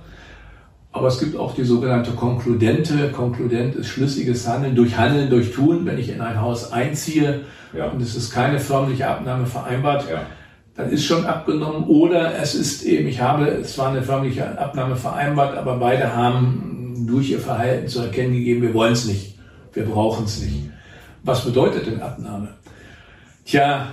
Aber 0.92 1.08
es 1.08 1.18
gibt 1.18 1.36
auch 1.36 1.54
die 1.54 1.64
sogenannte 1.64 2.12
Konkludente. 2.12 3.10
Konkludent 3.10 3.74
ist 3.74 3.88
schlüssiges 3.88 4.48
Handeln 4.48 4.74
durch 4.74 4.96
Handeln, 4.96 5.28
durch 5.28 5.52
Tun. 5.52 5.84
Wenn 5.84 5.98
ich 5.98 6.08
in 6.08 6.22
ein 6.22 6.40
Haus 6.40 6.72
einziehe 6.72 7.42
ja. 7.76 7.88
und 7.88 8.00
es 8.00 8.16
ist 8.16 8.32
keine 8.32 8.58
förmliche 8.58 9.06
Abnahme 9.06 9.44
vereinbart, 9.44 10.08
ja. 10.10 10.22
dann 10.74 10.88
ist 10.88 11.04
schon 11.04 11.26
abgenommen. 11.26 11.84
Oder 11.84 12.40
es 12.40 12.54
ist 12.54 12.82
eben, 12.82 13.08
ich 13.08 13.20
habe, 13.20 13.46
es 13.46 13.76
war 13.76 13.90
eine 13.90 14.02
förmliche 14.02 14.58
Abnahme 14.58 14.96
vereinbart, 14.96 15.58
aber 15.58 15.76
beide 15.76 16.16
haben 16.16 16.75
durch 17.04 17.30
ihr 17.30 17.40
Verhalten 17.40 17.88
zu 17.88 18.00
erkennen 18.00 18.34
gegeben, 18.34 18.62
wir 18.62 18.74
wollen 18.74 18.92
es 18.92 19.06
nicht, 19.06 19.38
wir 19.72 19.84
brauchen 19.84 20.26
es 20.26 20.40
nicht. 20.40 20.70
Was 21.24 21.44
bedeutet 21.44 21.86
denn 21.86 22.00
Abnahme? 22.00 22.54
Tja, 23.44 23.88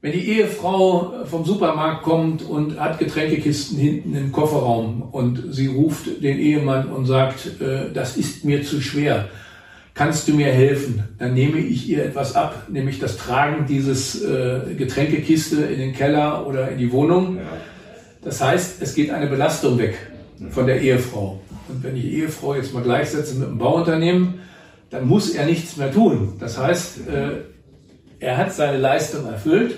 wenn 0.00 0.12
die 0.12 0.28
Ehefrau 0.28 1.24
vom 1.24 1.44
Supermarkt 1.44 2.02
kommt 2.02 2.42
und 2.42 2.78
hat 2.78 2.98
Getränkekisten 2.98 3.78
hinten 3.78 4.14
im 4.14 4.30
Kofferraum 4.30 5.02
und 5.02 5.52
sie 5.52 5.66
ruft 5.66 6.22
den 6.22 6.38
Ehemann 6.38 6.88
und 6.88 7.06
sagt, 7.06 7.60
äh, 7.60 7.92
das 7.92 8.16
ist 8.16 8.44
mir 8.44 8.62
zu 8.62 8.80
schwer, 8.80 9.28
kannst 9.94 10.28
du 10.28 10.34
mir 10.34 10.52
helfen? 10.52 11.02
Dann 11.18 11.34
nehme 11.34 11.58
ich 11.58 11.88
ihr 11.88 12.04
etwas 12.04 12.36
ab, 12.36 12.68
nämlich 12.68 13.00
das 13.00 13.16
Tragen 13.16 13.66
dieses 13.66 14.22
äh, 14.22 14.74
Getränkekiste 14.76 15.62
in 15.62 15.80
den 15.80 15.92
Keller 15.92 16.46
oder 16.46 16.70
in 16.70 16.78
die 16.78 16.92
Wohnung. 16.92 17.38
Das 18.22 18.40
heißt, 18.40 18.80
es 18.80 18.94
geht 18.94 19.10
eine 19.10 19.26
Belastung 19.26 19.78
weg 19.78 19.96
von 20.50 20.66
der 20.66 20.80
Ehefrau. 20.80 21.40
Und 21.68 21.82
wenn 21.82 21.96
ich 21.96 22.02
die 22.02 22.20
Ehefrau 22.20 22.54
jetzt 22.54 22.72
mal 22.74 22.82
gleichsetze 22.82 23.34
mit 23.34 23.48
einem 23.48 23.58
Bauunternehmen, 23.58 24.40
dann 24.90 25.06
muss 25.06 25.30
er 25.30 25.46
nichts 25.46 25.76
mehr 25.76 25.92
tun. 25.92 26.34
Das 26.38 26.58
heißt, 26.58 27.08
äh, 27.08 27.30
er 28.20 28.36
hat 28.36 28.52
seine 28.52 28.78
Leistung 28.78 29.26
erfüllt 29.26 29.76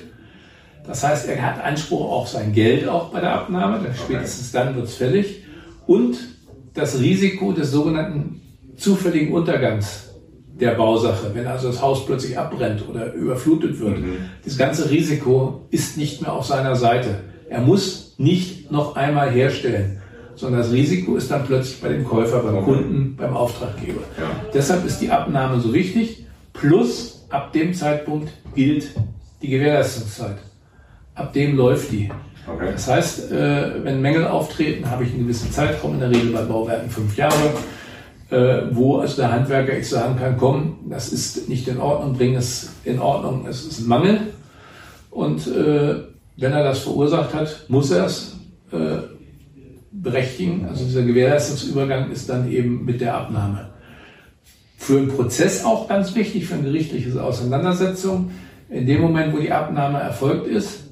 Das 0.86 1.04
heißt, 1.04 1.28
er 1.28 1.42
hat 1.42 1.62
Anspruch 1.62 2.10
auf 2.10 2.28
sein 2.28 2.52
Geld 2.52 2.88
auch 2.88 3.10
bei 3.10 3.20
der 3.20 3.32
Abnahme, 3.32 3.80
denn 3.84 3.94
spätestens 3.94 4.50
dann 4.52 4.76
wird 4.76 4.86
es 4.86 4.94
fällig. 4.94 5.44
Und 5.86 6.16
das 6.74 6.98
Risiko 6.98 7.52
des 7.52 7.70
sogenannten 7.70 8.40
zufälligen 8.76 9.32
Untergangs 9.32 10.10
der 10.58 10.74
Bausache, 10.74 11.30
wenn 11.34 11.46
also 11.46 11.68
das 11.68 11.82
Haus 11.82 12.06
plötzlich 12.06 12.38
abbrennt 12.38 12.88
oder 12.88 13.12
überflutet 13.12 13.78
wird. 13.80 13.98
Mhm. 14.00 14.16
Das 14.44 14.56
ganze 14.56 14.90
Risiko 14.90 15.66
ist 15.70 15.96
nicht 15.96 16.22
mehr 16.22 16.32
auf 16.32 16.46
seiner 16.46 16.76
Seite. 16.76 17.20
Er 17.48 17.60
muss 17.60 18.14
nicht 18.18 18.70
noch 18.70 18.96
einmal 18.96 19.30
herstellen, 19.30 20.00
sondern 20.40 20.62
das 20.62 20.72
Risiko 20.72 21.16
ist 21.16 21.30
dann 21.30 21.44
plötzlich 21.44 21.80
bei 21.80 21.88
dem 21.88 22.04
Käufer, 22.04 22.40
beim. 22.40 22.64
Kunden, 22.64 23.14
beim 23.16 23.36
Auftraggeber. 23.36 24.00
Ja. 24.18 24.30
Deshalb 24.54 24.86
ist 24.86 25.00
die 25.00 25.10
Abnahme 25.10 25.60
so 25.60 25.72
wichtig. 25.72 26.24
Plus, 26.54 27.26
ab 27.28 27.52
dem 27.52 27.74
Zeitpunkt 27.74 28.30
gilt 28.54 28.88
die 29.42 29.48
Gewährleistungszeit. 29.48 30.38
Ab 31.14 31.32
dem 31.34 31.56
läuft 31.56 31.92
die. 31.92 32.10
Okay. 32.46 32.70
Das 32.72 32.88
heißt, 32.88 33.32
äh, 33.32 33.84
wenn 33.84 34.00
Mängel 34.00 34.26
auftreten, 34.26 34.90
habe 34.90 35.04
ich 35.04 35.10
einen 35.10 35.24
gewissen 35.24 35.52
Zeitraum, 35.52 35.94
in 35.94 36.00
der 36.00 36.10
Regel 36.10 36.32
bei 36.32 36.42
Bauwerken 36.42 36.88
fünf 36.88 37.16
Jahre, 37.16 37.52
äh, 38.30 38.62
wo 38.72 38.98
also 38.98 39.16
der 39.16 39.30
Handwerker 39.30 39.76
ich 39.76 39.88
sagen 39.88 40.18
kann, 40.18 40.38
komm, 40.38 40.78
das 40.88 41.12
ist 41.12 41.48
nicht 41.50 41.68
in 41.68 41.78
Ordnung, 41.78 42.14
bring 42.14 42.34
es 42.34 42.70
in 42.84 42.98
Ordnung, 42.98 43.46
es 43.46 43.66
ist 43.66 43.80
ein 43.80 43.88
Mangel. 43.88 44.20
Und 45.10 45.46
äh, 45.46 45.96
wenn 46.36 46.52
er 46.52 46.64
das 46.64 46.78
verursacht 46.78 47.34
hat, 47.34 47.66
muss 47.68 47.90
er 47.90 48.06
es 48.06 48.36
berechtigen. 49.92 50.66
Also 50.68 50.84
dieser 50.84 51.02
Gewährleistungsübergang 51.02 52.10
ist 52.10 52.28
dann 52.28 52.50
eben 52.50 52.84
mit 52.84 53.00
der 53.00 53.16
Abnahme. 53.16 53.70
Für 54.76 54.98
einen 54.98 55.08
Prozess 55.08 55.64
auch 55.64 55.88
ganz 55.88 56.14
wichtig, 56.14 56.46
für 56.46 56.54
eine 56.54 56.64
gerichtliche 56.64 57.22
Auseinandersetzung. 57.22 58.30
In 58.68 58.86
dem 58.86 59.00
Moment, 59.00 59.34
wo 59.34 59.38
die 59.38 59.52
Abnahme 59.52 59.98
erfolgt 59.98 60.46
ist, 60.46 60.84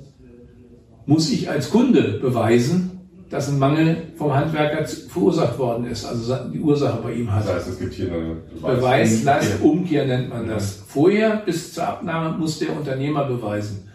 muss 1.06 1.30
ich 1.30 1.48
als 1.48 1.70
Kunde 1.70 2.18
beweisen, 2.20 2.98
dass 3.30 3.48
ein 3.48 3.58
Mangel 3.58 3.96
vom 4.16 4.34
Handwerker 4.34 4.84
verursacht 4.86 5.58
worden 5.58 5.86
ist, 5.86 6.04
also 6.04 6.34
die 6.52 6.60
Ursache 6.60 7.00
bei 7.02 7.12
ihm 7.12 7.32
hat. 7.32 7.46
Das 7.46 7.56
heißt, 7.56 7.68
es 7.68 7.78
gibt 7.78 7.94
hier 7.94 8.12
eine 8.12 8.36
Beweis, 8.60 9.20
Beweislastumkehr 9.20 10.06
nennt 10.06 10.30
man 10.30 10.48
das. 10.48 10.82
Vorher 10.86 11.42
bis 11.44 11.74
zur 11.74 11.86
Abnahme 11.86 12.36
muss 12.38 12.58
der 12.58 12.74
Unternehmer 12.74 13.24
beweisen. 13.24 13.88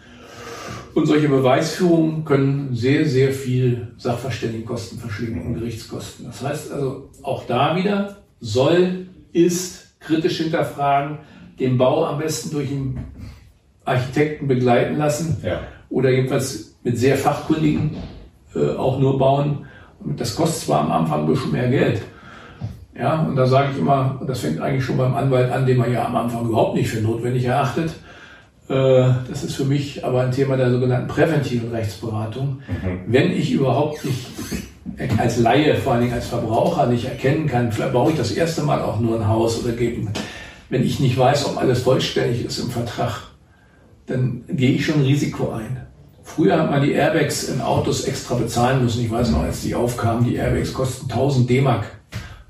Und 0.94 1.06
solche 1.06 1.28
Beweisführungen 1.28 2.24
können 2.24 2.74
sehr, 2.74 3.04
sehr 3.06 3.32
viel 3.32 3.88
Sachverständigenkosten 3.98 4.98
verschieben 4.98 5.44
und 5.44 5.54
Gerichtskosten. 5.54 6.26
Das 6.26 6.42
heißt 6.42 6.72
also, 6.72 7.10
auch 7.22 7.46
da 7.46 7.76
wieder 7.76 8.18
soll, 8.40 9.06
ist 9.32 9.98
kritisch 9.98 10.38
hinterfragen, 10.38 11.18
den 11.58 11.78
Bau 11.78 12.06
am 12.06 12.18
besten 12.18 12.50
durch 12.50 12.70
einen 12.70 13.00
Architekten 13.84 14.46
begleiten 14.46 14.96
lassen 14.96 15.38
ja. 15.42 15.60
oder 15.90 16.10
jedenfalls 16.10 16.76
mit 16.84 16.98
sehr 16.98 17.16
fachkundigen 17.16 17.96
äh, 18.54 18.70
auch 18.76 18.98
nur 18.98 19.18
bauen. 19.18 19.66
Und 20.00 20.20
das 20.20 20.36
kostet 20.36 20.62
zwar 20.62 20.80
am 20.80 20.92
Anfang 20.92 21.20
ein 21.20 21.26
bisschen 21.26 21.52
mehr 21.52 21.68
Geld. 21.68 22.02
Ja, 22.96 23.22
und 23.22 23.34
da 23.34 23.46
sage 23.46 23.70
ich 23.72 23.78
immer, 23.78 24.20
das 24.26 24.40
fängt 24.40 24.60
eigentlich 24.60 24.84
schon 24.84 24.96
beim 24.96 25.14
Anwalt 25.14 25.50
an, 25.50 25.66
den 25.66 25.78
man 25.78 25.92
ja 25.92 26.06
am 26.06 26.14
Anfang 26.14 26.46
überhaupt 26.46 26.76
nicht 26.76 26.88
für 26.88 27.00
notwendig 27.00 27.44
erachtet. 27.44 27.92
Äh, 28.68 28.74
das 29.28 29.44
ist 29.44 29.56
für 29.56 29.64
mich 29.64 30.04
aber 30.04 30.22
ein 30.22 30.32
Thema 30.32 30.56
der 30.56 30.70
sogenannten 30.70 31.08
präventiven 31.08 31.70
Rechtsberatung. 31.70 32.60
Mhm. 32.66 33.00
Wenn 33.06 33.32
ich 33.32 33.52
überhaupt 33.52 34.04
nicht 34.04 34.26
als 35.18 35.38
Laie, 35.38 35.76
vor 35.76 35.94
allen 35.94 36.02
Dingen 36.02 36.14
als 36.14 36.28
Verbraucher, 36.28 36.86
nicht 36.86 37.04
erkennen 37.04 37.46
kann, 37.46 37.72
vielleicht 37.72 37.92
baue 37.92 38.12
ich 38.12 38.16
das 38.16 38.32
erste 38.32 38.62
Mal 38.62 38.82
auch 38.82 39.00
nur 39.00 39.16
ein 39.16 39.28
Haus 39.28 39.62
oder 39.62 39.72
gebe, 39.72 40.08
wenn 40.70 40.82
ich 40.82 41.00
nicht 41.00 41.16
weiß, 41.16 41.46
ob 41.46 41.58
alles 41.58 41.82
vollständig 41.82 42.44
ist 42.44 42.58
im 42.58 42.70
Vertrag, 42.70 43.28
dann 44.06 44.44
gehe 44.48 44.72
ich 44.72 44.84
schon 44.84 44.96
ein 44.96 45.06
Risiko 45.06 45.52
ein. 45.52 45.78
Früher 46.22 46.58
hat 46.58 46.70
man 46.70 46.82
die 46.82 46.92
Airbags 46.92 47.44
in 47.44 47.60
Autos 47.60 48.04
extra 48.04 48.34
bezahlen 48.34 48.82
müssen. 48.82 49.04
Ich 49.04 49.10
weiß 49.10 49.30
noch, 49.30 49.42
als 49.42 49.60
die 49.60 49.74
aufkamen, 49.74 50.24
die 50.24 50.36
Airbags 50.36 50.72
kosten 50.72 51.10
1000 51.10 51.48
D-Mark. 51.48 51.84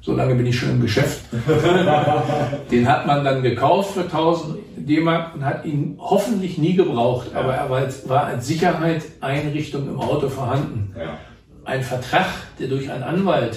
So 0.04 0.12
lange 0.14 0.34
bin 0.34 0.44
ich 0.44 0.58
schon 0.58 0.68
im 0.68 0.82
Geschäft. 0.82 1.22
Den 2.70 2.86
hat 2.86 3.06
man 3.06 3.24
dann 3.24 3.42
gekauft 3.42 3.94
für 3.94 4.02
1000 4.02 4.58
D-Mark 4.76 5.34
und 5.34 5.44
hat 5.46 5.64
ihn 5.64 5.96
hoffentlich 5.98 6.58
nie 6.58 6.74
gebraucht, 6.74 7.28
ja. 7.32 7.40
aber 7.40 7.54
er 7.54 7.70
war 7.70 7.78
als, 7.78 8.06
war 8.06 8.26
als 8.26 8.46
Sicherheitseinrichtung 8.46 9.88
im 9.88 9.98
Auto 9.98 10.28
vorhanden. 10.28 10.94
Ja. 10.98 11.16
Ein 11.64 11.82
Vertrag, 11.82 12.26
der 12.58 12.68
durch 12.68 12.90
einen 12.90 13.02
Anwalt 13.02 13.56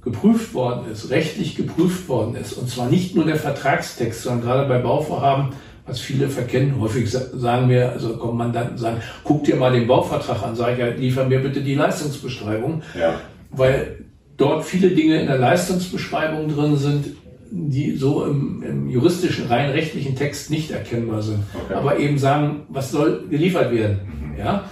geprüft 0.00 0.54
worden 0.54 0.92
ist, 0.92 1.10
rechtlich 1.10 1.56
geprüft 1.56 2.08
worden 2.08 2.36
ist, 2.36 2.52
und 2.52 2.70
zwar 2.70 2.86
nicht 2.86 3.16
nur 3.16 3.24
der 3.24 3.34
Vertragstext, 3.34 4.22
sondern 4.22 4.46
gerade 4.46 4.68
bei 4.68 4.78
Bauvorhaben 4.78 5.54
was 5.86 5.98
viele 5.98 6.28
verkennen. 6.28 6.80
Häufig 6.80 7.10
sagen 7.10 7.66
mir, 7.66 7.90
also 7.90 8.16
kommen 8.16 8.38
Mandanten 8.38 8.78
sagen, 8.78 9.02
guck 9.24 9.42
dir 9.42 9.56
mal 9.56 9.72
den 9.72 9.88
Bauvertrag 9.88 10.40
an, 10.44 10.54
sage 10.54 10.74
ich 10.74 10.78
ja, 10.78 10.86
liefer 10.86 11.24
mir 11.24 11.40
bitte 11.40 11.62
die 11.62 11.74
Leistungsbeschreibung. 11.74 12.82
Ja. 12.96 13.20
Weil 13.50 14.04
dort 14.40 14.64
viele 14.64 14.90
Dinge 14.90 15.20
in 15.20 15.26
der 15.26 15.38
Leistungsbeschreibung 15.38 16.54
drin 16.54 16.76
sind, 16.76 17.06
die 17.50 17.96
so 17.96 18.24
im, 18.24 18.62
im 18.62 18.88
juristischen, 18.88 19.48
rein 19.48 19.70
rechtlichen 19.70 20.16
Text 20.16 20.50
nicht 20.50 20.70
erkennbar 20.70 21.20
sind. 21.20 21.40
Okay. 21.52 21.74
Aber 21.74 21.98
eben 21.98 22.16
sagen, 22.16 22.62
was 22.68 22.90
soll 22.90 23.26
geliefert 23.28 23.72
werden. 23.72 23.98
Mhm. 24.32 24.38
Ja? 24.38 24.64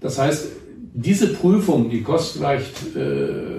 Das 0.00 0.18
heißt, 0.18 0.48
diese 0.94 1.28
Prüfung, 1.34 1.88
die 1.90 2.02
kostet 2.02 2.42
vielleicht 2.42 2.96
äh, 2.96 3.52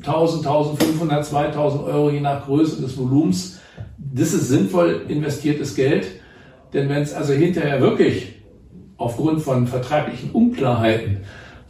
1000, 0.00 0.46
1500, 0.46 1.24
2000 1.24 1.84
Euro 1.84 2.10
je 2.10 2.20
nach 2.20 2.44
Größe 2.44 2.82
des 2.82 2.96
Volumens, 2.96 3.60
das 3.96 4.34
ist 4.34 4.48
sinnvoll 4.48 5.02
investiertes 5.08 5.74
Geld, 5.74 6.06
denn 6.72 6.88
wenn 6.88 7.02
es 7.02 7.14
also 7.14 7.32
hinterher 7.32 7.80
wirklich 7.80 8.34
aufgrund 8.96 9.42
von 9.42 9.66
vertraglichen 9.66 10.30
Unklarheiten 10.30 11.18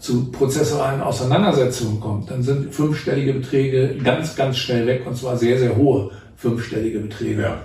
zu 0.05 0.31
prozessualen 0.31 1.01
Auseinandersetzungen 1.01 1.99
kommt, 1.99 2.31
dann 2.31 2.43
sind 2.43 2.75
fünfstellige 2.75 3.33
Beträge 3.33 3.97
ganz, 4.05 4.37
ganz 4.37 4.59
schnell 4.59 4.87
weg 4.87 5.07
und 5.07 5.17
zwar 5.17 5.39
sehr, 5.39 5.59
sehr 5.59 5.77
hohe 5.77 6.11
fünfstellige 6.37 6.99
Beträge. 6.99 7.41
Ja. 7.41 7.61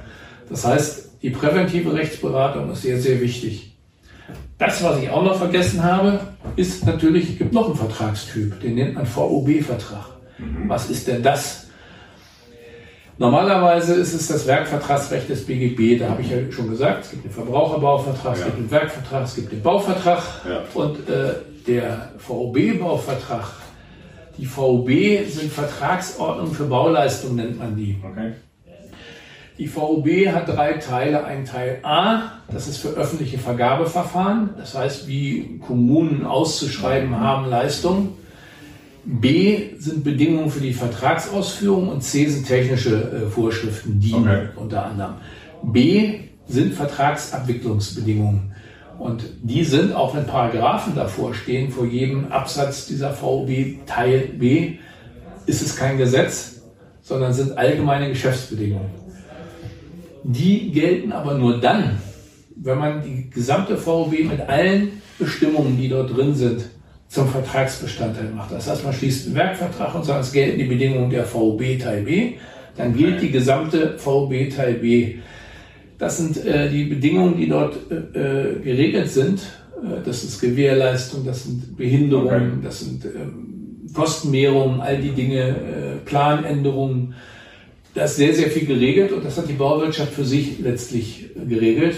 Das 0.50 0.66
heißt, 0.66 1.10
die 1.22 1.32
präventive 1.32 1.94
Rechtsberatung 1.94 2.72
ist 2.72 2.84
sehr, 2.84 2.98
sehr 2.98 3.20
wichtig. 3.20 3.76
Das, 4.58 4.82
was 4.82 5.02
ich 5.02 5.10
auch 5.10 5.24
noch 5.24 5.38
vergessen 5.38 5.84
habe, 5.84 6.22
ist 6.56 6.86
natürlich, 6.86 7.32
es 7.32 7.38
gibt 7.40 7.52
noch 7.52 7.66
einen 7.66 7.76
Vertragstyp, 7.76 8.58
den 8.62 8.76
nennt 8.76 8.96
man 8.96 9.06
VOB-Vertrag. 9.06 10.06
Mhm. 10.38 10.70
Was 10.70 10.90
ist 10.90 11.10
denn 11.10 11.22
das? 11.22 11.68
Normalerweise 13.18 13.96
ist 13.96 14.14
es 14.14 14.30
das 14.30 14.48
Werkvertragsrecht 14.48 15.28
des 15.28 15.46
BGB, 15.46 16.00
da 16.00 16.12
habe 16.12 16.22
ich 16.22 16.32
ja 16.32 16.38
schon 16.52 16.70
gesagt, 16.70 17.04
es 17.04 17.12
gibt 17.12 17.26
den 17.26 17.32
Verbraucherbauvertrag, 17.32 18.38
ja. 18.38 18.40
es 18.40 18.46
gibt 18.46 18.60
den 18.60 18.72
Werkvertrag, 18.72 19.26
es 19.26 19.36
gibt 19.36 19.52
den 19.52 19.62
Bauvertrag 19.62 20.24
ja. 20.48 20.64
und 20.74 21.10
äh, 21.10 21.34
der 21.68 22.12
VOB-Bauvertrag. 22.18 23.48
Die 24.38 24.46
VOB 24.46 24.90
sind 25.28 25.52
Vertragsordnungen 25.52 26.54
für 26.54 26.66
Bauleistungen, 26.66 27.36
nennt 27.36 27.60
man 27.60 27.76
die. 27.76 27.98
Okay. 28.02 28.34
Die 29.58 29.68
VOB 29.68 30.08
hat 30.32 30.48
drei 30.48 30.74
Teile. 30.74 31.26
Ein 31.26 31.44
Teil 31.44 31.80
A, 31.84 32.32
das 32.50 32.70
ist 32.70 32.78
für 32.78 32.90
öffentliche 32.90 33.38
Vergabeverfahren, 33.38 34.52
das 34.58 34.74
heißt, 34.74 35.08
wie 35.10 35.60
Kommunen 35.60 36.26
auszuschreiben 36.26 37.20
haben 37.20 37.50
Leistungen. 37.50 38.14
B 39.04 39.76
sind 39.78 40.06
Bedingungen 40.06 40.50
für 40.50 40.62
die 40.62 40.74
Vertragsausführung 40.74 41.90
und 41.90 42.02
C 42.02 42.28
sind 42.28 42.48
technische 42.48 43.26
äh, 43.26 43.30
Vorschriften, 43.30 44.00
die 44.00 44.14
okay. 44.14 44.48
unter 44.56 44.86
anderem. 44.86 45.16
B 45.64 46.20
sind 46.48 46.74
Vertragsabwicklungsbedingungen. 46.74 48.49
Und 49.00 49.24
die 49.42 49.64
sind, 49.64 49.94
auch 49.94 50.14
wenn 50.14 50.26
Paragraphen 50.26 50.94
davor 50.94 51.34
stehen, 51.34 51.72
vor 51.72 51.86
jedem 51.86 52.32
Absatz 52.32 52.86
dieser 52.86 53.14
VOB 53.14 53.86
Teil 53.86 54.28
B, 54.38 54.74
ist 55.46 55.62
es 55.62 55.76
kein 55.76 55.98
Gesetz, 55.98 56.62
sondern 57.02 57.34
sind 57.34 57.58
allgemeine 57.58 58.10
Geschäftsbedingungen. 58.10 58.90
Die 60.24 60.72
gelten 60.72 61.14
aber 61.14 61.36
nur 61.36 61.60
dann, 61.60 61.98
wenn 62.58 62.78
man 62.78 63.02
die 63.02 63.30
gesamte 63.30 63.78
VOB 63.78 64.26
mit 64.26 64.42
allen 64.42 65.02
Bestimmungen, 65.18 65.78
die 65.78 65.88
dort 65.88 66.16
drin 66.16 66.36
sind, 66.36 66.66
zum 67.08 67.28
Vertragsbestandteil 67.30 68.30
macht. 68.30 68.52
Das 68.52 68.70
heißt, 68.70 68.84
man 68.84 68.94
schließt 68.94 69.28
einen 69.28 69.36
Werkvertrag 69.36 69.96
und 69.96 70.04
sagt, 70.04 70.26
es 70.26 70.32
gelten 70.32 70.60
die 70.60 70.66
Bedingungen 70.66 71.10
der 71.10 71.24
VOB 71.24 71.80
Teil 71.80 72.04
B, 72.04 72.34
dann 72.76 72.96
gilt 72.96 73.22
die 73.22 73.32
gesamte 73.32 73.98
VOB 73.98 74.50
Teil 74.56 74.76
B. 74.76 75.16
Das 76.00 76.18
sind 76.18 76.44
äh, 76.46 76.70
die 76.70 76.86
Bedingungen, 76.86 77.38
die 77.38 77.48
dort 77.48 77.76
äh, 77.92 77.96
äh 78.18 78.60
geregelt 78.62 79.10
sind. 79.10 79.42
Äh, 79.84 80.02
das 80.06 80.24
ist 80.24 80.40
Gewährleistung, 80.40 81.26
das 81.26 81.44
sind 81.44 81.78
Behinderungen, 81.78 82.54
okay. 82.54 82.60
das 82.64 82.80
sind 82.80 83.06
ähm, 83.06 83.90
Kostenmehrungen, 83.94 84.80
all 84.80 84.98
die 84.98 85.12
Dinge, 85.12 85.50
äh, 85.50 86.06
Planänderungen. 86.06 87.16
Da 87.94 88.06
ist 88.06 88.16
sehr, 88.16 88.34
sehr 88.34 88.50
viel 88.50 88.66
geregelt 88.66 89.12
und 89.12 89.26
das 89.26 89.38
hat 89.38 89.50
die 89.50 89.54
Bauwirtschaft 89.54 90.14
für 90.14 90.24
sich 90.24 90.60
letztlich 90.60 91.32
geregelt. 91.36 91.98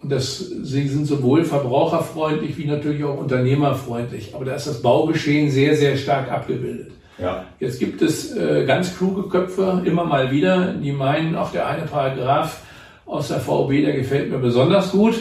Und 0.00 0.10
das, 0.10 0.38
sie 0.38 0.88
sind 0.88 1.06
sowohl 1.06 1.44
verbraucherfreundlich 1.44 2.56
wie 2.56 2.66
natürlich 2.66 3.04
auch 3.04 3.18
unternehmerfreundlich. 3.18 4.34
Aber 4.34 4.44
da 4.44 4.54
ist 4.54 4.68
das 4.68 4.80
Baugeschehen 4.80 5.50
sehr, 5.50 5.76
sehr 5.76 5.96
stark 5.96 6.30
abgebildet. 6.30 6.92
Ja. 7.18 7.44
Jetzt 7.58 7.80
gibt 7.80 8.00
es 8.00 8.34
äh, 8.34 8.64
ganz 8.64 8.96
kluge 8.96 9.28
Köpfe 9.28 9.82
immer 9.84 10.04
mal 10.04 10.30
wieder, 10.30 10.72
die 10.72 10.92
meinen, 10.92 11.34
auch 11.34 11.50
der 11.50 11.66
eine 11.66 11.82
Paragraph 11.82 12.62
aus 13.08 13.28
der 13.28 13.40
VOB, 13.40 13.70
der 13.82 13.94
gefällt 13.94 14.30
mir 14.30 14.38
besonders 14.38 14.92
gut. 14.92 15.14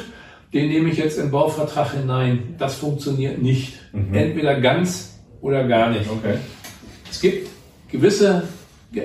den 0.53 0.69
nehme 0.69 0.89
ich 0.89 0.97
jetzt 0.97 1.17
im 1.17 1.29
Bauvertrag 1.29 1.91
hinein. 1.91 2.55
Das 2.57 2.75
funktioniert 2.75 3.41
nicht. 3.41 3.73
Mhm. 3.91 4.13
Entweder 4.13 4.61
ganz 4.61 5.19
oder 5.41 5.67
gar 5.67 5.89
nicht. 5.89 6.09
Okay. 6.09 6.37
Es 7.09 7.19
gibt 7.19 7.49
gewisse, 7.91 8.43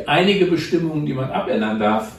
einige 0.06 0.46
Bestimmungen, 0.46 1.04
die 1.04 1.14
man 1.14 1.30
abändern 1.30 1.80
darf, 1.80 2.12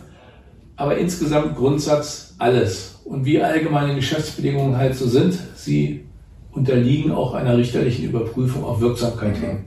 aber 0.76 0.98
insgesamt 0.98 1.56
Grundsatz 1.56 2.36
alles. 2.38 3.02
Und 3.06 3.26
wie 3.26 3.42
allgemeine 3.42 3.96
Geschäftsbedingungen 3.96 4.78
halt 4.78 4.96
so 4.96 5.08
sind, 5.08 5.38
sie 5.56 6.06
unterliegen 6.52 7.12
auch 7.12 7.34
einer 7.34 7.58
richterlichen 7.58 8.06
Überprüfung 8.06 8.64
auf 8.64 8.82
Wirksamkeit 8.82 9.38
hin. 9.38 9.66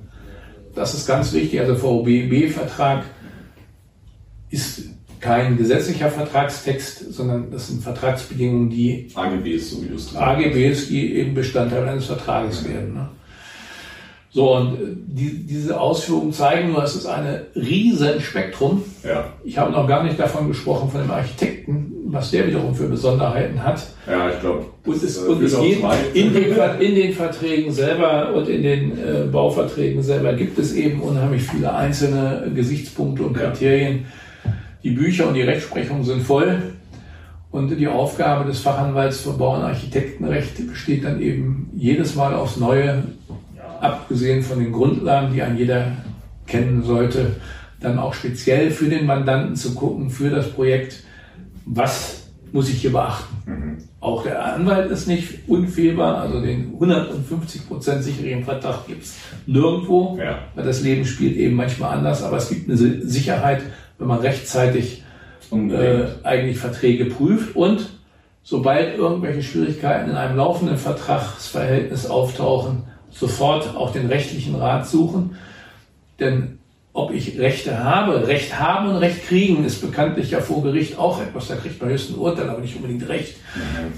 Das 0.74 0.94
ist 0.94 1.06
ganz 1.06 1.32
wichtig. 1.32 1.60
Also 1.60 1.76
VOB-Vertrag 1.76 3.04
ist 4.50 4.95
kein 5.20 5.56
gesetzlicher 5.56 6.10
Vertragstext, 6.10 7.12
sondern 7.12 7.50
das 7.50 7.68
sind 7.68 7.82
Vertragsbedingungen, 7.82 8.70
die 8.70 9.08
AGBs, 9.14 9.70
so 9.70 9.82
wie 9.82 9.88
du 9.88 9.94
es 9.96 10.14
AGBs, 10.14 10.88
die 10.88 11.14
eben 11.14 11.34
Bestandteil 11.34 11.88
eines 11.88 12.06
Vertrages 12.06 12.68
werden. 12.68 12.94
Ne? 12.94 13.08
So, 14.36 14.54
und 14.54 14.74
äh, 14.74 14.76
die, 15.06 15.46
diese 15.46 15.80
Ausführungen 15.80 16.30
zeigen 16.30 16.72
nur, 16.72 16.84
es 16.84 16.94
ist 16.94 17.06
ein 17.06 17.40
riesen 17.54 18.20
Spektrum. 18.20 18.84
Ja. 19.02 19.32
Ich 19.44 19.56
habe 19.56 19.72
noch 19.72 19.88
gar 19.88 20.02
nicht 20.04 20.20
davon 20.20 20.48
gesprochen, 20.48 20.90
von 20.90 21.00
dem 21.00 21.10
Architekten, 21.10 21.90
was 22.08 22.32
der 22.32 22.46
wiederum 22.46 22.74
für 22.74 22.86
Besonderheiten 22.86 23.64
hat. 23.64 23.86
Ja, 24.06 24.28
ich 24.28 24.38
glaube. 24.40 24.66
Und 24.84 25.02
es, 25.02 25.16
und 25.16 25.42
es 25.42 25.58
geht 25.58 25.78
in 26.12 26.34
den, 26.34 26.54
in 26.80 26.94
den, 26.94 27.14
Verträgen 27.14 27.72
selber 27.72 28.34
und 28.34 28.46
in 28.50 28.62
den 28.62 28.92
äh, 28.92 29.24
Bauverträgen 29.32 30.02
selber 30.02 30.34
gibt 30.34 30.58
es 30.58 30.74
eben 30.74 31.00
unheimlich 31.00 31.44
viele 31.44 31.74
einzelne 31.74 32.52
Gesichtspunkte 32.54 33.22
und 33.22 33.32
Kriterien. 33.32 34.00
Ja. 34.00 34.04
Die 34.86 34.92
Bücher 34.92 35.26
und 35.26 35.34
die 35.34 35.42
Rechtsprechung 35.42 36.04
sind 36.04 36.22
voll. 36.22 36.62
Und 37.50 37.76
die 37.76 37.88
Aufgabe 37.88 38.48
des 38.48 38.60
Fachanwalts 38.60 39.18
für 39.18 39.32
Bau- 39.32 39.56
und 39.56 39.62
Architektenrecht 39.62 40.64
besteht 40.68 41.02
dann 41.02 41.20
eben 41.20 41.70
jedes 41.74 42.14
Mal 42.14 42.32
aufs 42.34 42.56
Neue 42.56 43.02
abgesehen 43.80 44.44
von 44.44 44.60
den 44.60 44.70
Grundlagen, 44.70 45.34
die 45.34 45.42
ein 45.42 45.56
jeder 45.56 45.90
kennen 46.46 46.84
sollte, 46.84 47.34
dann 47.80 47.98
auch 47.98 48.14
speziell 48.14 48.70
für 48.70 48.88
den 48.88 49.06
Mandanten 49.06 49.56
zu 49.56 49.74
gucken, 49.74 50.08
für 50.08 50.30
das 50.30 50.52
Projekt, 50.52 51.02
was 51.64 52.28
muss 52.52 52.68
ich 52.68 52.80
hier 52.80 52.92
beachten. 52.92 53.36
Mhm. 53.44 53.78
Auch 53.98 54.22
der 54.22 54.54
Anwalt 54.54 54.88
ist 54.92 55.08
nicht 55.08 55.48
unfehlbar, 55.48 56.18
also 56.18 56.40
den 56.40 56.78
150% 56.78 58.02
sicheren 58.02 58.44
Vertrag 58.44 58.86
gibt 58.86 59.02
es 59.02 59.16
nirgendwo, 59.46 60.16
ja. 60.16 60.38
weil 60.54 60.64
das 60.64 60.80
Leben 60.82 61.04
spielt 61.04 61.36
eben 61.36 61.56
manchmal 61.56 61.98
anders, 61.98 62.22
aber 62.22 62.36
es 62.36 62.48
gibt 62.48 62.70
eine 62.70 62.76
Sicherheit, 62.76 63.62
wenn 63.98 64.06
man 64.06 64.20
rechtzeitig 64.20 65.02
äh, 65.52 66.04
eigentlich 66.22 66.58
Verträge 66.58 67.06
prüft 67.06 67.54
und 67.56 67.90
sobald 68.42 68.96
irgendwelche 68.96 69.42
Schwierigkeiten 69.42 70.10
in 70.10 70.16
einem 70.16 70.36
laufenden 70.36 70.76
Vertragsverhältnis 70.76 72.06
auftauchen, 72.06 72.84
sofort 73.10 73.74
auch 73.74 73.92
den 73.92 74.06
rechtlichen 74.06 74.54
Rat 74.56 74.86
suchen. 74.86 75.36
Denn 76.20 76.58
ob 76.92 77.12
ich 77.12 77.38
Rechte 77.38 77.84
habe, 77.84 78.26
Recht 78.26 78.58
haben 78.58 78.88
und 78.88 78.96
Recht 78.96 79.26
kriegen, 79.26 79.64
ist 79.64 79.82
bekanntlich 79.82 80.30
ja 80.30 80.40
vor 80.40 80.62
Gericht 80.62 80.98
auch 80.98 81.20
etwas. 81.20 81.48
Da 81.48 81.56
kriegt 81.56 81.80
man 81.80 81.90
höchst 81.90 82.10
ein 82.10 82.16
Urteil, 82.16 82.48
aber 82.48 82.60
nicht 82.60 82.74
unbedingt 82.76 83.06
Recht. 83.08 83.36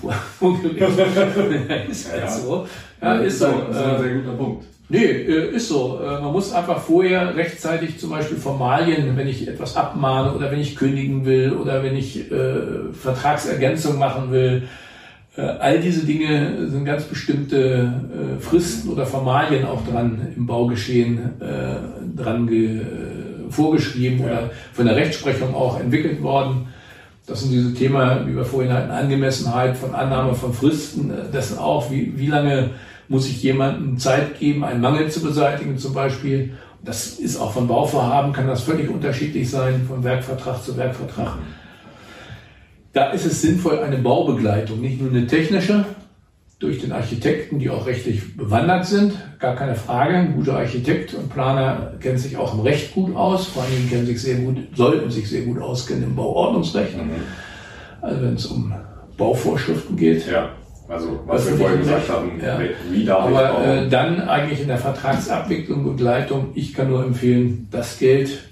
Vor, 0.01 0.13
vor 0.39 0.61
Gericht. 0.61 0.81
ist 1.91 2.13
halt 2.13 2.31
so. 2.31 2.67
Ja, 3.01 3.15
ist 3.19 3.39
so. 3.39 3.47
Das 3.47 3.77
ist 3.77 3.83
ein 3.83 4.03
sehr 4.03 4.15
guter 4.15 4.33
Punkt. 4.33 4.65
Nee, 4.91 5.05
äh, 5.05 5.55
ist 5.55 5.69
so. 5.69 6.01
Äh, 6.03 6.21
man 6.21 6.33
muss 6.33 6.53
einfach 6.53 6.81
vorher 6.81 7.37
rechtzeitig 7.37 7.99
zum 7.99 8.11
Beispiel 8.11 8.39
Formalien, 8.39 9.17
wenn 9.17 9.29
ich 9.29 9.47
etwas 9.47 9.77
abmahne 9.77 10.33
oder 10.33 10.51
wenn 10.51 10.61
ich 10.61 10.77
kündigen 10.77 11.27
will 11.27 11.53
oder 11.53 11.83
wenn 11.83 11.95
ich 11.95 12.31
äh, 12.31 12.93
Vertragsergänzung 12.93 13.99
machen 13.99 14.31
will, 14.31 14.63
äh, 15.37 15.43
all 15.43 15.81
diese 15.81 16.07
Dinge 16.07 16.69
sind 16.69 16.87
ganz 16.87 17.05
bestimmte 17.05 17.59
äh, 17.59 18.41
Fristen 18.41 18.89
oder 18.89 19.05
Formalien 19.05 19.67
auch 19.67 19.87
dran 19.87 20.33
im 20.35 20.47
Baugeschehen 20.47 21.41
äh, 21.41 22.17
dran 22.17 22.47
ge, 22.47 22.81
vorgeschrieben 23.51 24.21
ja. 24.21 24.25
oder 24.25 24.51
von 24.73 24.87
der 24.87 24.97
Rechtsprechung 24.97 25.55
auch 25.55 25.79
entwickelt 25.79 26.23
worden. 26.23 26.69
Das 27.27 27.43
sind 27.43 27.53
diese 27.53 27.75
Themen, 27.75 28.27
wie 28.27 28.35
wir 28.35 28.45
vorhin 28.45 28.73
hatten, 28.73 28.91
Angemessenheit 28.91 29.77
von 29.77 29.95
Annahme 29.95 30.35
von 30.35 30.55
Fristen. 30.55 31.13
Das 31.31 31.51
sind 31.51 31.59
auch, 31.59 31.91
wie, 31.91 32.15
wie 32.17 32.27
lange 32.27 32.71
muss 33.09 33.29
ich 33.29 33.43
jemandem 33.43 33.99
Zeit 33.99 34.39
geben, 34.39 34.65
einen 34.65 34.81
Mangel 34.81 35.11
zu 35.11 35.23
beseitigen 35.23 35.79
zum 35.79 35.95
Beispiel. 35.95 36.55
Das 36.85 37.15
ist 37.15 37.37
auch 37.37 37.53
von 37.53 37.67
Bauvorhaben, 37.67 38.33
kann 38.33 38.47
das 38.47 38.63
völlig 38.63 38.89
unterschiedlich 38.89 39.51
sein, 39.51 39.85
von 39.89 40.05
Werkvertrag 40.05 40.63
zu 40.63 40.77
Werkvertrag. 40.77 41.39
Da 42.93 43.11
ist 43.11 43.27
es 43.27 43.43
sinnvoll, 43.43 43.81
eine 43.81 43.99
Baubegleitung, 43.99 44.81
nicht 44.81 45.01
nur 45.01 45.11
eine 45.11 45.27
technische, 45.27 45.85
durch 46.59 46.81
den 46.81 46.91
Architekten, 46.91 47.61
die 47.61 47.71
auch 47.71 47.87
rechtlich 47.87 48.37
bewandert 48.37 48.85
sind, 48.87 49.13
gar 49.39 49.55
keine 49.55 49.77
Frage. 49.77 50.17
Ein 50.17 50.35
guter 50.35 50.57
Architekt 50.57 51.15
und 51.15 51.29
Planer 51.29 51.95
kennen 52.01 52.19
sich 52.19 52.37
auch 52.37 52.55
im 52.55 52.61
Recht 52.61 52.95
gut 52.95 53.15
aus, 53.15 53.47
vor 53.47 53.63
allem 53.63 53.89
kennen 53.89 54.07
sich 54.07 54.21
sehr 54.21 54.39
gut, 54.39 54.57
sollten 54.75 55.11
sich 55.11 55.29
sehr 55.29 55.43
gut 55.43 55.61
auskennen 55.61 56.05
im 56.05 56.17
Bauordnungsrecht. 56.17 56.97
Mhm. 56.97 57.11
Also 58.01 58.23
wenn 58.23 58.35
es 58.35 58.47
um 58.47 58.75
Bauvorschriften 59.17 59.97
geht. 59.97 60.27
Ja. 60.27 60.51
Also 60.89 61.21
was 61.27 61.47
wir 61.47 61.57
vorhin 61.59 61.81
gesagt 61.81 62.09
haben, 62.09 62.41
ja. 62.43 62.59
wie 62.91 63.05
darf 63.05 63.27
Aber 63.27 63.67
äh, 63.67 63.89
dann 63.89 64.23
eigentlich 64.23 64.61
in 64.61 64.69
der 64.69 64.79
Vertragsabwicklung, 64.79 65.85
Begleitung, 65.85 66.53
ich 66.55 66.73
kann 66.73 66.89
nur 66.89 67.05
empfehlen, 67.05 67.69
das 67.71 67.99
Geld 67.99 68.49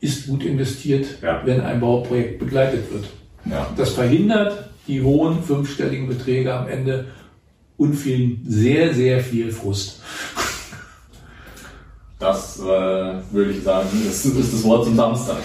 ist 0.00 0.26
gut 0.26 0.44
investiert, 0.44 1.06
ja. 1.22 1.40
wenn 1.44 1.62
ein 1.62 1.80
Bauprojekt 1.80 2.38
begleitet 2.38 2.92
wird. 2.92 3.06
Ja. 3.46 3.66
Das 3.76 3.90
verhindert 3.90 4.68
die 4.86 5.02
hohen 5.02 5.42
fünfstelligen 5.42 6.08
Beträge 6.08 6.52
am 6.54 6.68
Ende 6.68 7.06
und 7.78 7.94
viel, 7.94 8.38
sehr, 8.44 8.92
sehr 8.92 9.20
viel 9.20 9.50
Frust. 9.50 10.02
Das 12.18 12.58
äh, 12.58 12.64
würde 12.64 13.52
ich 13.52 13.62
sagen, 13.62 13.88
das 14.04 14.24
ist 14.24 14.52
das 14.52 14.64
Wort 14.64 14.84
zum 14.84 14.96
Samstag. 14.96 15.36